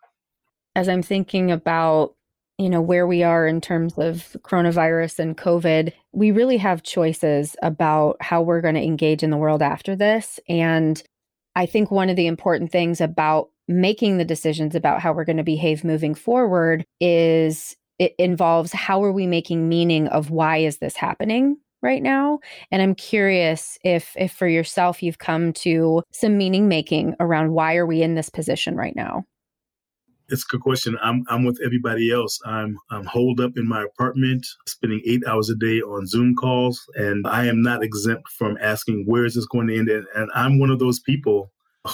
As 0.75 0.89
I'm 0.89 1.03
thinking 1.03 1.51
about 1.53 2.15
you 2.59 2.71
know 2.71 2.81
where 2.81 3.07
we 3.07 3.23
are 3.23 3.47
in 3.47 3.61
terms 3.61 3.95
of 3.99 4.37
coronavirus 4.43 5.19
and 5.19 5.37
covid 5.37 5.93
we 6.13 6.31
really 6.31 6.57
have 6.57 6.85
choices 6.85 7.57
about 7.63 8.17
how 8.21 8.41
we're 8.43 8.61
going 8.61 8.77
to 8.77 8.83
engage 8.83 9.25
in 9.25 9.31
the 9.31 9.37
world 9.37 9.61
after 9.61 9.97
this 9.97 10.39
and 10.49 11.03
i 11.57 11.67
think 11.67 11.91
one 11.91 12.09
of 12.09 12.15
the 12.15 12.29
important 12.29 12.71
things 12.71 13.01
about 13.01 13.49
making 13.67 14.19
the 14.19 14.25
decisions 14.25 14.77
about 14.77 15.01
how 15.01 15.13
we're 15.13 15.25
going 15.25 15.37
to 15.37 15.43
behave 15.43 15.83
moving 15.83 16.15
forward 16.15 16.85
is 17.01 17.77
it 17.99 18.15
involves 18.19 18.73
how 18.73 19.03
are 19.03 19.13
we 19.13 19.27
making 19.27 19.69
meaning 19.69 20.09
of 20.09 20.31
why 20.31 20.59
is 20.59 20.79
this 20.79 20.97
happening 20.97 21.57
right 21.83 22.03
now 22.03 22.39
and 22.71 22.83
i'm 22.83 22.95
curious 22.95 23.79
if 23.85 24.13
if 24.17 24.33
for 24.33 24.49
yourself 24.49 25.03
you've 25.03 25.19
come 25.19 25.53
to 25.53 26.03
some 26.13 26.37
meaning 26.37 26.69
making 26.69 27.15
around 27.21 27.53
why 27.53 27.77
are 27.77 27.87
we 27.87 28.03
in 28.03 28.15
this 28.15 28.31
position 28.31 28.77
right 28.77 28.97
now 28.97 29.25
it's 30.29 30.43
a 30.43 30.47
good 30.49 30.63
question. 30.63 30.97
I'm 31.03 31.25
I'm 31.29 31.45
with 31.45 31.61
everybody 31.63 32.11
else. 32.11 32.41
I'm 32.47 32.79
I'm 32.91 33.05
holed 33.05 33.41
up 33.41 33.53
in 33.57 33.69
my 33.69 33.83
apartment, 33.83 34.47
spending 34.67 35.03
eight 35.05 35.23
hours 35.27 35.51
a 35.51 35.55
day 35.55 35.81
on 35.81 36.07
Zoom 36.07 36.35
calls, 36.35 36.83
and 36.95 37.27
I 37.27 37.47
am 37.47 37.61
not 37.61 37.83
exempt 37.83 38.31
from 38.31 38.57
asking 38.61 39.05
where 39.07 39.27
is 39.27 39.35
this 39.35 39.47
going 39.47 39.67
to 39.67 39.79
end. 39.79 39.91
And, 39.91 40.07
and 40.15 40.31
I'm 40.35 40.59
one 40.59 40.71
of 40.71 40.79
those 40.79 40.99
people 40.99 41.53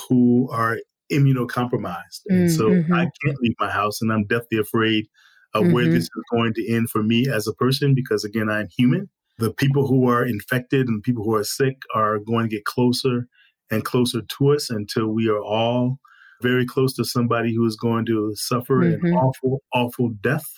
who 0.08 0.48
are 0.52 0.78
immunocompromised. 1.10 2.20
And 2.28 2.48
mm, 2.48 2.56
so 2.56 2.68
mm-hmm. 2.68 2.92
I 2.92 3.10
can't 3.24 3.40
leave 3.40 3.54
my 3.58 3.68
house 3.68 4.00
and 4.00 4.12
I'm 4.12 4.24
deathly 4.26 4.58
afraid 4.58 5.06
of 5.54 5.64
mm-hmm. 5.64 5.72
where 5.72 5.84
this 5.86 6.04
is 6.04 6.10
going 6.32 6.54
to 6.54 6.72
end 6.72 6.90
for 6.90 7.02
me 7.02 7.28
as 7.28 7.46
a 7.46 7.54
person 7.54 7.94
because 7.94 8.24
again 8.24 8.48
I'm 8.48 8.68
human. 8.76 9.08
The 9.38 9.52
people 9.52 9.86
who 9.86 10.08
are 10.08 10.24
infected 10.24 10.88
and 10.88 11.02
people 11.02 11.24
who 11.24 11.34
are 11.34 11.44
sick 11.44 11.76
are 11.94 12.18
going 12.18 12.48
to 12.48 12.56
get 12.56 12.64
closer 12.64 13.26
and 13.70 13.84
closer 13.84 14.20
to 14.20 14.52
us 14.52 14.68
until 14.68 15.08
we 15.08 15.28
are 15.28 15.40
all 15.40 15.98
very 16.42 16.66
close 16.66 16.94
to 16.96 17.04
somebody 17.04 17.54
who 17.54 17.64
is 17.66 17.76
going 17.76 18.06
to 18.06 18.32
suffer 18.34 18.80
mm-hmm. 18.80 19.04
an 19.04 19.12
awful, 19.14 19.62
awful 19.74 20.10
death. 20.22 20.50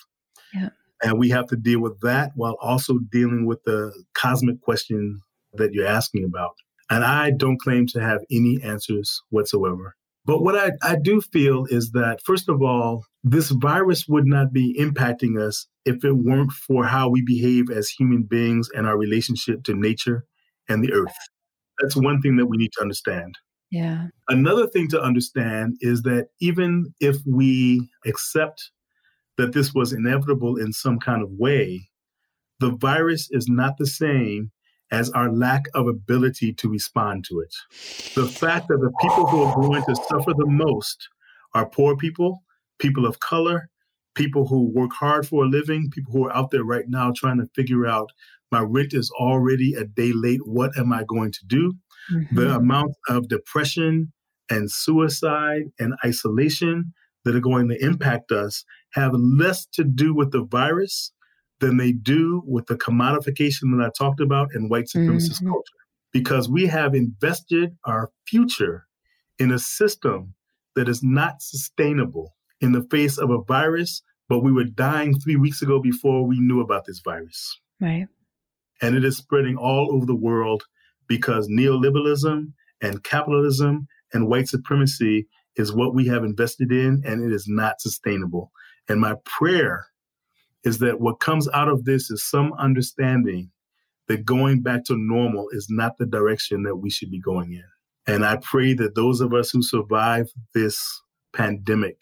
Yeah. 0.53 0.69
And 1.03 1.19
we 1.19 1.29
have 1.29 1.47
to 1.47 1.55
deal 1.55 1.81
with 1.81 1.99
that 2.01 2.31
while 2.35 2.57
also 2.61 2.99
dealing 3.11 3.45
with 3.45 3.63
the 3.65 3.91
cosmic 4.13 4.61
question 4.61 5.21
that 5.53 5.73
you're 5.73 5.87
asking 5.87 6.23
about. 6.23 6.53
And 6.89 7.03
I 7.03 7.31
don't 7.31 7.59
claim 7.59 7.87
to 7.87 8.01
have 8.01 8.21
any 8.31 8.59
answers 8.63 9.21
whatsoever. 9.29 9.95
But 10.25 10.41
what 10.41 10.55
I, 10.55 10.71
I 10.81 10.95
do 10.95 11.21
feel 11.21 11.65
is 11.69 11.91
that, 11.91 12.21
first 12.23 12.47
of 12.47 12.61
all, 12.61 13.03
this 13.23 13.49
virus 13.49 14.07
would 14.07 14.25
not 14.25 14.51
be 14.51 14.75
impacting 14.77 15.39
us 15.39 15.67
if 15.85 16.03
it 16.03 16.13
weren't 16.13 16.51
for 16.51 16.85
how 16.85 17.09
we 17.09 17.21
behave 17.21 17.69
as 17.69 17.89
human 17.89 18.23
beings 18.23 18.69
and 18.75 18.85
our 18.85 18.97
relationship 18.97 19.63
to 19.63 19.73
nature 19.73 20.25
and 20.67 20.83
the 20.83 20.91
earth. 20.93 21.15
That's 21.79 21.95
one 21.95 22.21
thing 22.21 22.35
that 22.37 22.47
we 22.47 22.57
need 22.57 22.71
to 22.73 22.81
understand. 22.81 23.37
Yeah. 23.71 24.07
Another 24.29 24.67
thing 24.67 24.87
to 24.89 25.01
understand 25.01 25.77
is 25.79 26.03
that 26.03 26.27
even 26.39 26.93
if 26.99 27.17
we 27.25 27.89
accept 28.05 28.69
that 29.37 29.53
this 29.53 29.73
was 29.73 29.93
inevitable 29.93 30.57
in 30.57 30.71
some 30.73 30.99
kind 30.99 31.23
of 31.23 31.31
way, 31.31 31.89
the 32.59 32.71
virus 32.71 33.29
is 33.31 33.47
not 33.47 33.77
the 33.77 33.87
same 33.87 34.51
as 34.91 35.09
our 35.11 35.31
lack 35.31 35.63
of 35.73 35.87
ability 35.87 36.53
to 36.53 36.69
respond 36.69 37.25
to 37.25 37.39
it. 37.39 37.53
The 38.13 38.27
fact 38.27 38.67
that 38.67 38.77
the 38.77 38.91
people 39.01 39.25
who 39.25 39.41
are 39.43 39.55
going 39.55 39.83
to 39.85 39.95
suffer 40.07 40.33
the 40.37 40.45
most 40.45 41.09
are 41.55 41.67
poor 41.67 41.97
people, 41.97 42.42
people 42.79 43.05
of 43.05 43.19
color, 43.19 43.69
people 44.15 44.47
who 44.47 44.71
work 44.73 44.91
hard 44.93 45.27
for 45.27 45.43
a 45.43 45.47
living, 45.47 45.89
people 45.91 46.13
who 46.13 46.25
are 46.25 46.35
out 46.35 46.51
there 46.51 46.63
right 46.63 46.85
now 46.87 47.11
trying 47.15 47.39
to 47.39 47.47
figure 47.55 47.85
out 47.85 48.09
my 48.51 48.61
rent 48.61 48.93
is 48.93 49.11
already 49.19 49.73
a 49.73 49.83
day 49.83 50.11
late. 50.13 50.41
What 50.45 50.77
am 50.77 50.93
I 50.93 51.03
going 51.03 51.31
to 51.31 51.45
do? 51.47 51.73
Mm-hmm. 52.11 52.35
The 52.35 52.55
amount 52.55 52.93
of 53.09 53.27
depression 53.27 54.13
and 54.49 54.69
suicide 54.69 55.63
and 55.79 55.93
isolation 56.05 56.93
that 57.25 57.35
are 57.35 57.39
going 57.39 57.69
to 57.69 57.83
impact 57.83 58.31
us 58.31 58.63
have 58.91 59.13
less 59.13 59.65
to 59.73 59.83
do 59.83 60.13
with 60.13 60.31
the 60.31 60.43
virus 60.43 61.11
than 61.59 61.77
they 61.77 61.93
do 61.93 62.43
with 62.45 62.67
the 62.67 62.75
commodification 62.75 63.75
that 63.75 63.83
I 63.83 63.89
talked 63.97 64.19
about 64.19 64.49
in 64.53 64.69
white 64.69 64.85
supremacist 64.93 65.37
mm-hmm. 65.37 65.49
culture. 65.49 65.73
Because 66.11 66.47
we 66.47 66.67
have 66.67 66.93
invested 66.93 67.75
our 67.85 68.11
future 68.27 68.85
in 69.39 69.51
a 69.51 69.57
system 69.57 70.35
that 70.75 70.87
is 70.87 71.01
not 71.01 71.41
sustainable 71.41 72.35
in 72.63 72.71
the 72.71 72.87
face 72.89 73.17
of 73.17 73.29
a 73.29 73.43
virus, 73.43 74.01
but 74.29 74.39
we 74.39 74.53
were 74.53 74.63
dying 74.63 75.19
three 75.19 75.35
weeks 75.35 75.61
ago 75.61 75.79
before 75.81 76.25
we 76.25 76.39
knew 76.39 76.61
about 76.61 76.85
this 76.85 77.01
virus. 77.03 77.59
Right. 77.81 78.07
And 78.81 78.95
it 78.95 79.03
is 79.03 79.17
spreading 79.17 79.57
all 79.57 79.93
over 79.93 80.05
the 80.05 80.15
world 80.15 80.63
because 81.07 81.49
neoliberalism 81.49 82.53
and 82.81 83.03
capitalism 83.03 83.87
and 84.13 84.29
white 84.29 84.47
supremacy 84.47 85.27
is 85.57 85.73
what 85.73 85.93
we 85.93 86.07
have 86.07 86.23
invested 86.23 86.71
in, 86.71 87.03
and 87.05 87.21
it 87.21 87.35
is 87.35 87.47
not 87.47 87.81
sustainable. 87.81 88.51
And 88.87 89.01
my 89.01 89.15
prayer 89.25 89.85
is 90.63 90.79
that 90.79 91.01
what 91.01 91.19
comes 91.19 91.49
out 91.49 91.67
of 91.67 91.83
this 91.83 92.09
is 92.09 92.27
some 92.27 92.53
understanding 92.53 93.51
that 94.07 94.25
going 94.25 94.61
back 94.61 94.85
to 94.85 94.95
normal 94.97 95.47
is 95.51 95.67
not 95.69 95.97
the 95.97 96.05
direction 96.05 96.63
that 96.63 96.77
we 96.77 96.89
should 96.89 97.11
be 97.11 97.19
going 97.19 97.51
in. 97.51 97.65
And 98.07 98.25
I 98.25 98.37
pray 98.37 98.73
that 98.75 98.95
those 98.95 99.19
of 99.19 99.33
us 99.33 99.49
who 99.49 99.61
survive 99.61 100.27
this 100.53 100.81
pandemic 101.33 102.01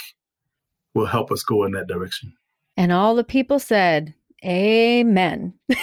will 0.93 1.05
help 1.05 1.31
us 1.31 1.43
go 1.43 1.63
in 1.63 1.71
that 1.71 1.87
direction. 1.87 2.33
And 2.77 2.91
all 2.91 3.15
the 3.15 3.23
people 3.23 3.59
said, 3.59 4.13
Amen. 4.43 5.53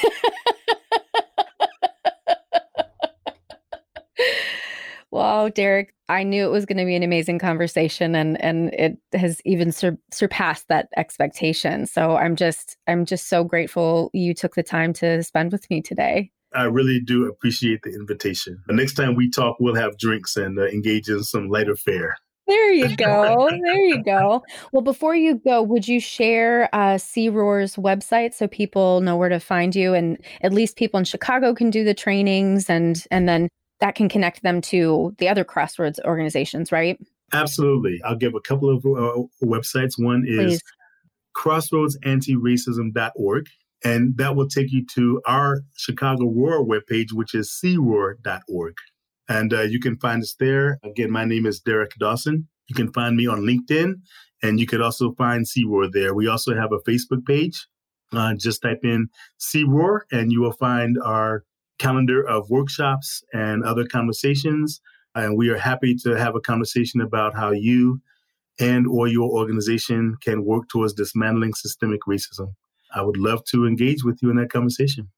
Wow, 5.11 5.49
Derek, 5.49 5.95
I 6.11 6.23
knew 6.23 6.45
it 6.45 6.51
was 6.51 6.67
going 6.67 6.77
to 6.79 6.85
be 6.85 6.95
an 6.95 7.03
amazing 7.03 7.39
conversation 7.39 8.15
and 8.15 8.41
and 8.43 8.75
it 8.75 8.99
has 9.15 9.41
even 9.45 9.73
sur- 9.73 9.99
surpassed 10.13 10.69
that 10.69 10.89
expectation. 10.97 11.87
So 11.87 12.17
I'm 12.17 12.37
just 12.37 12.77
I'm 12.87 13.07
just 13.07 13.29
so 13.29 13.43
grateful 13.43 14.11
you 14.13 14.35
took 14.35 14.55
the 14.55 14.63
time 14.63 14.93
to 14.95 15.23
spend 15.23 15.51
with 15.51 15.69
me 15.71 15.81
today. 15.81 16.31
I 16.55 16.65
really 16.65 17.01
do 17.01 17.27
appreciate 17.27 17.83
the 17.83 17.95
invitation. 17.95 18.63
The 18.67 18.75
next 18.75 18.95
time 18.95 19.15
we 19.15 19.31
talk, 19.31 19.57
we'll 19.61 19.75
have 19.75 19.99
drinks 19.99 20.37
and 20.37 20.59
uh, 20.59 20.67
engage 20.67 21.09
in 21.09 21.23
some 21.23 21.49
lighter 21.49 21.77
fare. 21.77 22.17
There 22.49 22.73
you 22.73 22.97
go. 22.97 23.49
there 23.51 23.81
you 23.81 24.03
go. 24.03 24.43
Well, 24.73 24.83
before 24.83 25.15
you 25.15 25.37
go, 25.37 25.63
would 25.63 25.87
you 25.87 26.01
share 26.01 26.69
uh, 26.75 26.99
CROAR's 26.99 27.77
website 27.77 28.35
so 28.35 28.49
people 28.49 29.01
know 29.03 29.17
where 29.17 29.29
to 29.29 29.39
find 29.39 29.77
you, 29.77 29.95
and 29.95 30.19
at 30.41 30.53
least 30.53 30.77
people 30.77 30.99
in 30.99 31.05
Chicago 31.05 31.55
can 31.55 31.71
do 31.71 31.85
the 31.85 31.95
trainings, 31.95 32.69
and 32.69 33.07
and 33.11 33.29
then 33.29 33.49
that 33.81 33.95
can 33.95 34.09
connect 34.09 34.43
them 34.43 34.61
to 34.63 35.15
the 35.19 35.29
other 35.29 35.45
crossroads 35.45 36.01
organizations, 36.05 36.73
right? 36.73 36.99
Absolutely. 37.33 38.01
I'll 38.05 38.17
give 38.17 38.35
a 38.35 38.41
couple 38.41 38.75
of 38.75 38.85
uh, 38.85 39.23
websites. 39.45 40.03
One 40.03 40.25
is 40.27 40.61
crossroadsanti-racism.org, 41.37 43.47
and 43.85 44.17
that 44.17 44.35
will 44.35 44.49
take 44.49 44.73
you 44.73 44.85
to 44.95 45.21
our 45.27 45.61
Chicago 45.77 46.25
Roar 46.25 46.65
webpage, 46.65 47.13
which 47.13 47.35
is 47.35 47.55
croar.org. 47.61 48.75
And 49.29 49.53
uh, 49.53 49.63
you 49.63 49.79
can 49.81 49.99
find 49.99 50.23
us 50.23 50.35
there. 50.39 50.79
Again, 50.83 51.11
my 51.11 51.25
name 51.25 51.47
is 51.47 51.61
Derek 51.61 51.93
Dawson. 51.99 52.49
You 52.69 52.75
can 52.75 52.93
find 52.93 53.17
me 53.17 53.27
on 53.27 53.41
LinkedIn, 53.41 53.95
and 54.43 54.61
you 54.61 54.67
could 54.67 54.81
also 54.81 55.13
find 55.13 55.47
CROAR 55.47 55.91
there. 55.91 56.15
We 56.15 56.29
also 56.29 56.55
have 56.55 56.73
a 56.73 56.91
Facebook 56.91 57.27
page. 57.27 57.67
Uh, 58.13 58.35
just 58.35 58.63
type 58.63 58.81
in 58.85 59.09
CROAR, 59.39 60.07
and 60.11 60.33
you 60.33 60.41
will 60.41 60.53
find 60.53 60.97
our 61.05 61.45
calendar 61.79 62.27
of 62.27 62.51
workshops 62.51 63.23
and 63.33 63.63
other 63.65 63.87
conversations. 63.87 64.81
And 65.15 65.37
we 65.37 65.49
are 65.51 65.59
happy 65.59 65.95
to 66.05 66.17
have 66.17 66.35
a 66.35 66.41
conversation 66.41 67.01
about 67.01 67.35
how 67.35 67.51
you 67.51 68.01
and 68.61 68.87
or 68.87 69.09
your 69.09 69.31
organization 69.31 70.17
can 70.23 70.45
work 70.45 70.69
towards 70.69 70.93
dismantling 70.93 71.55
systemic 71.55 72.01
racism. 72.09 72.55
I 72.95 73.03
would 73.03 73.17
love 73.17 73.45
to 73.51 73.67
engage 73.67 74.05
with 74.05 74.19
you 74.23 74.31
in 74.31 74.37
that 74.37 74.51
conversation. 74.51 75.11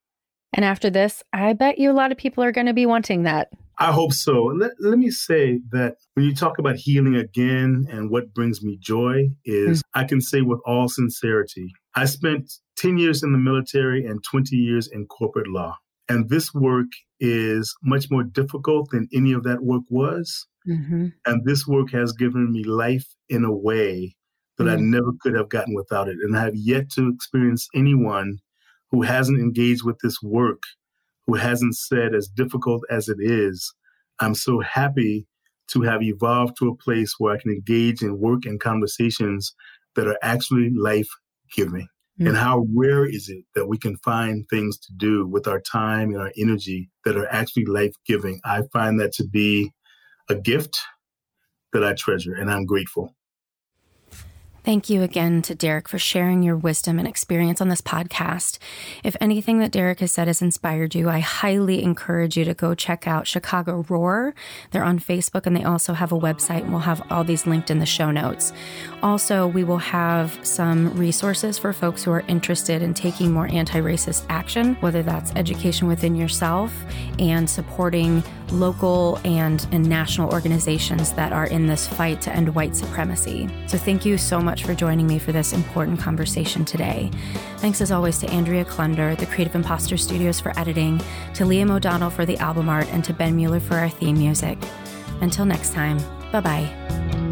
And 0.53 0.65
after 0.65 0.91
this, 0.91 1.23
I 1.33 1.53
bet 1.53 1.79
you 1.79 1.91
a 1.91 1.95
lot 1.95 2.11
of 2.13 2.19
people 2.19 2.43
are 2.43 2.53
going 2.53 2.67
to 2.67 2.75
be 2.75 2.87
wanting 2.87 3.23
that. 3.23 3.51
I 3.81 3.93
hope 3.93 4.13
so. 4.13 4.45
Let, 4.45 4.73
let 4.79 4.99
me 4.99 5.11
say 5.11 5.61
that 5.73 5.97
when 6.13 6.27
you 6.27 6.35
talk 6.35 6.59
about 6.59 6.77
healing 6.77 7.17
again 7.17 7.87
and 7.91 8.11
what 8.11 8.35
brings 8.35 8.63
me 8.63 8.79
joy 8.79 9.31
is 9.47 9.79
mm-hmm. 9.79 10.01
I 10.01 10.05
can 10.05 10.21
say 10.21 10.43
with 10.43 10.61
all 10.67 10.89
sincerity, 10.89 11.73
I 11.95 12.05
spent 12.05 12.53
10 12.77 12.99
years 12.99 13.23
in 13.23 13.33
the 13.33 13.39
military 13.39 14.05
and 14.05 14.23
20 14.23 14.55
years 14.55 14.87
in 14.87 15.07
corporate 15.07 15.49
law. 15.49 15.77
And 16.11 16.29
this 16.29 16.53
work 16.53 16.89
is 17.21 17.75
much 17.83 18.11
more 18.11 18.23
difficult 18.23 18.91
than 18.91 19.09
any 19.15 19.33
of 19.33 19.45
that 19.45 19.63
work 19.63 19.85
was. 19.89 20.47
Mm-hmm. 20.69 21.09
And 21.25 21.45
this 21.47 21.67
work 21.67 21.91
has 21.93 22.13
given 22.13 22.53
me 22.53 22.65
life 22.65 23.07
in 23.31 23.45
a 23.45 23.55
way 23.55 24.15
that 24.59 24.65
mm-hmm. 24.65 24.77
I 24.77 24.99
never 24.99 25.13
could 25.21 25.35
have 25.35 25.49
gotten 25.49 25.75
without 25.75 26.09
it. 26.09 26.17
And 26.23 26.37
I 26.37 26.43
have 26.43 26.55
yet 26.55 26.91
to 26.97 27.09
experience 27.09 27.67
anyone 27.75 28.41
who 28.91 29.03
hasn't 29.03 29.41
engaged 29.41 29.85
with 29.85 29.99
this 30.03 30.21
work, 30.23 30.63
who 31.31 31.37
hasn't 31.37 31.77
said, 31.77 32.13
as 32.13 32.27
difficult 32.27 32.83
as 32.91 33.09
it 33.09 33.19
is, 33.21 33.73
I'm 34.19 34.35
so 34.35 34.59
happy 34.59 35.29
to 35.69 35.83
have 35.83 36.03
evolved 36.03 36.57
to 36.59 36.69
a 36.69 36.77
place 36.77 37.15
where 37.19 37.33
I 37.33 37.39
can 37.39 37.53
engage 37.53 38.03
in 38.03 38.19
work 38.19 38.45
and 38.47 38.59
conversations 38.59 39.55
that 39.95 40.09
are 40.09 40.19
actually 40.23 40.71
life 40.71 41.09
giving. 41.55 41.87
Mm-hmm. 42.19 42.27
And 42.27 42.37
how 42.37 42.67
rare 42.75 43.05
is 43.05 43.29
it 43.29 43.45
that 43.55 43.69
we 43.69 43.79
can 43.79 43.97
find 43.99 44.45
things 44.51 44.77
to 44.81 44.93
do 44.97 45.25
with 45.25 45.47
our 45.47 45.61
time 45.61 46.11
and 46.11 46.21
our 46.21 46.33
energy 46.37 46.91
that 47.05 47.17
are 47.17 47.29
actually 47.29 47.67
life 47.67 47.95
giving? 48.07 48.41
I 48.45 48.63
find 48.73 48.99
that 48.99 49.13
to 49.15 49.25
be 49.25 49.71
a 50.29 50.35
gift 50.35 50.77
that 51.73 51.85
I 51.85 51.93
treasure, 51.93 52.35
and 52.35 52.51
I'm 52.51 52.67
grateful. 52.67 53.15
Thank 54.71 54.89
you 54.89 55.03
again 55.03 55.43
to 55.43 55.55
Derek 55.57 55.89
for 55.89 55.99
sharing 55.99 56.45
your 56.45 56.57
wisdom 56.57 57.01
and 57.01 57.09
experience 57.09 57.61
on 57.61 57.69
this 57.69 57.81
podcast. 57.81 58.59
If 59.03 59.17
anything 59.21 59.59
that 59.59 59.73
Derek 59.73 59.99
has 59.99 60.13
said 60.13 60.29
has 60.29 60.41
inspired 60.41 60.95
you, 60.95 61.09
I 61.09 61.19
highly 61.19 61.83
encourage 61.83 62.37
you 62.37 62.45
to 62.45 62.55
go 62.55 62.77
check 62.77 63.09
out 63.09 63.27
Chicago 63.27 63.85
Roar. 63.89 64.33
They're 64.71 64.85
on 64.85 65.01
Facebook 65.01 65.45
and 65.45 65.57
they 65.57 65.65
also 65.65 65.93
have 65.95 66.13
a 66.13 66.17
website, 66.21 66.63
and 66.63 66.71
we'll 66.71 66.83
have 66.83 67.03
all 67.11 67.25
these 67.25 67.49
linked 67.49 67.69
in 67.69 67.81
the 67.81 67.85
show 67.85 68.13
notes. 68.13 68.53
Also, 69.03 69.49
we 69.49 69.65
will 69.65 69.79
have 69.79 70.39
some 70.47 70.97
resources 70.97 71.59
for 71.59 71.73
folks 71.73 72.05
who 72.05 72.13
are 72.13 72.23
interested 72.29 72.81
in 72.81 72.95
taking 72.95 73.33
more 73.33 73.49
anti 73.49 73.81
racist 73.81 74.25
action, 74.29 74.77
whether 74.77 75.03
that's 75.03 75.33
education 75.35 75.89
within 75.89 76.15
yourself 76.15 76.73
and 77.19 77.51
supporting 77.51 78.23
local 78.53 79.19
and, 79.25 79.67
and 79.73 79.89
national 79.89 80.33
organizations 80.33 81.13
that 81.13 81.33
are 81.33 81.47
in 81.47 81.67
this 81.67 81.87
fight 81.87 82.21
to 82.23 82.33
end 82.35 82.55
white 82.55 82.77
supremacy. 82.77 83.49
So, 83.67 83.79
thank 83.79 84.05
you 84.05 84.19
so 84.19 84.41
much 84.41 84.65
for 84.65 84.75
joining 84.75 85.07
me 85.07 85.19
for 85.19 85.33
this 85.33 85.53
important 85.53 86.01
conversation 86.01 86.65
today. 86.65 87.11
Thanks 87.59 87.81
as 87.81 87.91
always 87.93 88.19
to 88.19 88.31
Andrea 88.31 88.65
Klunder, 88.65 89.17
the 89.17 89.27
Creative 89.27 89.55
Imposter 89.55 89.97
Studios 89.97 90.41
for 90.41 90.59
editing, 90.59 90.99
to 91.35 91.45
Liam 91.45 91.71
O'Donnell 91.71 92.11
for 92.11 92.27
the 92.27 92.39
album 92.39 92.69
art, 92.69 92.89
and 92.89 93.05
to 93.05 93.13
Ben 93.13 93.37
Mueller 93.37 93.61
for 93.61 93.77
our 93.77 93.89
theme 93.89 94.19
music. 94.19 94.59
Until 95.21 95.45
next 95.45 95.73
time, 95.73 95.99
bye 96.33 96.41
bye. 96.41 97.30